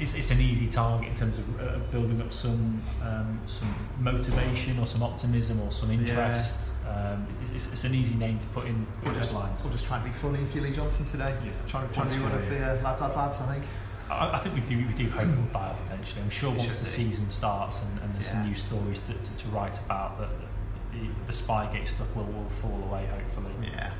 it's, 0.00 0.14
it's 0.14 0.30
an 0.30 0.40
easy 0.40 0.68
target 0.68 1.08
in 1.08 1.14
terms 1.14 1.38
of 1.38 1.60
uh, 1.60 1.78
building 1.90 2.20
up 2.22 2.32
some 2.32 2.82
um, 3.02 3.40
some 3.46 3.74
motivation 4.00 4.78
or 4.78 4.86
some 4.86 5.02
optimism 5.02 5.60
or 5.60 5.72
some 5.72 5.90
interest. 5.90 6.70
Um, 6.88 7.26
it's, 7.42 7.50
it's, 7.50 7.72
it's 7.72 7.84
an 7.84 7.94
easy 7.94 8.14
name 8.14 8.38
to 8.40 8.46
put 8.48 8.66
in 8.66 8.86
We'll 9.04 9.14
just, 9.14 9.32
headlines. 9.32 9.62
we'll 9.62 9.72
just 9.72 9.86
try 9.86 9.96
and 9.98 10.04
be 10.04 10.10
funny 10.12 10.44
for 10.46 10.60
Lee 10.60 10.72
Johnson 10.72 11.06
today. 11.06 11.32
Yeah. 11.44 11.50
Trying, 11.68 11.88
trying 11.90 12.08
to 12.10 12.16
be 12.16 12.22
one 12.22 12.32
of 12.32 12.48
the 12.50 12.56
uh, 12.58 12.82
lads, 12.82 13.00
lads, 13.00 13.16
lads, 13.16 13.38
I 13.40 13.52
think. 13.54 13.64
I, 14.10 14.36
I 14.36 14.38
think 14.40 14.54
we 14.56 14.60
do 14.62 14.76
we 14.86 14.92
do 14.94 15.08
hope 15.10 15.26
we'll 15.26 15.46
die 15.52 15.68
off 15.70 15.78
eventually. 15.86 16.22
I'm 16.22 16.30
sure 16.30 16.52
It 16.52 16.58
once 16.58 16.78
the 16.78 16.84
be. 16.84 16.90
season 16.90 17.30
starts 17.30 17.80
and, 17.80 18.00
and 18.02 18.14
there's 18.14 18.26
some 18.26 18.44
new 18.46 18.54
stories 18.54 18.98
to, 19.06 19.14
to, 19.14 19.36
to 19.44 19.48
write 19.48 19.78
about, 19.78 20.18
that 20.18 20.28
the, 20.92 21.06
the 21.26 21.32
Spygate 21.32 21.88
stuff 21.88 22.14
will, 22.14 22.24
will 22.24 22.48
fall 22.60 22.82
away 22.90 23.06
hopefully. 23.06 23.52
Yeah. 23.62 23.92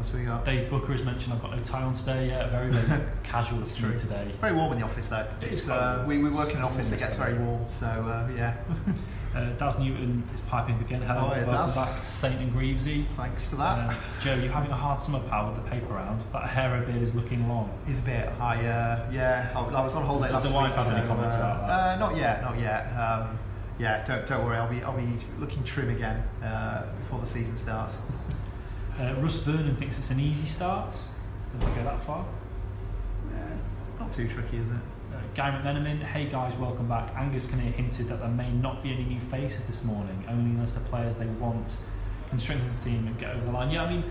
Um, 0.00 0.06
else 0.06 0.12
we 0.14 0.22
got? 0.24 0.44
Dave 0.44 0.70
Booker 0.70 0.92
has 0.92 1.02
mentioned 1.04 1.34
I've 1.34 1.42
got 1.42 1.54
no 1.56 1.62
tie 1.62 1.82
on 1.82 1.94
today 1.94 2.28
yet. 2.28 2.50
Very 2.50 2.70
very 2.70 3.02
casual 3.22 3.58
That's 3.58 3.74
to 3.74 3.80
true. 3.82 3.96
today. 3.96 4.32
Very 4.40 4.54
warm 4.54 4.72
in 4.72 4.78
the 4.78 4.84
office 4.84 5.08
though. 5.08 5.26
It 5.42 5.46
It's, 5.48 5.68
uh, 5.68 6.04
we, 6.06 6.18
we 6.18 6.30
work 6.30 6.50
in 6.50 6.56
an 6.56 6.62
office 6.62 6.90
that 6.90 6.98
gets 6.98 7.16
very 7.16 7.34
warm, 7.38 7.68
so 7.68 7.86
uh, 7.86 8.28
yeah. 8.34 8.56
Uh, 9.32 9.48
Daz 9.58 9.78
Newton 9.78 10.28
is 10.34 10.40
piping 10.40 10.74
up 10.74 10.80
again. 10.80 11.00
Hello, 11.02 11.28
Oh, 11.30 11.36
yeah, 11.36 11.46
welcome 11.46 11.54
Daz. 11.54 11.76
back, 11.76 12.08
Saint 12.08 12.40
and 12.40 12.52
Greavesy. 12.52 13.06
Thanks 13.16 13.50
to 13.50 13.56
that. 13.58 13.90
Uh, 13.90 13.94
Joe, 14.20 14.34
you're 14.34 14.50
having 14.52 14.72
a 14.72 14.76
hard 14.76 15.00
summer 15.00 15.20
pal 15.28 15.52
with 15.52 15.62
the 15.64 15.70
paper 15.70 15.94
round. 15.94 16.20
That 16.32 16.48
hair 16.50 16.74
and 16.74 16.84
beard 16.84 17.00
is 17.00 17.14
looking 17.14 17.48
long. 17.48 17.70
He's 17.86 18.00
a 18.00 18.02
bit 18.02 18.28
high. 18.30 18.56
Uh, 18.56 19.08
yeah, 19.12 19.52
I, 19.54 19.60
I 19.60 19.84
was 19.84 19.94
on 19.94 20.04
holiday 20.04 20.32
Has 20.34 20.34
last 20.34 20.42
the 20.42 20.48
week. 20.48 20.56
wife 20.56 20.74
had 20.74 20.98
any 20.98 21.06
comments 21.06 21.34
uh, 21.36 21.38
about 21.38 21.66
that? 21.68 21.70
Uh, 21.70 21.96
not 22.00 22.16
yet, 22.16 22.42
not 22.42 22.58
yet. 22.58 22.86
Um, 22.98 23.38
yeah, 23.78 24.04
don't 24.04 24.26
don't 24.26 24.44
worry. 24.44 24.56
I'll 24.56 24.68
be 24.68 24.82
I'll 24.82 24.96
be 24.98 25.06
looking 25.38 25.62
trim 25.62 25.90
again 25.90 26.24
uh, 26.42 26.86
before 26.96 27.20
the 27.20 27.26
season 27.26 27.54
starts. 27.56 27.98
Uh, 28.98 29.14
Russ 29.20 29.36
Vernon 29.38 29.74
thinks 29.76 29.98
it's 29.98 30.10
an 30.10 30.20
easy 30.20 30.46
start. 30.46 30.94
Did 31.58 31.68
I 31.68 31.74
go 31.76 31.84
that 31.84 32.00
far? 32.00 32.24
Yeah, 33.32 33.46
not 33.98 34.12
too 34.12 34.28
tricky, 34.28 34.58
is 34.58 34.68
it? 34.68 34.74
Uh, 34.74 35.16
Guy 35.34 35.50
McMenamin, 35.50 36.02
hey 36.02 36.26
guys, 36.26 36.54
welcome 36.56 36.88
back. 36.88 37.10
Angus 37.16 37.46
Kinnear 37.46 37.72
hinted 37.72 38.08
that 38.08 38.20
there 38.20 38.28
may 38.28 38.50
not 38.52 38.82
be 38.82 38.92
any 38.92 39.04
new 39.04 39.20
faces 39.20 39.64
this 39.64 39.84
morning, 39.84 40.22
only 40.28 40.50
unless 40.50 40.74
the 40.74 40.80
players 40.80 41.16
they 41.16 41.26
want 41.26 41.76
can 42.28 42.38
strengthen 42.38 42.68
the 42.68 42.84
team 42.84 43.06
and 43.06 43.18
get 43.18 43.34
over 43.34 43.46
the 43.46 43.52
line. 43.52 43.70
Yeah, 43.70 43.84
I 43.84 43.90
mean, 43.90 44.04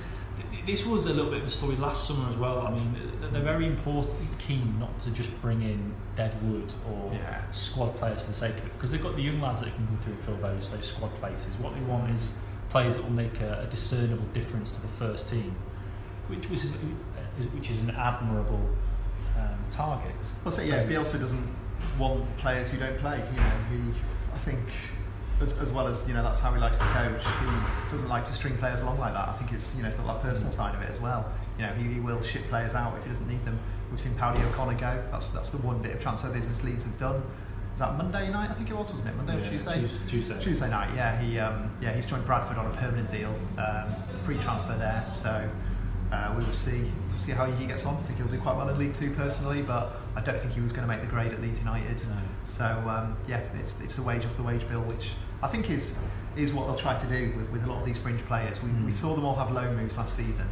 th- 0.52 0.66
this 0.66 0.86
was 0.86 1.06
a 1.06 1.14
little 1.14 1.32
bit 1.32 1.42
of 1.42 1.48
a 1.48 1.52
story 1.52 1.76
last 1.76 2.08
summer 2.08 2.28
as 2.30 2.38
well. 2.38 2.66
I 2.66 2.72
mean, 2.72 2.96
th- 3.22 3.32
they're 3.32 3.42
very 3.44 3.68
important, 3.68 4.18
keen 4.40 4.78
not 4.80 5.00
to 5.02 5.12
just 5.12 5.40
bring 5.42 5.62
in 5.62 5.94
dead 6.18 6.36
wood 6.44 6.74
or 6.92 7.14
Yeah. 7.14 7.42
squad 7.52 7.96
players 7.98 8.22
for 8.22 8.28
the 8.28 8.34
sake 8.34 8.58
of 8.58 8.66
it, 8.66 8.74
because 8.74 8.92
they've 8.92 9.04
got 9.04 9.16
the 9.16 9.22
young 9.22 9.40
lads 9.40 9.60
that 9.62 9.74
can 9.76 9.86
come 9.88 9.98
through 10.02 10.14
and 10.14 10.24
fill 10.24 10.38
those 10.38 10.70
those 10.70 10.88
squad 10.88 11.14
places. 11.22 11.56
What 11.58 11.76
they 11.76 11.82
want 11.82 12.10
is 12.12 12.38
players 12.70 12.96
that 12.96 13.04
will 13.04 13.12
make 13.12 13.40
a, 13.42 13.62
a 13.62 13.68
discernible 13.68 14.26
difference 14.34 14.72
to 14.72 14.82
the 14.82 14.88
first 14.88 15.30
team, 15.30 15.56
which 16.28 16.50
was 16.50 16.64
which 17.54 17.70
is 17.70 17.80
an 17.80 17.92
admirable 17.92 18.68
um, 19.38 19.58
target. 19.72 20.16
Well, 20.44 20.52
so 20.52 20.62
yeah, 20.62 20.86
Bielsa 20.86 21.20
doesn't 21.20 21.56
want 21.98 22.38
players 22.38 22.70
who 22.70 22.80
don't 22.80 22.98
play. 23.00 23.24
You 23.34 23.40
know, 23.40 23.52
he, 23.72 23.94
I 24.34 24.38
think, 24.38 24.60
as, 25.42 25.58
as 25.60 25.72
well 25.72 25.88
as 25.88 26.08
you 26.08 26.14
know, 26.14 26.24
that's 26.24 26.40
how 26.40 26.54
he 26.54 26.60
likes 26.60 26.80
to 26.80 26.86
coach. 26.86 27.24
He 27.24 27.90
doesn't 27.90 28.10
like 28.10 28.26
to 28.26 28.34
string 28.34 28.58
players 28.58 28.82
along 28.82 29.00
like 29.00 29.14
that. 29.14 29.30
I 29.30 29.34
think 29.34 29.54
it's 29.54 29.76
you 29.76 29.84
know, 29.84 29.90
sort 29.90 30.08
of 30.08 30.16
that 30.16 30.22
personal 30.22 30.52
side 30.52 30.76
of 30.76 30.82
it 30.82 30.90
as 30.90 31.00
well. 31.00 31.32
You 31.58 31.66
know, 31.66 31.74
he, 31.74 31.94
he 31.94 32.00
will 32.00 32.22
ship 32.22 32.44
players 32.50 32.74
out 32.74 32.98
if 32.98 33.04
he 33.04 33.10
doesn't 33.10 33.28
need 33.28 33.44
them. 33.46 33.60
We've 33.90 34.00
seen 34.00 34.14
Paudie 34.14 34.44
O'Connor 34.50 34.76
go. 34.76 35.04
That's 35.12 35.30
that's 35.30 35.50
the 35.50 35.58
one 35.58 35.82
bit 35.82 35.94
of 35.96 36.00
transfer 36.00 36.30
business 36.30 36.64
Leeds 36.64 36.84
have 36.84 36.98
done. 36.98 37.24
Is 37.74 37.80
that 37.80 37.96
Monday 37.98 38.30
night? 38.30 38.50
I 38.50 38.54
think 38.54 38.70
it 38.70 38.76
was, 38.76 38.92
wasn't 38.92 39.10
it? 39.12 39.16
Monday 39.16 39.38
or 39.38 39.40
Yeah, 39.40 39.50
Tuesday? 39.50 39.88
Tuesday. 40.08 40.40
Tuesday 40.42 40.70
night. 40.70 40.90
Yeah, 40.96 41.18
he 41.22 41.40
um, 41.40 41.72
yeah 41.82 41.94
he's 41.94 42.06
joined 42.06 42.26
Bradford 42.26 42.58
on 42.58 42.66
a 42.66 42.76
permanent 42.78 43.10
deal, 43.10 43.34
um, 43.58 43.96
free 44.26 44.38
transfer 44.38 44.76
there. 44.76 45.06
So 45.10 45.50
uh, 46.12 46.34
we 46.38 46.44
will 46.44 46.52
see 46.54 46.92
we'll 47.10 47.18
see 47.20 47.32
how 47.32 47.46
he 47.46 47.66
gets 47.68 47.86
on. 47.86 47.96
I 47.96 48.02
think 48.02 48.18
he'll 48.20 48.28
do 48.28 48.40
quite 48.40 48.58
well 48.58 48.68
in 48.70 48.78
League 48.78 48.94
Two 48.94 49.12
personally, 49.12 49.62
but 49.62 49.98
I 50.16 50.22
don't 50.22 50.38
think 50.40 50.54
he 50.54 50.62
was 50.62 50.74
going 50.74 50.86
to 50.88 50.94
make 50.94 51.02
the 51.02 51.08
grade 51.08 51.32
at 51.32 51.42
Leeds 51.42 51.60
United. 51.60 51.98
No. 52.10 52.16
So 52.46 52.66
um, 52.66 53.16
yeah, 53.28 53.40
it's 53.60 53.80
it's 53.80 53.96
the 53.96 54.04
wage 54.04 54.26
off 54.26 54.36
the 54.36 54.44
wage 54.44 54.68
bill, 54.68 54.82
which 54.82 55.12
I 55.42 55.48
think 55.48 55.70
is 55.70 56.02
is 56.36 56.54
what 56.54 56.68
they'll 56.68 56.76
try 56.76 56.98
to 56.98 57.08
do 57.08 57.34
with, 57.38 57.50
with 57.50 57.64
a 57.64 57.68
lot 57.68 57.80
of 57.80 57.86
these 57.86 57.98
fringe 57.98 58.22
players. 58.26 58.62
We, 58.62 58.70
we 58.72 58.92
Mm. 58.92 58.94
saw 58.94 59.16
them 59.16 59.26
all 59.26 59.36
have 59.36 59.52
loan 59.52 59.76
moves 59.78 59.98
last 59.98 60.16
season. 60.18 60.48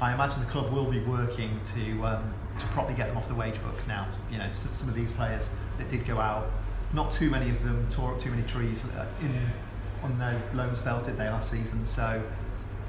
I 0.00 0.12
imagine 0.14 0.40
the 0.40 0.46
club 0.50 0.72
will 0.72 0.90
be 0.90 1.00
working 1.00 1.60
to 1.76 2.04
um, 2.06 2.34
to 2.58 2.66
properly 2.68 2.94
get 2.96 3.08
them 3.08 3.16
off 3.16 3.28
the 3.28 3.34
wage 3.34 3.60
book 3.62 3.74
now. 3.86 4.06
You 4.30 4.38
know, 4.38 4.48
some, 4.54 4.72
some 4.72 4.88
of 4.88 4.94
these 4.94 5.12
players 5.12 5.50
that 5.78 5.88
did 5.88 6.06
go 6.06 6.20
out, 6.20 6.50
not 6.92 7.10
too 7.10 7.30
many 7.30 7.50
of 7.50 7.62
them 7.64 7.86
tore 7.90 8.12
up 8.14 8.20
too 8.20 8.30
many 8.30 8.42
trees 8.44 8.84
uh, 8.96 9.06
in, 9.20 9.34
on 10.02 10.18
their 10.18 10.40
loan 10.54 10.74
spells, 10.74 11.02
did 11.04 11.16
they 11.16 11.28
last 11.28 11.50
season? 11.50 11.84
So 11.84 12.22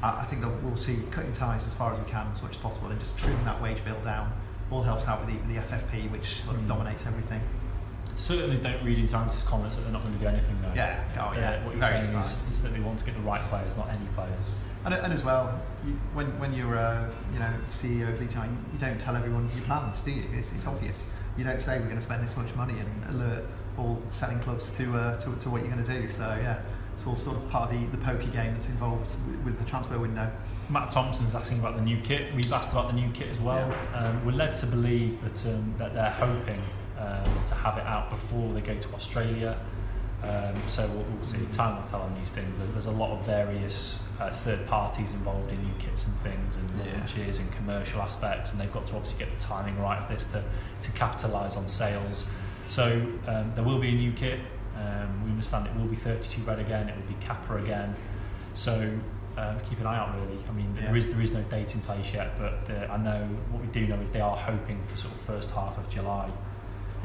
I, 0.03 0.21
I 0.21 0.23
think 0.25 0.41
that 0.41 0.49
we'll 0.63 0.75
see 0.75 0.97
cutting 1.11 1.33
ties 1.33 1.65
as 1.65 1.73
far 1.73 1.93
as 1.93 1.99
we 2.03 2.09
can, 2.09 2.27
as 2.31 2.41
much 2.41 2.51
as 2.51 2.57
possible, 2.57 2.89
and 2.89 2.99
just 2.99 3.17
trimming 3.17 3.43
that 3.45 3.61
wage 3.61 3.83
bill 3.83 3.99
down. 4.01 4.31
All 4.71 4.81
helps 4.81 5.07
out 5.07 5.25
with 5.25 5.29
the, 5.29 5.39
with 5.41 5.55
the 5.69 5.75
FFP, 5.75 6.09
which 6.11 6.41
sort 6.41 6.55
of 6.57 6.63
Mm. 6.63 6.67
dominates 6.67 7.05
everything. 7.05 7.41
Certainly 8.17 8.57
don't 8.57 8.81
read 8.83 8.97
into 8.97 9.15
Angus' 9.15 9.41
comments 9.43 9.75
that 9.75 9.81
they're 9.83 9.91
not 9.91 10.01
going 10.03 10.13
to 10.15 10.19
do 10.21 10.27
anything 10.27 10.57
though. 10.61 10.71
Yeah, 10.75 11.03
oh, 11.19 11.33
yeah, 11.37 11.51
Uh, 11.51 11.61
what 11.65 11.71
you're 11.75 11.81
very 11.81 12.01
saying 12.01 12.17
is, 12.17 12.49
is 12.51 12.61
that 12.63 12.69
they 12.73 12.79
want 12.79 12.97
to 12.99 13.05
get 13.05 13.13
the 13.13 13.21
right 13.21 13.41
players, 13.49 13.75
not 13.77 13.89
any 13.89 14.05
players. 14.15 14.49
And, 14.85 14.93
and 14.93 15.11
as 15.11 15.23
well, 15.23 15.59
you, 15.85 15.93
when, 16.13 16.27
when 16.39 16.53
you're 16.53 16.77
uh, 16.77 17.09
you 17.33 17.39
know 17.39 17.51
CEO 17.69 18.07
of 18.09 18.21
United, 18.21 18.51
you, 18.51 18.57
you 18.73 18.79
don't 18.79 18.99
tell 19.01 19.15
everyone 19.15 19.49
your 19.55 19.65
plans, 19.65 20.01
do 20.01 20.11
you? 20.11 20.23
It's, 20.33 20.53
it's 20.53 20.67
obvious. 20.67 21.03
You 21.37 21.43
don't 21.43 21.61
say 21.61 21.79
we're 21.79 21.85
going 21.85 21.97
to 21.97 22.01
spend 22.01 22.23
this 22.23 22.37
much 22.37 22.53
money 22.55 22.75
and 22.79 23.15
alert 23.15 23.45
all 23.77 24.01
selling 24.09 24.39
clubs 24.39 24.71
to, 24.77 24.95
uh, 24.95 25.19
to, 25.19 25.35
to 25.35 25.49
what 25.49 25.61
you're 25.61 25.71
going 25.71 25.83
to 25.83 26.01
do. 26.01 26.07
So 26.07 26.23
yeah, 26.41 26.61
it's 26.93 27.05
all 27.07 27.15
sort 27.15 27.37
of 27.37 27.49
part 27.49 27.71
of 27.71 27.79
the, 27.79 27.97
the 27.97 28.03
pokey 28.03 28.27
game 28.27 28.53
that's 28.53 28.69
involved 28.69 29.11
with, 29.27 29.43
with 29.43 29.59
the 29.59 29.65
transfer 29.65 29.99
window. 29.99 30.31
Matt 30.69 30.91
Thompson's 30.91 31.35
asking 31.35 31.59
about 31.59 31.75
the 31.75 31.81
new 31.81 31.99
kit. 32.01 32.33
We've 32.33 32.51
asked 32.53 32.71
about 32.71 32.87
the 32.87 32.93
new 32.93 33.11
kit 33.11 33.29
as 33.29 33.39
well. 33.39 33.73
Um, 33.95 34.23
we're 34.25 34.31
led 34.31 34.55
to 34.55 34.67
believe 34.67 35.19
that 35.23 35.53
um, 35.53 35.73
that 35.77 35.93
they're 35.93 36.11
hoping 36.11 36.61
um, 36.97 37.45
to 37.47 37.55
have 37.55 37.77
it 37.77 37.85
out 37.85 38.11
before 38.11 38.53
they 38.53 38.61
go 38.61 38.75
to 38.75 38.93
Australia. 38.93 39.57
Um, 40.23 40.55
so 40.67 40.87
we'll, 40.87 41.03
we'll 41.03 41.25
see. 41.25 41.39
Time 41.51 41.81
will 41.81 41.89
tell 41.89 42.01
on 42.01 42.15
these 42.15 42.29
things. 42.29 42.57
There's 42.71 42.85
a 42.85 42.91
lot 42.91 43.11
of 43.11 43.25
various 43.25 44.04
uh, 44.19 44.29
third 44.29 44.65
parties 44.67 45.11
involved 45.11 45.51
in 45.51 45.61
new 45.61 45.73
kits 45.79 46.05
and 46.05 46.15
things, 46.19 46.55
and 46.55 46.69
Yeah. 46.85 46.93
launches 46.97 47.37
and 47.39 47.51
commercial 47.51 48.01
aspects, 48.01 48.51
and 48.51 48.59
they've 48.59 48.71
got 48.71 48.87
to 48.87 48.95
obviously 48.95 49.19
get 49.25 49.37
the 49.37 49.43
timing 49.45 49.79
right 49.79 49.99
of 50.01 50.07
this 50.09 50.25
to 50.31 50.43
to 50.81 50.91
capitalise 50.91 51.55
on 51.57 51.67
sales. 51.67 52.25
So 52.67 53.01
um, 53.27 53.51
there 53.55 53.63
will 53.63 53.79
be 53.79 53.89
a 53.89 53.95
new 53.95 54.11
kit. 54.13 54.39
Um, 54.77 55.23
we 55.23 55.29
understand 55.31 55.67
it 55.67 55.75
will 55.75 55.87
be 55.87 55.95
32 55.95 56.41
red 56.43 56.59
again. 56.59 56.89
It 56.89 56.95
will 56.95 57.07
be 57.07 57.15
Kappa 57.25 57.55
again. 57.57 57.95
So 58.53 58.91
um, 59.37 59.59
keep 59.69 59.79
an 59.79 59.85
eye 59.87 59.97
out 59.97 60.15
really. 60.15 60.39
I 60.49 60.51
mean, 60.53 60.73
there 60.73 60.85
Yeah. 60.85 60.95
is 60.95 61.07
there 61.07 61.21
is 61.21 61.31
no 61.33 61.41
date 61.43 61.73
in 61.75 61.81
place 61.81 62.13
yet, 62.13 62.37
but 62.37 62.69
uh, 62.73 62.91
I 62.91 62.97
know 62.97 63.21
what 63.51 63.61
we 63.61 63.67
do 63.67 63.85
know 63.87 63.99
is 63.99 64.09
they 64.11 64.21
are 64.21 64.35
hoping 64.37 64.81
for 64.87 64.95
sort 64.97 65.13
of 65.13 65.19
first 65.21 65.51
half 65.51 65.77
of 65.77 65.89
July. 65.89 66.29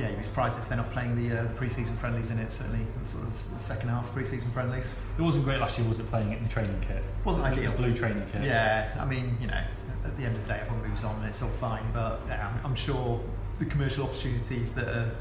Yeah, 0.00 0.08
you'd 0.08 0.16
be 0.16 0.22
surprised 0.22 0.58
if 0.58 0.66
they're 0.66 0.78
not 0.78 0.90
playing 0.92 1.14
the, 1.14 1.38
uh, 1.40 1.42
the 1.44 1.52
pre-season 1.54 1.94
friendlies 1.96 2.30
in 2.30 2.38
it. 2.38 2.50
Certainly, 2.50 2.86
the 3.02 3.06
sort 3.06 3.24
of 3.24 3.54
the 3.54 3.60
second 3.60 3.90
half 3.90 4.10
pre-season 4.14 4.50
friendlies. 4.50 4.94
It 5.18 5.22
wasn't 5.22 5.44
great 5.44 5.60
last 5.60 5.78
year, 5.78 5.86
was 5.86 5.98
it? 5.98 6.08
Playing 6.08 6.32
it 6.32 6.38
in 6.38 6.44
the 6.44 6.48
training 6.48 6.80
kit. 6.80 7.04
Wasn't 7.24 7.44
The- 7.44 7.50
ideal. 7.50 7.72
The 7.72 7.76
blue 7.76 7.94
training 7.94 8.24
kit. 8.32 8.42
Yeah, 8.42 8.96
I 8.98 9.04
mean, 9.04 9.36
you 9.42 9.46
know, 9.46 9.60
at 10.06 10.16
the 10.16 10.24
end 10.24 10.36
of 10.36 10.42
the 10.42 10.48
day, 10.54 10.60
everyone 10.62 10.88
moves 10.88 11.04
on 11.04 11.14
and 11.16 11.26
it's 11.26 11.42
all 11.42 11.50
fine. 11.50 11.84
But 11.92 12.22
yeah, 12.28 12.48
I'm, 12.48 12.70
I'm 12.70 12.74
sure 12.74 13.20
the 13.58 13.66
commercial 13.66 14.04
opportunities 14.04 14.72
that 14.72 14.88
are 14.88 15.14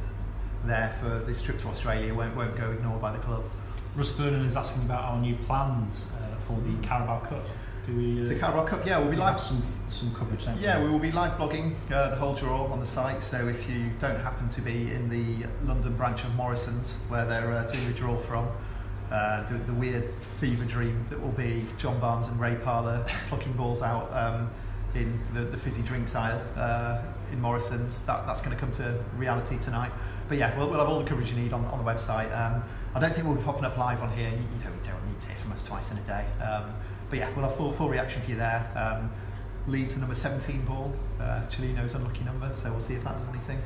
there 0.63 0.95
for 1.01 1.19
this 1.25 1.41
trip 1.41 1.57
to 1.59 1.67
Australia 1.67 2.13
won't, 2.13 2.33
won't 2.37 2.55
go 2.55 2.71
ignored 2.71 3.01
by 3.01 3.11
the 3.11 3.19
club. 3.19 3.43
Russ 3.97 4.11
Vernon 4.11 4.45
is 4.45 4.55
asking 4.55 4.83
about 4.83 5.03
our 5.03 5.19
new 5.19 5.35
plans 5.45 6.07
uh, 6.15 6.39
for 6.41 6.57
the 6.61 6.87
Carabao 6.87 7.19
Cup. 7.19 7.43
Do 7.89 7.95
we? 7.95 8.25
Uh, 8.25 8.29
The 8.29 8.39
Carabao 8.39 8.65
Cup, 8.65 8.85
yeah, 8.85 8.99
we'll 8.99 9.09
be 9.09 9.17
live. 9.17 9.39
some 9.39 9.61
some 9.89 10.13
coverage. 10.13 10.45
Yeah, 10.59 10.81
we 10.81 10.89
will 10.89 10.99
be 10.99 11.11
live 11.11 11.37
blogging 11.37 11.73
uh, 11.91 12.11
the 12.11 12.15
whole 12.15 12.35
draw 12.35 12.65
on 12.67 12.79
the 12.79 12.85
site. 12.85 13.23
So 13.23 13.47
if 13.47 13.67
you 13.69 13.89
don't 13.99 14.19
happen 14.19 14.47
to 14.49 14.61
be 14.61 14.91
in 14.91 15.09
the 15.09 15.47
London 15.65 15.95
branch 15.95 16.23
of 16.23 16.33
Morrison's, 16.35 16.97
where 17.07 17.25
they're 17.25 17.51
uh, 17.51 17.63
doing 17.71 17.87
the 17.87 17.93
draw 17.93 18.15
from, 18.15 18.47
uh, 19.11 19.49
the, 19.49 19.57
the 19.57 19.73
weird 19.73 20.13
fever 20.39 20.65
dream 20.65 21.03
that 21.09 21.19
will 21.19 21.31
be 21.31 21.65
John 21.79 21.99
Barnes 21.99 22.27
and 22.27 22.39
Ray 22.39 22.55
Parlour 22.55 23.03
plucking 23.29 23.53
balls 23.53 23.81
out 23.81 24.13
um, 24.13 24.51
in 24.93 25.19
the, 25.33 25.41
the 25.41 25.57
fizzy 25.57 25.81
drinks 25.81 26.13
aisle 26.13 26.41
uh, 26.55 27.01
in 27.31 27.41
Morrison's, 27.41 28.05
that, 28.05 28.27
that's 28.27 28.41
going 28.41 28.55
to 28.55 28.59
come 28.59 28.71
to 28.73 29.03
reality 29.17 29.57
tonight. 29.57 29.91
But 30.27 30.37
yeah, 30.37 30.55
we'll, 30.55 30.69
we'll 30.69 30.79
have 30.79 30.89
all 30.89 30.99
the 30.99 31.09
coverage 31.09 31.31
you 31.31 31.35
need 31.37 31.53
on, 31.53 31.65
on 31.65 31.83
the 31.83 31.91
website. 31.91 32.31
Um, 32.37 32.63
I 32.93 32.99
don't 32.99 33.11
think 33.13 33.25
we'll 33.25 33.35
be 33.35 33.43
popping 33.43 33.65
up 33.65 33.77
live 33.77 34.03
on 34.03 34.11
here. 34.11 34.29
You, 34.29 34.35
you 34.35 34.63
know, 34.63 34.71
we 34.71 34.87
don't 34.87 35.07
need 35.07 35.19
to 35.19 35.27
hear 35.27 35.37
from 35.37 35.51
us 35.51 35.63
twice 35.63 35.91
in 35.91 35.97
a 35.97 36.01
day. 36.01 36.25
Um, 36.43 36.73
but 37.09 37.19
yeah, 37.19 37.29
we'll 37.35 37.45
have 37.45 37.55
full, 37.55 37.71
full 37.71 37.89
reaction 37.89 38.21
for 38.21 38.31
you 38.31 38.37
there. 38.37 38.71
Um, 38.75 39.11
Leeds 39.67 39.93
the 39.93 39.99
number 39.99 40.15
17 40.15 40.65
ball, 40.65 40.93
uh, 41.19 41.41
Cellino's 41.49 41.93
unlucky 41.93 42.23
number, 42.23 42.49
so 42.55 42.71
we'll 42.71 42.79
see 42.79 42.95
if 42.95 43.03
that 43.03 43.17
does 43.17 43.29
anything. 43.29 43.61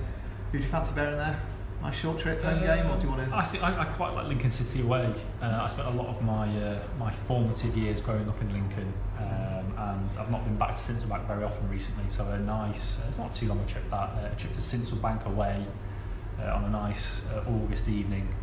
Who 0.52 0.58
do 0.58 0.64
you 0.64 0.70
fancy 0.70 0.94
bearing 0.94 1.18
there? 1.18 1.40
Nice 1.82 1.96
short 1.96 2.18
trip 2.18 2.42
home 2.42 2.62
game, 2.62 2.90
or 2.90 2.98
do 2.98 3.04
you 3.04 3.10
want 3.10 3.30
to? 3.30 3.36
I 3.36 3.44
think 3.44 3.64
I, 3.64 3.82
I 3.82 3.86
quite 3.86 4.14
like 4.14 4.28
Lincoln 4.28 4.52
City 4.52 4.82
away. 4.84 5.14
Uh, 5.42 5.60
I 5.62 5.68
spent 5.68 5.88
a 5.88 5.92
lot 5.92 6.08
of 6.08 6.22
my 6.22 6.48
uh, 6.58 6.80
my 6.98 7.12
formative 7.12 7.76
years 7.76 8.00
growing 8.00 8.28
up 8.30 8.42
in 8.42 8.54
Lincoln, 8.54 8.94
um, 9.18 9.74
and 9.78 10.18
I've 10.18 10.32
not 10.32 10.46
been 10.46 10.58
back 10.58 10.76
to 10.76 10.82
Sincil 10.82 11.28
very 11.28 11.44
often 11.44 11.70
recently. 11.70 12.10
So 12.10 12.26
a 12.26 12.40
nice, 12.40 13.02
uh, 13.02 13.08
it's 13.10 13.18
not 13.18 13.34
too 13.34 13.48
long 13.50 13.60
a 13.60 13.66
trip 13.66 13.84
that 13.92 13.96
uh, 13.96 14.30
a 14.32 14.36
trip 14.38 14.54
to 14.54 14.60
Sincil 14.60 15.02
Bank 15.02 15.26
away 15.26 15.66
uh, 16.42 16.54
on 16.54 16.64
a 16.64 16.70
nice 16.70 17.26
uh, 17.28 17.44
August 17.50 17.90
evening 17.90 18.34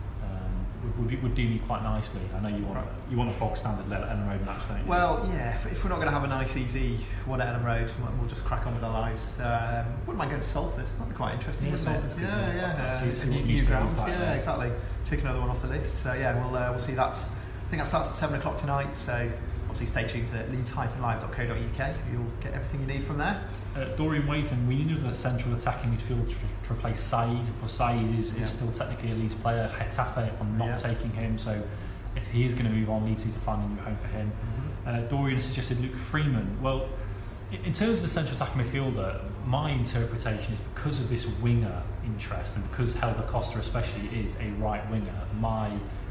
would, 0.98 1.22
would, 1.22 1.34
do 1.34 1.46
me 1.48 1.60
quite 1.66 1.82
nicely. 1.82 2.20
I 2.34 2.40
know 2.40 2.48
you 2.48 2.64
want 2.64 2.78
Right. 2.78 2.86
you 3.10 3.16
want 3.16 3.30
a 3.30 3.38
bog 3.38 3.56
standard 3.56 3.86
Elland 3.86 4.28
Road 4.28 4.44
match, 4.46 4.66
don't 4.68 4.78
you? 4.78 4.84
Well, 4.86 5.28
yeah, 5.32 5.54
if, 5.54 5.70
if 5.70 5.84
we're 5.84 5.90
not 5.90 5.96
going 5.96 6.08
to 6.08 6.12
have 6.14 6.24
a 6.24 6.28
nice, 6.28 6.56
easy 6.56 6.98
one 7.26 7.40
at 7.40 7.48
Elland 7.54 7.64
Road, 7.64 7.92
we'll, 8.18 8.28
just 8.28 8.44
crack 8.44 8.66
on 8.66 8.74
with 8.74 8.84
our 8.84 8.92
lives. 8.92 9.38
Um, 9.40 9.86
wouldn't 10.06 10.18
mind 10.18 10.30
going 10.30 10.40
to 10.42 10.46
Salford, 10.46 10.86
that'd 10.98 11.08
be 11.08 11.14
quite 11.14 11.34
interesting, 11.34 11.68
Yeah? 11.70 11.76
Salford's 11.76 12.14
good, 12.14 12.22
Yeah, 12.22 12.54
yeah. 12.54 12.76
yeah. 12.76 13.00
See- 13.00 13.10
Uh, 13.12 13.14
see 13.14 13.28
new, 13.28 13.42
new 13.42 13.64
grounds, 13.64 13.98
like 13.98 14.08
yeah, 14.08 14.18
there. 14.18 14.36
exactly. 14.36 14.70
Tick 15.04 15.20
another 15.20 15.40
one 15.40 15.50
off 15.50 15.60
the 15.62 15.68
list. 15.68 16.02
So 16.02 16.12
yeah, 16.14 16.38
we'll, 16.44 16.56
uh, 16.56 16.70
we'll 16.70 16.78
see 16.78 16.92
that's, 16.94 17.30
I 17.32 17.70
think 17.70 17.82
that 17.82 17.86
starts 17.88 18.08
at 18.10 18.14
7 18.14 18.38
o'clock 18.38 18.56
tonight, 18.56 18.96
so 18.96 19.30
obviously 19.70 19.86
stay 19.86 20.08
tuned 20.08 20.26
to 20.26 20.34
leeds-live.co.uk. 20.50 21.94
You'll 22.12 22.24
get 22.40 22.52
everything 22.54 22.80
you 22.80 22.86
need 22.88 23.04
from 23.04 23.18
there. 23.18 23.40
Uh, 23.76 23.84
Dorian 23.96 24.24
Wathan, 24.26 24.66
we 24.66 24.74
need 24.82 24.96
another 24.96 25.14
central 25.14 25.54
attacking 25.54 25.92
midfield 25.96 26.28
to, 26.28 26.34
to 26.66 26.72
replace 26.72 27.00
Saiz. 27.08 27.42
Of 27.48 27.58
course, 27.60 27.78
Saiz 27.78 28.18
is, 28.18 28.34
Yeah. 28.34 28.42
is 28.42 28.50
still 28.50 28.72
technically 28.72 29.12
a 29.12 29.14
Leeds 29.14 29.36
player. 29.36 29.68
Getafe 29.68 30.40
are 30.40 30.44
not 30.58 30.66
Yeah. 30.66 30.76
taking 30.76 31.12
him, 31.12 31.38
so 31.38 31.62
if 32.16 32.26
he 32.28 32.44
is 32.44 32.54
going 32.54 32.66
to 32.66 32.72
move 32.72 32.90
on, 32.90 33.04
Leeds 33.04 33.24
need 33.24 33.34
to 33.34 33.40
find 33.40 33.62
a 33.62 33.68
new 33.68 33.80
home 33.80 33.96
for 33.96 34.08
him. 34.08 34.32
Uh, 34.84 35.00
Dorian 35.02 35.40
suggested 35.40 35.80
Luke 35.80 35.94
Freeman. 35.96 36.60
Well, 36.60 36.88
in 37.52 37.72
terms 37.72 37.98
of 37.98 38.02
the 38.02 38.08
central 38.08 38.34
attacking 38.36 38.62
midfielder, 38.64 39.20
my 39.46 39.70
interpretation 39.70 40.54
is 40.54 40.60
because 40.74 40.98
of 40.98 41.08
this 41.08 41.26
winger 41.40 41.80
interest 42.04 42.56
and 42.56 42.68
because 42.72 42.94
Helder 42.96 43.22
Costa 43.28 43.60
especially 43.60 44.08
is 44.18 44.36
a 44.40 44.50
right 44.58 44.88
winger, 44.90 45.14
my 45.38 45.70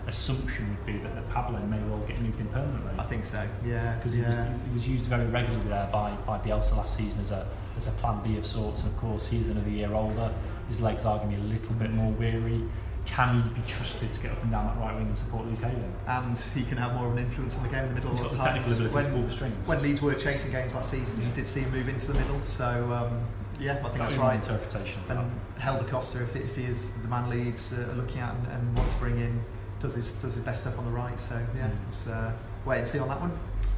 assumption 0.09 0.67
would 0.69 0.85
be 0.85 0.97
that, 1.03 1.15
that 1.15 1.29
Pablo 1.29 1.59
may 1.67 1.79
well 1.83 1.99
get 2.07 2.19
moved 2.19 2.39
in 2.39 2.47
permanently 2.47 2.91
I 2.99 3.03
think 3.03 3.25
so, 3.25 3.47
yeah. 3.65 3.95
because 3.95 4.13
he, 4.13 4.21
yeah. 4.21 4.51
was, 4.51 4.61
he 4.67 4.73
was 4.73 4.87
used 4.87 5.03
very 5.05 5.25
regularly 5.27 5.67
there 5.69 5.87
by, 5.91 6.11
by 6.27 6.37
Bielsa 6.39 6.75
last 6.77 6.97
season 6.97 7.19
as 7.21 7.31
a, 7.31 7.47
as 7.77 7.87
a 7.87 7.91
plan 7.91 8.21
B 8.23 8.37
of 8.37 8.45
sorts. 8.45 8.81
And 8.81 8.91
of 8.91 8.97
course, 8.97 9.27
he 9.29 9.39
is 9.39 9.49
another 9.49 9.69
year 9.69 9.93
older. 9.93 10.33
His 10.67 10.81
legs 10.81 11.05
are 11.05 11.17
going 11.19 11.31
to 11.31 11.37
be 11.37 11.41
a 11.41 11.45
little 11.45 11.73
bit 11.75 11.91
more 11.91 12.11
weary. 12.11 12.61
Can 13.05 13.41
he 13.41 13.49
be 13.49 13.61
trusted 13.67 14.11
to 14.13 14.19
get 14.19 14.31
up 14.31 14.41
and 14.43 14.51
down 14.51 14.67
that 14.67 14.77
right 14.83 14.95
wing 14.95 15.07
and 15.07 15.17
support 15.17 15.45
Luke 15.47 15.59
Ayling? 15.63 15.93
and 16.07 16.37
he 16.53 16.63
can 16.63 16.77
have 16.77 16.93
more 16.93 17.07
of 17.07 17.13
an 17.13 17.19
influence 17.19 17.55
on 17.57 17.63
the 17.63 17.69
game 17.69 17.83
in 17.83 17.89
the 17.89 17.95
middle 17.95 18.09
He's 18.11 18.19
of 18.19 18.25
got 18.25 18.31
the 18.33 18.37
times. 18.37 18.67
technical 18.67 18.85
ability 18.85 18.89
to 18.89 18.95
when, 18.95 19.21
pull 19.21 19.27
the 19.29 19.33
strings. 19.33 19.67
when 19.67 19.81
Leeds 19.81 20.01
were 20.01 20.13
chasing 20.15 20.51
games 20.51 20.75
last 20.75 20.91
season, 20.91 21.21
you 21.25 21.31
did 21.33 21.47
see 21.47 21.61
him 21.61 21.71
move 21.71 21.87
into 21.87 22.07
the 22.07 22.13
middle. 22.13 22.39
So 22.43 22.65
um, 22.93 23.21
yeah, 23.59 23.71
I 23.71 23.75
think 23.75 23.83
That's 23.83 23.97
that's 23.99 24.17
my 24.17 24.27
right. 24.27 24.35
interpretation. 24.35 25.01
of 25.01 25.07
that. 25.07 25.17
And 25.17 25.31
Helder 25.57 25.85
Costa, 25.85 26.21
if, 26.23 26.35
if 26.35 26.55
he 26.55 26.63
is 26.65 26.91
the 27.01 27.07
man 27.07 27.29
Leeds 27.29 27.73
uh, 27.73 27.89
are 27.91 27.95
looking 27.95 28.19
at 28.21 28.35
and, 28.35 28.47
and 28.47 28.77
want 28.77 28.89
to 28.91 28.97
bring 28.97 29.17
in, 29.19 29.43
does 29.79 29.95
his 29.95 30.11
does 30.13 30.35
his 30.35 30.43
best 30.43 30.61
stuff 30.61 30.77
on 30.77 30.85
the 30.85 30.91
right. 30.91 31.19
So 31.19 31.35
yeah, 31.55 31.67
Mm. 31.67 31.71
let's 31.87 32.07
uh, 32.07 32.31
wait 32.65 32.79
and 32.79 32.87
see 32.87 32.99
on 32.99 33.07
that 33.09 33.19
one. 33.21 33.31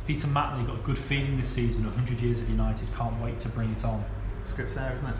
Peter 0.08 0.28
Matley 0.28 0.66
got 0.66 0.76
a 0.76 0.82
good 0.82 0.97
feeling 0.97 1.38
this 1.38 1.47
season. 1.49 1.86
100 1.86 2.20
years 2.22 2.39
of 2.39 2.49
United. 2.49 2.88
Can't 2.95 3.20
wait 3.22 3.39
to 3.39 3.49
bring 3.49 3.72
it 3.72 3.86
on. 3.86 4.04
Scripts 4.43 4.74
there, 4.74 4.91
isn't 4.93 5.08
it? 5.08 5.16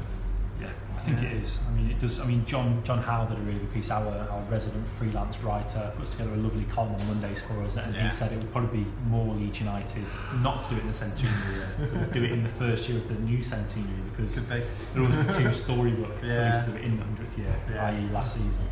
Yeah, 0.60 0.68
I 0.96 1.00
think 1.02 1.22
Yeah. 1.22 1.30
it 1.30 1.34
is. 1.38 1.60
I 1.68 1.72
mean, 1.76 1.90
it 1.90 2.00
does. 2.00 2.20
I 2.20 2.26
mean, 2.26 2.46
John 2.46 2.82
John 2.84 3.00
Howe 3.02 3.26
did 3.26 3.38
a 3.38 3.42
really 3.42 3.60
good 3.60 3.74
piece. 3.74 3.90
Our, 3.92 4.08
our 4.08 4.42
resident 4.50 4.88
freelance 4.88 5.40
writer 5.44 5.92
puts 5.98 6.12
together 6.12 6.34
a 6.34 6.38
lovely 6.38 6.66
column 6.66 6.96
on 6.96 7.08
Mondays 7.08 7.42
for 7.42 7.62
us, 7.64 7.78
and 7.78 7.94
Yeah. 7.96 8.10
he 8.10 8.16
said 8.16 8.32
it 8.32 8.38
would 8.38 8.52
probably 8.52 8.84
be 8.84 8.92
more 9.08 9.34
Leeds 9.36 9.60
United 9.60 10.04
not 10.42 10.62
to 10.64 10.70
do 10.70 10.76
it 10.78 10.82
in 10.82 10.88
the 10.88 10.94
centenary 10.94 11.54
year, 11.56 11.68
so 11.88 11.98
do 12.14 12.24
it 12.24 12.32
in 12.32 12.44
the 12.44 12.50
first 12.50 12.88
year 12.90 12.98
of 13.00 13.08
the 13.08 13.16
new 13.16 13.44
centenary 13.44 14.02
because 14.16 14.36
be. 14.40 14.62
there 14.94 15.02
would 15.04 15.28
be 15.28 15.34
two 15.34 15.54
storybook 15.54 16.20
for 16.20 16.26
Yeah. 16.26 16.54
Leeds 16.54 16.66
to 16.66 16.72
do 16.72 16.78
it 16.78 16.84
in 16.86 16.98
the 16.98 17.04
hundredth 17.06 17.38
year, 17.38 17.56
Yeah. 17.74 17.86
i.e. 17.86 18.08
last 18.12 18.34
season. 18.36 18.66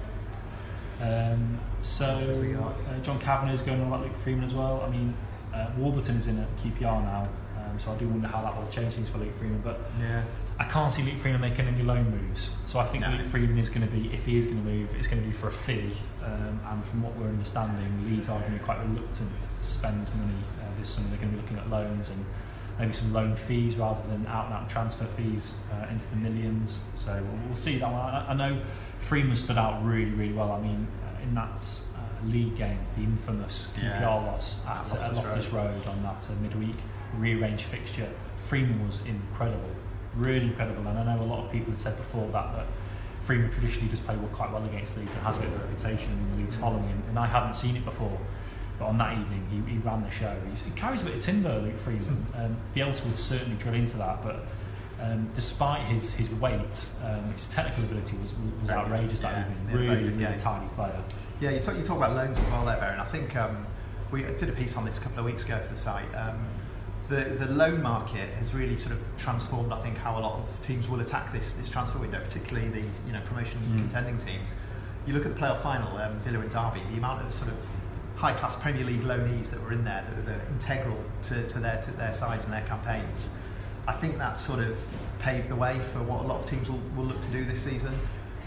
Um, 1.01 1.59
so 1.81 2.05
That's 2.05 2.25
what 2.25 2.37
we 2.37 2.47
got. 2.53 2.73
uh, 2.89 2.99
John 3.01 3.19
Kavanagh 3.19 3.53
is 3.53 3.61
going 3.61 3.81
on 3.81 3.87
about 3.87 4.01
Luke 4.01 4.17
Freeman 4.17 4.43
as 4.43 4.53
well. 4.53 4.81
I 4.85 4.89
mean, 4.89 5.13
uh, 5.53 5.71
Warburton 5.77 6.15
is 6.17 6.27
in 6.27 6.39
at 6.39 6.57
QPR 6.57 7.01
now, 7.03 7.27
um, 7.57 7.79
so 7.79 7.91
I 7.91 7.95
do 7.95 8.07
wonder 8.07 8.27
how 8.27 8.41
that 8.41 8.55
will 8.57 8.69
change 8.69 8.93
things 8.93 9.09
for 9.09 9.17
Luke 9.17 9.33
Freeman, 9.37 9.61
but. 9.63 9.79
Yeah. 9.99 10.23
I 10.61 10.65
can't 10.65 10.91
see 10.91 11.03
Luke 11.03 11.15
Freeman 11.15 11.39
making 11.39 11.67
any 11.67 11.83
loan 11.83 12.11
moves. 12.11 12.49
So 12.65 12.79
I 12.79 12.85
think 12.85 13.05
No. 13.05 13.11
Luke 13.11 13.21
Freeman 13.27 13.57
is 13.57 13.69
going 13.69 13.87
to 13.87 13.93
be, 13.93 14.13
if 14.13 14.25
he 14.25 14.37
is 14.37 14.45
going 14.45 14.57
to 14.61 14.69
move, 14.69 14.89
it's 14.99 15.07
going 15.07 15.21
to 15.21 15.25
be 15.27 15.33
for 15.33 15.47
a 15.47 15.51
fee. 15.53 15.93
Um, 16.21 16.59
and 16.69 16.83
from 16.83 17.01
what 17.01 17.15
we're 17.15 17.29
understanding, 17.29 18.09
Leeds 18.11 18.27
are 18.27 18.37
going 18.41 18.51
to 18.51 18.57
be 18.59 18.63
quite 18.65 18.77
reluctant 18.81 19.31
to 19.61 19.67
spend 19.67 19.99
money 20.17 20.33
uh, 20.61 20.65
this 20.77 20.89
summer. 20.89 21.07
They're 21.07 21.17
going 21.17 21.29
to 21.31 21.37
be 21.37 21.41
looking 21.43 21.57
at 21.59 21.69
loans 21.69 22.09
and 22.09 22.25
maybe 22.77 22.91
some 22.91 23.13
loan 23.13 23.37
fees 23.37 23.77
rather 23.77 24.05
than 24.09 24.27
out 24.27 24.47
and 24.47 24.53
out 24.55 24.69
transfer 24.69 25.05
fees 25.05 25.53
uh, 25.71 25.87
into 25.89 26.07
the 26.09 26.17
millions. 26.17 26.79
So 26.97 27.13
we'll, 27.13 27.47
we'll 27.47 27.55
see 27.55 27.77
that 27.77 27.89
one. 27.89 28.01
I, 28.01 28.31
I 28.31 28.33
know 28.33 28.61
Freeman 28.99 29.35
stood 29.35 29.57
out 29.57 29.83
really, 29.83 30.11
really 30.11 30.33
well. 30.33 30.51
I 30.51 30.59
mean, 30.61 30.87
uh, 31.03 31.23
in 31.23 31.33
that 31.35 31.63
uh, 31.95 32.27
league 32.27 32.55
game, 32.55 32.79
the 32.95 33.03
infamous 33.03 33.69
QPR 33.75 33.83
Yeah. 34.01 34.07
loss 34.07 34.57
at, 34.67 34.71
At 34.71 34.77
Loftus, 34.77 34.91
Loftus 35.01 35.15
Loftus 35.25 35.49
Road. 35.53 35.87
on 35.87 36.03
that 36.03 36.27
uh, 36.29 36.33
midweek 36.41 36.75
rearranged 37.17 37.63
fixture, 37.65 38.09
Freeman 38.37 38.85
was 38.85 38.99
incredible. 39.05 39.69
really 40.15 40.47
incredible. 40.47 40.85
And 40.87 40.97
I 40.99 41.15
know 41.15 41.21
a 41.21 41.25
lot 41.25 41.45
of 41.45 41.51
people 41.51 41.71
had 41.71 41.79
said 41.81 41.97
before 41.97 42.27
that 42.31 42.53
that 42.55 42.65
Freeman 43.21 43.49
traditionally 43.51 43.87
does 43.89 43.99
play 43.99 44.15
quite 44.33 44.51
well 44.51 44.63
against 44.65 44.97
Leeds 44.97 45.13
and 45.13 45.21
has 45.23 45.35
a 45.37 45.39
bit 45.39 45.49
of 45.49 45.55
a 45.55 45.57
reputation 45.65 46.11
in 46.11 46.41
Leeds 46.43 46.55
following 46.55 46.83
him. 46.87 47.03
And 47.09 47.19
I 47.19 47.25
hadn't 47.27 47.53
seen 47.53 47.75
it 47.75 47.85
before. 47.85 48.17
But 48.79 48.85
on 48.85 48.97
that 48.97 49.17
evening, 49.17 49.45
he, 49.51 49.73
he 49.73 49.77
ran 49.79 50.03
the 50.03 50.09
show. 50.09 50.35
He's, 50.49 50.61
he 50.61 50.71
carries 50.71 51.01
a 51.01 51.05
bit 51.05 51.15
of 51.15 51.21
timber, 51.21 51.59
Luke 51.59 51.77
Freeman. 51.77 52.25
Um, 52.35 52.57
Bielsa 52.75 53.03
would 53.05 53.17
certainly 53.17 53.57
drill 53.57 53.75
into 53.75 53.97
that, 53.97 54.23
but 54.23 54.45
um, 55.01 55.29
despite 55.33 55.83
his, 55.83 56.13
his 56.13 56.29
weight, 56.31 56.89
um, 57.05 57.31
his 57.33 57.47
technical 57.47 57.83
ability 57.85 58.17
was, 58.17 58.33
was 58.61 58.69
outrageous 58.69 59.21
that 59.21 59.33
Yeah, 59.33 59.41
evening. 59.41 59.57
yeah, 59.67 59.71
very 59.75 59.87
Really, 59.87 60.09
really 60.17 60.37
tiny 60.39 60.67
player. 60.75 61.01
Yeah, 61.41 61.51
you 61.51 61.59
talk, 61.59 61.77
you 61.77 61.83
talk 61.83 61.97
about 61.97 62.15
loans 62.15 62.37
as 62.37 62.45
well 62.49 62.65
there, 62.65 62.75
Beren. 62.77 62.99
I 62.99 63.05
think 63.05 63.35
um, 63.35 63.65
we 64.11 64.23
did 64.23 64.49
a 64.49 64.51
piece 64.53 64.75
on 64.75 64.83
this 64.85 64.97
a 64.97 65.01
couple 65.01 65.19
of 65.19 65.25
weeks 65.25 65.45
ago 65.45 65.57
for 65.59 65.73
the 65.73 65.79
site. 65.79 66.13
Um, 66.15 66.45
the, 67.07 67.23
the 67.23 67.47
loan 67.47 67.81
market 67.81 68.29
has 68.35 68.53
really 68.53 68.75
sort 68.77 68.93
of 68.93 69.01
transformed, 69.17 69.71
I 69.71 69.81
think, 69.81 69.97
how 69.97 70.19
a 70.19 70.21
lot 70.21 70.39
of 70.39 70.61
teams 70.61 70.87
will 70.87 70.99
attack 70.99 71.31
this 71.33 71.53
this 71.53 71.67
transfer 71.69 71.97
window, 71.97 72.19
particularly 72.19 72.67
the 72.69 72.81
you 73.07 73.13
know 73.13 73.21
promotion 73.25 73.59
Mm. 73.71 73.77
contending 73.79 74.17
teams. 74.19 74.53
You 75.07 75.13
look 75.13 75.25
at 75.25 75.33
the 75.33 75.39
playoff 75.39 75.61
final, 75.63 75.97
um, 75.97 76.19
Villa 76.19 76.39
and 76.39 76.51
Derby, 76.51 76.81
the 76.91 76.97
amount 76.97 77.25
of 77.25 77.33
sort 77.33 77.49
of 77.49 77.57
high 78.15 78.33
class 78.33 78.55
Premier 78.57 78.83
League 78.85 79.01
loanees 79.01 79.49
that 79.49 79.59
were 79.63 79.71
in 79.71 79.83
there 79.85 80.05
that 80.07 80.15
were 80.17 80.21
that 80.23 80.41
integral 80.51 80.97
to, 81.23 81.47
to 81.47 81.57
their 81.59 81.81
to 81.81 81.91
their 81.93 82.13
sides 82.13 82.45
and 82.45 82.53
their 82.53 82.65
campaigns. 82.67 83.29
I 83.89 83.93
think 83.93 84.19
that 84.19 84.37
sort 84.37 84.59
of 84.59 84.77
paved 85.17 85.49
the 85.49 85.55
way 85.55 85.79
for 85.91 86.03
what 86.03 86.23
a 86.23 86.27
lot 86.27 86.37
of 86.39 86.45
teams 86.45 86.69
will, 86.69 86.79
will 86.95 87.05
look 87.05 87.19
to 87.21 87.31
do 87.31 87.43
this 87.43 87.63
season. 87.63 87.97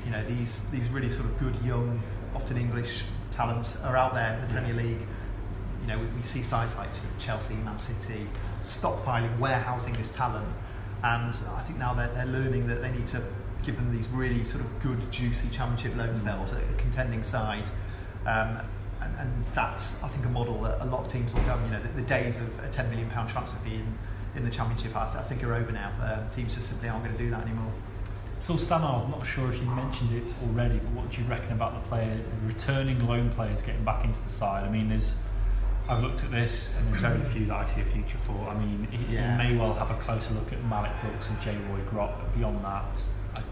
You 0.04 0.12
know, 0.12 0.24
these 0.24 0.70
these 0.70 0.88
really 0.88 1.08
sort 1.08 1.24
of 1.24 1.36
good 1.40 1.56
young, 1.64 2.00
often 2.32 2.56
English 2.56 3.02
talents 3.32 3.82
are 3.82 3.96
out 3.96 4.14
there 4.14 4.34
in 4.34 4.40
the 4.42 4.52
Premier 4.54 4.74
League. 4.74 5.00
You 5.80 5.88
know, 5.88 5.98
we, 5.98 6.06
we 6.16 6.22
see 6.22 6.42
sides 6.42 6.76
like 6.76 6.90
Chelsea, 7.18 7.54
Man 7.54 7.76
City, 7.76 8.24
stockpiling, 8.62 9.36
warehousing 9.40 9.94
this 9.94 10.12
talent, 10.12 10.46
and 11.02 11.34
I 11.56 11.62
think 11.62 11.76
now 11.76 11.92
they're, 11.92 12.14
they're 12.14 12.26
learning 12.26 12.68
that 12.68 12.80
they 12.80 12.92
need 12.92 13.08
to 13.08 13.20
give 13.64 13.74
them 13.74 13.92
these 13.96 14.06
really 14.10 14.44
sort 14.44 14.64
of 14.64 14.80
good, 14.80 15.10
juicy 15.10 15.48
Championship 15.50 15.96
loan 15.96 16.14
spells, 16.14 16.52
a, 16.52 16.58
a 16.58 16.74
contending 16.78 17.24
side. 17.24 17.68
Um, 18.26 18.58
and, 19.00 19.16
and 19.18 19.44
that's, 19.56 20.04
I 20.04 20.08
think, 20.08 20.24
a 20.24 20.28
model 20.28 20.62
that 20.62 20.80
a 20.80 20.86
lot 20.86 21.00
of 21.00 21.08
teams 21.08 21.34
will 21.34 21.42
come. 21.42 21.64
You 21.64 21.72
know, 21.72 21.82
the, 21.82 21.88
the 21.88 22.02
days 22.02 22.36
of 22.36 22.46
a 22.60 22.68
£10 22.68 22.90
million 22.90 23.10
transfer 23.10 23.56
fee 23.64 23.74
in, 23.74 23.98
in 24.34 24.44
the 24.44 24.50
Championship, 24.50 24.96
I, 24.96 25.18
I 25.18 25.22
think, 25.22 25.42
are 25.44 25.54
over 25.54 25.72
now. 25.72 25.92
Um, 26.02 26.28
teams 26.30 26.54
just 26.54 26.68
simply 26.68 26.88
aren't 26.88 27.04
going 27.04 27.16
to 27.16 27.22
do 27.22 27.30
that 27.30 27.42
anymore. 27.42 27.72
Phil 28.40 28.58
Stannard, 28.58 29.04
I'm 29.04 29.10
not 29.10 29.24
sure 29.24 29.48
if 29.52 29.58
you 29.60 29.66
mentioned 29.66 30.12
it 30.16 30.34
already, 30.42 30.78
but 30.78 30.90
what 30.92 31.10
do 31.10 31.20
you 31.22 31.28
reckon 31.28 31.52
about 31.52 31.74
the 31.82 31.88
player 31.88 32.18
returning 32.44 33.06
loan 33.06 33.30
players 33.30 33.62
getting 33.62 33.84
back 33.84 34.04
into 34.04 34.20
the 34.22 34.30
side? 34.30 34.64
I 34.64 34.70
mean, 34.70 34.88
there's 34.88 35.14
I've 35.88 36.02
looked 36.02 36.22
at 36.24 36.30
this 36.30 36.72
and 36.76 36.86
there's 36.86 37.00
very 37.00 37.20
few 37.32 37.46
that 37.46 37.54
I 37.56 37.66
see 37.66 37.80
a 37.80 37.84
future 37.84 38.18
for. 38.18 38.48
I 38.48 38.54
mean, 38.58 38.86
he, 38.90 39.14
Yeah. 39.14 39.36
he 39.42 39.50
may 39.52 39.56
well 39.58 39.74
have 39.74 39.90
a 39.90 40.00
closer 40.02 40.32
look 40.34 40.52
at 40.52 40.62
Malik 40.64 40.92
Brooks 41.02 41.28
and 41.28 41.40
J. 41.40 41.56
Roy 41.70 41.80
Grott, 41.90 42.14
but 42.18 42.34
beyond 42.36 42.64
that, 42.64 43.02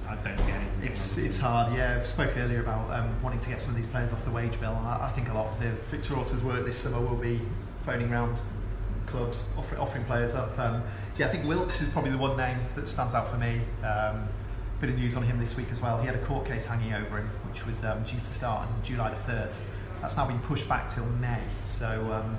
I, 0.09 0.13
I 0.13 0.17
don't 0.17 0.39
see 0.39 0.51
anything. 0.53 0.81
It's 0.83 1.19
it's 1.19 1.39
hard. 1.39 1.73
Yeah, 1.75 2.01
I 2.03 2.07
spoke 2.07 2.37
earlier 2.37 2.61
about 2.61 2.91
um, 2.93 3.21
wanting 3.23 3.41
to 3.41 3.49
get 3.49 3.61
some 3.61 3.71
of 3.71 3.77
these 3.77 3.87
players 3.89 4.13
off 4.13 4.25
the 4.25 4.31
wage 4.31 4.59
bill. 4.61 4.77
I, 4.85 5.07
I 5.07 5.11
think 5.11 5.29
a 5.29 5.35
lot 5.35 5.47
of 5.53 5.61
the 5.61 5.71
Victor 5.95 6.15
Orta's 6.15 6.43
work 6.43 6.65
this 6.65 6.77
summer 6.79 7.01
will 7.01 7.17
be 7.17 7.41
phoning 7.85 8.13
around 8.13 8.41
clubs, 9.11 9.49
offering, 9.59 9.81
offering 9.81 10.05
players 10.05 10.35
up. 10.35 10.59
Um, 10.59 10.83
yeah, 11.19 11.27
I 11.27 11.31
think 11.31 11.45
Wilks 11.45 11.81
is 11.81 11.89
probably 11.89 12.11
the 12.11 12.19
one 12.19 12.37
name 12.37 12.59
that 12.75 12.89
stands 12.89 13.15
out 13.15 13.29
for 13.29 13.37
me. 13.37 13.61
Um, 13.85 14.29
bit 14.81 14.91
of 14.91 14.97
news 14.97 15.15
on 15.15 15.23
him 15.23 15.39
this 15.39 15.57
week 15.57 15.67
as 15.73 15.81
well. 15.81 15.99
He 16.01 16.07
had 16.07 16.15
a 16.15 16.25
court 16.25 16.47
case 16.47 16.65
hanging 16.65 16.95
over 16.95 17.19
him, 17.19 17.29
which 17.49 17.67
was 17.67 17.85
um, 17.85 18.03
due 18.05 18.19
to 18.19 18.25
start 18.25 18.67
on 18.67 18.83
July 18.83 19.11
the 19.11 19.17
first. 19.17 19.65
That's 20.01 20.17
now 20.17 20.27
been 20.27 20.39
pushed 20.41 20.69
back 20.69 20.89
till 20.89 21.07
May. 21.07 21.43
So. 21.65 22.13
Um, 22.13 22.39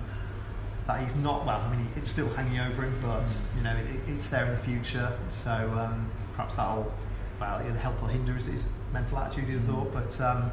that 0.87 1.01
he's 1.01 1.15
not 1.15 1.45
well. 1.45 1.59
I 1.59 1.75
mean, 1.75 1.87
it's 1.95 2.09
still 2.09 2.29
hanging 2.29 2.59
over 2.59 2.83
him, 2.83 2.97
but 3.01 3.37
you 3.55 3.63
know, 3.63 3.75
it, 3.75 3.99
it's 4.07 4.29
there 4.29 4.45
in 4.45 4.51
the 4.51 4.57
future. 4.57 5.11
So 5.29 5.51
um, 5.51 6.09
perhaps 6.33 6.55
that'll 6.55 6.91
well 7.39 7.61
either 7.65 7.77
help 7.77 8.01
or 8.03 8.09
hinder 8.09 8.33
his, 8.33 8.45
his 8.45 8.65
mental 8.91 9.19
attitude. 9.19 9.47
You'd 9.47 9.59
have 9.61 9.69
thought, 9.69 9.93
but 9.93 10.21
um, 10.21 10.51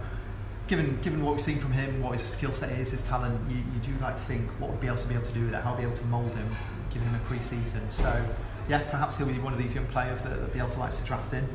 given 0.69 1.01
given 1.01 1.25
what 1.25 1.33
we've 1.33 1.41
seen 1.41 1.59
from 1.59 1.73
him, 1.73 2.03
what 2.03 2.13
his 2.13 2.23
skill 2.23 2.53
set 2.53 2.71
is, 2.73 2.91
his 2.91 3.03
talent, 3.03 3.41
you, 3.51 3.57
you 3.57 3.81
do 3.83 3.93
like 4.01 4.17
to 4.17 4.23
think 4.23 4.49
what 4.61 4.71
would 4.71 4.81
Bielsa 4.81 5.09
be 5.09 5.15
able 5.15 5.25
to 5.25 5.33
do 5.33 5.45
with 5.47 5.55
it? 5.55 5.63
How 5.63 5.75
be 5.75 5.83
able 5.83 5.95
to 5.95 6.05
mould 6.05 6.35
him, 6.35 6.57
give 6.91 7.03
him 7.03 7.15
a 7.15 7.19
pre-season. 7.21 7.91
So 7.91 8.25
yeah, 8.69 8.81
perhaps 8.91 9.17
he'll 9.17 9.27
be 9.27 9.39
one 9.39 9.53
of 9.53 9.59
these 9.59 9.75
young 9.75 9.87
players 9.87 10.21
that, 10.23 10.39
that 10.39 10.53
Bielsa 10.55 10.79
likes 10.79 10.99
to 10.99 11.05
draft 11.05 11.33
in. 11.33 11.49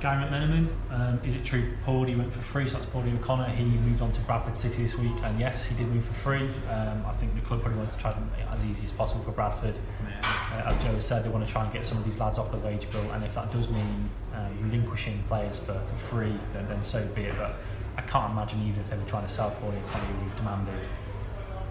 Gary 0.00 0.24
McMenamin, 0.24 0.68
um, 0.92 1.20
is 1.24 1.34
it 1.34 1.44
true 1.44 1.72
Paulie 1.84 2.16
went 2.16 2.32
for 2.32 2.38
free, 2.38 2.68
so 2.68 2.74
that's 2.74 2.86
Paulie 2.86 3.12
O'Connor. 3.16 3.48
He 3.48 3.64
moved 3.64 4.00
on 4.00 4.12
to 4.12 4.20
Bradford 4.20 4.56
City 4.56 4.82
this 4.82 4.96
week, 4.96 5.16
and 5.24 5.40
yes, 5.40 5.66
he 5.66 5.74
did 5.74 5.88
move 5.88 6.04
for 6.04 6.12
free. 6.12 6.48
Um, 6.70 7.02
I 7.04 7.12
think 7.14 7.34
the 7.34 7.40
club 7.40 7.62
probably 7.62 7.78
wanted 7.78 7.94
to 7.94 7.98
try 7.98 8.12
to 8.12 8.20
make 8.20 8.38
it 8.38 8.46
as 8.48 8.64
easy 8.64 8.84
as 8.84 8.92
possible 8.92 9.24
for 9.24 9.32
Bradford. 9.32 9.74
Uh, 10.22 10.62
as 10.66 10.84
Joe 10.84 10.92
has 10.92 11.04
said, 11.04 11.24
they 11.24 11.28
want 11.28 11.44
to 11.44 11.52
try 11.52 11.64
and 11.64 11.72
get 11.72 11.84
some 11.84 11.98
of 11.98 12.04
these 12.04 12.20
lads 12.20 12.38
off 12.38 12.52
the 12.52 12.58
wage 12.58 12.88
bill, 12.92 13.10
and 13.10 13.24
if 13.24 13.34
that 13.34 13.52
does 13.52 13.68
mean 13.70 14.08
uh, 14.32 14.48
relinquishing 14.60 15.20
players 15.26 15.58
for, 15.58 15.74
for 15.74 15.96
free, 15.96 16.34
then, 16.52 16.68
then 16.68 16.80
so 16.84 17.04
be 17.06 17.22
it. 17.22 17.34
But 17.36 17.56
I 17.98 18.02
can't 18.02 18.30
imagine 18.32 18.62
even 18.66 18.80
if 18.80 18.88
they 18.90 18.96
were 18.96 19.02
trying 19.04 19.26
to 19.26 19.32
sell 19.32 19.48
O'Connor, 19.48 20.04
who 20.06 20.24
we've 20.24 20.36
demanded 20.36 20.86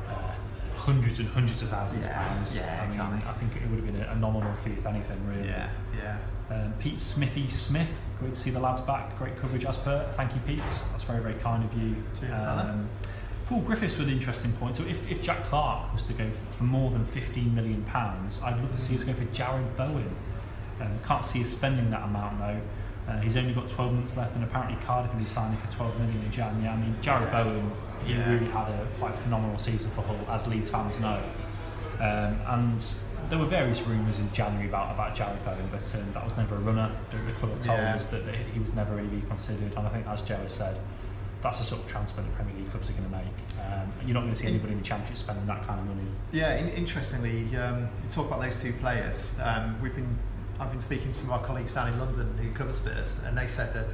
uh, 0.09 0.13
hundreds 0.75 1.19
and 1.19 1.30
hundreds 1.30 1.61
of 1.61 1.69
thousands 1.69 2.03
Yeah, 2.03 2.09
of 2.09 2.28
pounds. 2.38 2.55
yeah, 2.55 2.84
I 3.01 3.11
mean. 3.11 3.21
I 3.25 3.32
think 3.34 3.55
it 3.55 3.61
would 3.69 3.80
have 3.80 3.86
been 3.86 4.01
a, 4.01 4.15
nominal 4.15 4.53
fee, 4.57 4.71
if 4.78 4.86
anything, 4.86 5.25
really. 5.25 5.47
yeah. 5.47 5.69
Um, 6.49 6.73
Pete 6.80 6.99
Smithy 7.01 7.47
Smith, 7.49 7.91
great 8.19 8.34
to 8.34 8.39
see 8.39 8.49
the 8.51 8.59
lads 8.59 8.82
back. 8.82 9.17
Great 9.17 9.38
coverage 9.38 9.65
as 9.65 9.78
per. 9.78 10.09
Thank 10.13 10.34
you, 10.34 10.39
Pete. 10.45 10.59
That's 10.59 11.03
very, 11.03 11.21
very 11.21 11.36
kind 11.36 11.63
of 11.63 11.73
you. 11.82 11.95
Cheers, 12.19 12.38
fella. 12.39 12.86
Paul 13.47 13.61
Griffiths 13.61 13.97
with 13.97 14.07
an 14.07 14.13
interesting 14.13 14.51
point. 14.53 14.75
So, 14.75 14.84
if, 14.84 15.09
if 15.09 15.21
Jack 15.21 15.43
Clarke 15.45 15.91
was 15.93 16.03
to 16.05 16.13
go 16.13 16.30
for, 16.30 16.53
for 16.57 16.63
more 16.63 16.91
than 16.91 17.05
£15 17.05 17.53
million, 17.53 17.86
I'd 17.93 18.57
love 18.61 18.71
to 18.73 18.80
see 18.82 18.95
us 18.97 19.03
go 19.03 19.13
for 19.13 19.25
Jarrod 19.25 19.75
Bowen. 19.78 20.09
Um, 20.82 20.91
can't 21.05 21.23
see 21.25 21.41
us 21.41 21.49
spending 21.49 21.89
that 21.91 22.03
amount 22.03 22.39
though. 22.39 22.61
Uh, 23.07 23.19
he's 23.21 23.37
only 23.37 23.53
got 23.53 23.69
12 23.69 23.93
months 23.93 24.17
left, 24.17 24.35
and 24.35 24.43
apparently 24.43 24.77
Cardiff 24.85 25.13
will 25.13 25.19
be 25.21 25.25
signing 25.25 25.57
for 25.57 25.71
12 25.71 25.99
million 25.99 26.21
in 26.23 26.31
January. 26.31 26.63
Yeah, 26.65 26.73
I 26.73 26.77
mean, 26.77 26.95
Jarrod. 27.01 27.31
Bowen, 27.31 27.71
he 28.05 28.13
Yeah. 28.13 28.29
really 28.31 28.47
had 28.51 28.67
a 28.67 28.85
quite 28.99 29.15
phenomenal 29.15 29.57
season 29.57 29.91
for 29.91 30.01
Hull, 30.01 30.19
as 30.29 30.45
Leeds 30.47 30.69
fans 30.69 30.99
know. 30.99 31.21
Um, 31.99 32.39
and 32.47 32.85
there 33.29 33.39
were 33.39 33.45
various 33.45 33.81
rumours 33.81 34.19
in 34.19 34.31
January 34.33 34.67
about, 34.67 34.93
about 34.93 35.15
Jarrod 35.15 35.43
Bowen, 35.45 35.67
but 35.71 35.93
um, 35.95 36.11
that 36.13 36.23
was 36.23 36.35
never 36.37 36.55
a 36.55 36.59
runner. 36.59 36.91
The, 37.09 37.17
the 37.17 37.31
club 37.33 37.51
told 37.61 37.79
Yeah. 37.79 37.95
us 37.95 38.05
that, 38.07 38.25
that 38.25 38.35
he 38.35 38.59
was 38.59 38.73
never 38.73 38.95
really 38.95 39.21
considered, 39.29 39.73
and 39.77 39.87
I 39.87 39.89
think, 39.89 40.05
as 40.07 40.21
Joe 40.21 40.35
has 40.37 40.53
said, 40.53 40.77
that's 41.41 41.59
the 41.59 41.63
sort 41.63 41.81
of 41.83 41.87
transfer 41.87 42.21
the 42.21 42.27
Premier 42.29 42.55
League 42.55 42.69
clubs 42.71 42.89
are 42.89 42.93
going 42.93 43.05
to 43.05 43.15
make. 43.15 43.25
Um, 43.71 43.91
you're 44.05 44.15
not 44.15 44.21
going 44.21 44.33
to 44.33 44.39
see 44.39 44.47
anybody 44.47 44.73
in 44.73 44.79
the 44.79 44.83
Championship 44.83 45.17
spending 45.17 45.45
that 45.45 45.65
kind 45.65 45.79
of 45.79 45.85
money. 45.85 46.07
Yeah, 46.33 46.55
in, 46.55 46.67
interestingly, 46.69 47.55
um, 47.55 47.87
you 48.03 48.09
talk 48.09 48.27
about 48.27 48.41
those 48.41 48.61
two 48.61 48.73
players. 48.73 49.33
Um, 49.41 49.79
we've 49.81 49.95
been, 49.95 50.17
I've 50.59 50.71
been 50.71 50.81
speaking 50.81 51.11
to 51.11 51.17
some 51.17 51.29
of 51.29 51.39
our 51.39 51.45
colleagues 51.45 51.73
down 51.73 51.93
in 51.93 51.99
London 51.99 52.35
who 52.41 52.51
cover 52.51 52.73
Spurs, 52.73 53.19
and 53.25 53.37
they 53.37 53.47
said 53.47 53.73
that 53.73 53.85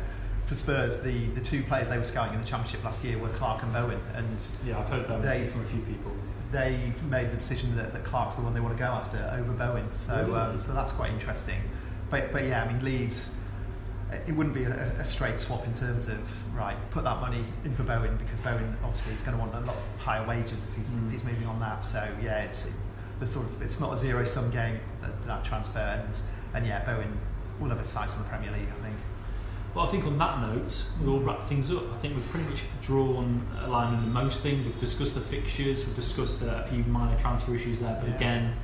for 0.45 0.55
Spurs, 0.55 1.01
the, 1.01 1.25
the 1.27 1.41
two 1.41 1.63
players 1.63 1.89
they 1.89 1.97
were 1.97 2.03
scouting 2.03 2.33
in 2.35 2.41
the 2.41 2.47
Championship 2.47 2.83
last 2.83 3.03
year 3.03 3.17
were 3.17 3.29
Clarke 3.29 3.63
and 3.63 3.73
Bowen, 3.73 3.99
and 4.15 4.27
Yeah, 4.65 4.79
I've 4.79 4.87
heard 4.89 5.07
that 5.07 5.49
from 5.49 5.61
a 5.61 5.65
few 5.65 5.81
people. 5.81 6.11
they've 6.51 7.01
made 7.03 7.31
the 7.31 7.35
decision 7.35 7.75
that, 7.77 7.93
that 7.93 8.03
Clarke's 8.03 8.35
the 8.35 8.41
one 8.43 8.53
they 8.53 8.59
want 8.59 8.75
to 8.75 8.79
go 8.79 8.89
after 8.89 9.17
over 9.37 9.51
Bowen. 9.53 9.87
So, 9.95 10.35
um, 10.35 10.59
so 10.59 10.73
that's 10.73 10.91
quite 10.91 11.11
interesting. 11.11 11.59
But, 12.09 12.31
but 12.31 12.43
yeah, 12.43 12.63
I 12.63 12.71
mean, 12.71 12.83
Leeds, 12.83 13.31
it 14.27 14.33
wouldn't 14.33 14.53
be 14.53 14.63
a, 14.65 14.69
a 14.99 15.05
straight 15.05 15.39
swap 15.39 15.65
in 15.65 15.73
terms 15.73 16.07
of 16.07 16.55
right, 16.55 16.77
put 16.91 17.03
that 17.05 17.19
money 17.19 17.43
in 17.65 17.73
for 17.73 17.83
Bowen 17.83 18.15
because 18.17 18.39
Bowen 18.41 18.77
obviously 18.83 19.13
is 19.13 19.19
going 19.21 19.31
to 19.37 19.43
want 19.43 19.55
a 19.55 19.61
lot 19.61 19.77
higher 19.97 20.25
wages 20.27 20.63
if 20.63 20.75
he's, 20.77 20.91
Mm. 20.91 21.07
if 21.07 21.11
he's 21.13 21.23
moving 21.23 21.47
on 21.47 21.59
that. 21.61 21.83
So 21.83 22.07
yeah, 22.21 22.43
it's 22.43 22.75
the 23.19 23.25
sort 23.27 23.45
of 23.47 23.61
it's 23.61 23.79
not 23.79 23.93
a 23.93 23.97
zero 23.97 24.23
sum 24.25 24.51
game 24.51 24.79
that, 25.01 25.23
that 25.23 25.43
transfer, 25.43 25.79
and 25.79 26.21
and 26.53 26.65
yeah, 26.65 26.83
Bowen 26.85 27.17
all 27.61 27.69
have 27.69 27.79
a 27.79 27.85
sights 27.85 28.15
in 28.17 28.23
the 28.23 28.29
Premier 28.29 28.51
League, 28.51 28.67
I 28.79 28.83
think. 28.83 28.95
Well, 29.73 29.85
I 29.87 29.89
think 29.89 30.05
on 30.05 30.17
that 30.19 30.39
note, 30.41 30.85
we'll 31.01 31.19
wrap 31.19 31.47
things 31.49 31.71
up. 31.71 31.83
I 31.93 31.97
think 31.97 32.15
we've 32.15 32.29
pretty 32.29 32.47
much 32.47 32.61
drawn 32.83 33.47
a 33.63 33.67
line 33.67 33.93
in 33.95 34.01
the 34.01 34.11
most 34.11 34.41
things. 34.41 34.65
We've 34.65 34.77
discussed 34.77 35.15
the 35.15 35.21
fixtures, 35.21 35.85
we've 35.85 35.95
discussed 35.95 36.41
a 36.43 36.63
few 36.69 36.83
minor 36.83 37.17
transfer 37.19 37.55
issues 37.55 37.79
there, 37.79 37.97
but 37.99 38.09
Yeah. 38.09 38.15
again, 38.15 38.55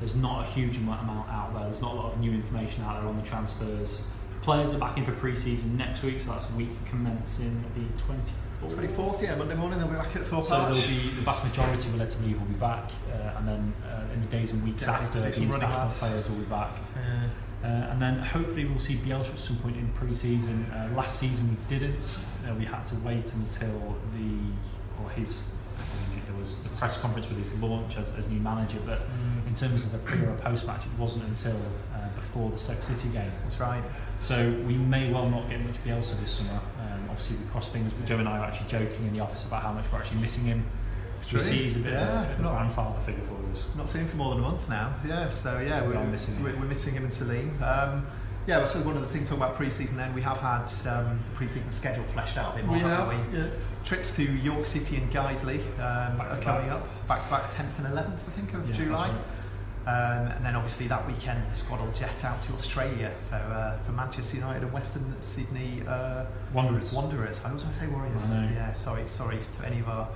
there's 0.00 0.16
not 0.16 0.42
a 0.42 0.50
huge 0.50 0.78
amount 0.78 1.28
out 1.28 1.52
there. 1.54 1.64
There's 1.64 1.80
not 1.82 1.92
a 1.92 1.94
lot 1.96 2.12
of 2.12 2.18
new 2.20 2.32
information 2.32 2.82
out 2.84 3.00
there 3.00 3.08
on 3.08 3.16
the 3.16 3.22
transfers. 3.22 4.02
Players 4.42 4.74
are 4.74 4.78
back 4.78 4.96
in 4.96 5.04
for 5.04 5.12
pre-season 5.12 5.76
next 5.76 6.02
week, 6.02 6.20
so 6.20 6.30
that's 6.30 6.50
week 6.52 6.70
commencing 6.86 7.62
the 7.74 8.02
24th. 8.02 8.88
24th, 8.88 9.22
yeah, 9.22 9.34
Monday 9.34 9.54
morning 9.54 9.78
they'll 9.78 9.88
be 9.88 9.96
back 9.96 10.14
at 10.16 10.22
Thorp 10.22 10.44
So 10.44 10.56
there'll 10.56 10.74
be 10.74 11.10
the 11.14 11.22
vast 11.22 11.44
majority 11.44 11.90
led 11.96 12.10
to 12.10 12.22
leave 12.22 12.38
will 12.38 12.46
be 12.46 12.54
back, 12.54 12.90
uh, 13.12 13.38
and 13.38 13.48
then 13.48 13.72
uh, 13.86 14.12
in 14.14 14.20
the 14.20 14.26
days 14.26 14.52
and 14.52 14.62
weeks 14.64 14.84
to 14.84 14.90
after, 14.92 15.20
the 15.20 15.42
international 15.42 15.88
players 15.88 16.28
will 16.28 16.36
be 16.36 16.44
back. 16.44 16.70
Yeah. 16.96 17.28
Uh, 17.62 17.66
and 17.66 18.00
then 18.00 18.18
hopefully 18.18 18.64
we'll 18.64 18.80
see 18.80 18.96
Bielsa 18.96 19.34
at 19.34 19.38
some 19.38 19.56
point 19.56 19.76
in 19.76 19.88
pre-season. 19.92 20.64
Uh, 20.72 20.90
last 20.96 21.20
season 21.20 21.50
we 21.50 21.78
didn't. 21.78 22.18
Uh, 22.46 22.54
we 22.54 22.64
had 22.64 22.86
to 22.86 22.94
wait 22.96 23.32
until 23.34 23.98
the 24.14 25.02
or 25.02 25.10
his 25.10 25.44
there 26.26 26.38
was 26.38 26.58
the 26.58 26.68
press 26.76 26.98
conference 26.98 27.28
with 27.28 27.38
his 27.38 27.52
launch 27.60 27.96
as, 27.96 28.08
as 28.14 28.26
new 28.28 28.40
manager. 28.40 28.78
But 28.86 29.02
in 29.46 29.54
terms 29.54 29.84
of 29.84 29.92
the 29.92 29.98
pre 29.98 30.20
or 30.20 30.36
post 30.36 30.66
match, 30.66 30.84
it 30.86 30.98
wasn't 30.98 31.24
until 31.24 31.56
uh, 31.94 32.08
before 32.14 32.50
the 32.50 32.58
Stoke 32.58 32.82
City 32.82 33.08
game. 33.08 33.32
That's 33.42 33.60
right. 33.60 33.82
So 34.20 34.50
we 34.66 34.74
may 34.74 35.10
well 35.12 35.28
not 35.28 35.48
get 35.48 35.60
much 35.64 35.82
Bielsa 35.84 36.18
this 36.20 36.30
summer. 36.30 36.60
Um, 36.80 37.06
obviously 37.08 37.36
we 37.36 37.44
cross 37.50 37.68
fingers. 37.68 37.92
But 37.92 38.06
Joe 38.06 38.18
and 38.18 38.28
I 38.28 38.38
are 38.38 38.44
actually 38.44 38.68
joking 38.68 39.06
in 39.06 39.12
the 39.14 39.20
office 39.20 39.44
about 39.46 39.62
how 39.62 39.72
much 39.72 39.90
we're 39.90 39.98
actually 39.98 40.20
missing 40.20 40.44
him. 40.44 40.64
It's 41.16 41.26
true. 41.26 41.38
We 41.38 41.44
see 41.44 41.62
he's 41.64 41.76
a 41.76 41.80
bit 41.80 41.92
Yeah, 41.94 42.22
of 42.22 42.30
a, 42.30 42.34
a 42.34 42.42
not- 42.42 42.52
grandfather 42.52 43.00
figure 43.00 43.24
for 43.24 43.34
us. 43.52 43.64
Not 43.76 43.88
seen 43.88 44.02
him 44.02 44.08
for 44.08 44.16
more 44.16 44.30
than 44.34 44.38
a 44.44 44.48
month 44.48 44.68
now. 44.68 44.94
Yeah, 45.06 45.30
so 45.30 45.58
yeah, 45.60 45.82
We 45.82 45.88
we're, 45.94 45.96
are 45.96 46.06
missing 46.06 46.34
him. 46.36 46.44
we're, 46.44 46.56
we're 46.56 46.66
missing 46.66 46.94
him 46.94 47.04
and 47.04 47.12
Salim. 47.12 47.62
Um, 47.62 48.06
yeah, 48.46 48.60
I 48.60 48.64
suppose 48.66 48.84
one 48.86 48.96
of 48.96 49.02
the 49.02 49.08
things 49.08 49.28
talking 49.28 49.42
about 49.42 49.54
pre-season 49.56 49.96
then, 49.98 50.14
we 50.14 50.22
have 50.22 50.38
had 50.40 50.64
um, 50.88 51.18
the 51.18 51.36
pre-season 51.36 51.70
schedule 51.72 52.04
fleshed 52.04 52.36
out 52.38 52.54
a 52.54 52.56
bit 52.56 52.64
more, 52.66 52.78
haven't 52.78 53.32
we? 53.32 53.38
yeah. 53.38 53.46
Trips 53.84 54.16
to 54.16 54.22
York 54.24 54.64
City 54.66 54.96
and 54.96 55.10
Guiseley 55.12 55.60
um, 55.78 56.20
are 56.20 56.36
coming 56.40 56.68
back. 56.68 56.72
up, 56.76 57.08
back 57.08 57.24
to 57.24 57.30
back 57.30 57.50
10th 57.50 57.78
and 57.78 57.86
11th, 57.94 58.12
I 58.12 58.30
think, 58.32 58.54
of 58.54 58.66
Yeah, 58.68 58.74
July. 58.74 59.10
Um, 59.90 60.28
and 60.28 60.44
then 60.44 60.54
obviously 60.54 60.86
that 60.86 61.04
weekend 61.06 61.42
the 61.42 61.54
squad 61.54 61.80
will 61.80 61.92
jet 61.92 62.24
out 62.24 62.40
to 62.42 62.52
Australia 62.52 63.10
for, 63.28 63.36
uh, 63.36 63.78
for 63.84 63.92
Manchester 63.92 64.36
United 64.36 64.62
and 64.62 64.72
Western 64.72 65.20
Sydney 65.20 65.82
uh, 65.88 66.26
Wanderers. 66.52 66.92
Wanderers. 66.92 67.40
I 67.44 67.48
always 67.48 67.64
want 67.64 67.74
to 67.74 67.80
say 67.80 67.86
Warriors. 67.88 68.22
Yeah, 68.30 68.72
sorry, 68.74 69.02
sorry 69.08 69.38
to 69.38 69.66
any 69.66 69.80
of 69.80 69.88
our 69.88 70.08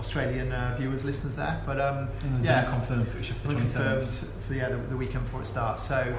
Australian 0.00 0.50
uh, 0.50 0.74
viewers, 0.78 1.04
listeners 1.04 1.36
there. 1.36 1.62
But 1.64 1.80
um, 1.80 2.08
yeah, 2.42 2.64
confirmed 2.70 3.08
fixture 3.08 3.34
for 3.34 3.48
the 3.48 3.54
27th. 3.54 3.60
confirmed 3.60 4.10
for 4.48 4.54
yeah 4.54 4.68
the, 4.70 4.78
the 4.78 4.96
weekend 4.96 5.24
before 5.24 5.42
it 5.42 5.46
starts. 5.46 5.82
So, 5.82 6.18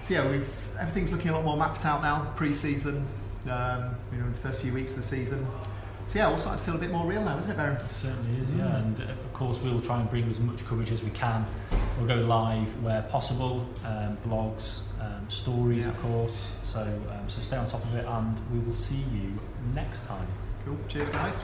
so 0.00 0.14
yeah, 0.14 0.30
we've 0.30 0.48
everything's 0.78 1.12
looking 1.12 1.30
a 1.30 1.34
lot 1.34 1.44
more 1.44 1.56
mapped 1.56 1.84
out 1.84 2.02
now. 2.02 2.30
Pre-season, 2.36 3.06
um, 3.48 3.96
you 4.12 4.18
know, 4.18 4.28
the 4.28 4.38
first 4.38 4.60
few 4.60 4.72
weeks 4.72 4.92
of 4.92 4.98
the 4.98 5.02
season. 5.02 5.46
So 6.06 6.18
yeah, 6.18 6.26
all 6.28 6.36
starting 6.36 6.58
to 6.58 6.64
feel 6.66 6.74
a 6.74 6.78
bit 6.78 6.90
more 6.90 7.06
real 7.06 7.22
now, 7.24 7.38
isn't 7.38 7.50
it, 7.50 7.56
Beren? 7.56 7.82
It 7.82 7.90
certainly 7.90 8.42
is, 8.42 8.52
yeah. 8.54 8.64
Mm. 8.64 8.76
And 8.76 9.00
uh, 9.00 9.12
of 9.24 9.32
course, 9.32 9.58
we'll 9.60 9.80
try 9.80 9.98
and 10.00 10.10
bring 10.10 10.28
as 10.28 10.40
much 10.40 10.64
coverage 10.66 10.90
as 10.90 11.02
we 11.02 11.10
can. 11.10 11.46
We'll 11.98 12.06
go 12.08 12.16
live 12.26 12.68
where 12.82 13.02
possible, 13.02 13.66
um, 13.84 14.18
blogs, 14.26 14.80
um, 15.00 15.24
stories, 15.30 15.84
Yeah. 15.84 15.90
of 15.90 16.02
course. 16.02 16.52
So, 16.64 16.80
um, 16.80 17.28
so 17.28 17.40
stay 17.40 17.56
on 17.56 17.66
top 17.68 17.82
of 17.84 17.94
it, 17.94 18.04
and 18.06 18.40
we 18.52 18.58
will 18.58 18.74
see 18.74 19.04
you 19.12 19.38
next 19.74 20.06
time. 20.06 20.26
Cool. 20.64 20.76
Cheers, 20.88 21.08
guys. 21.10 21.40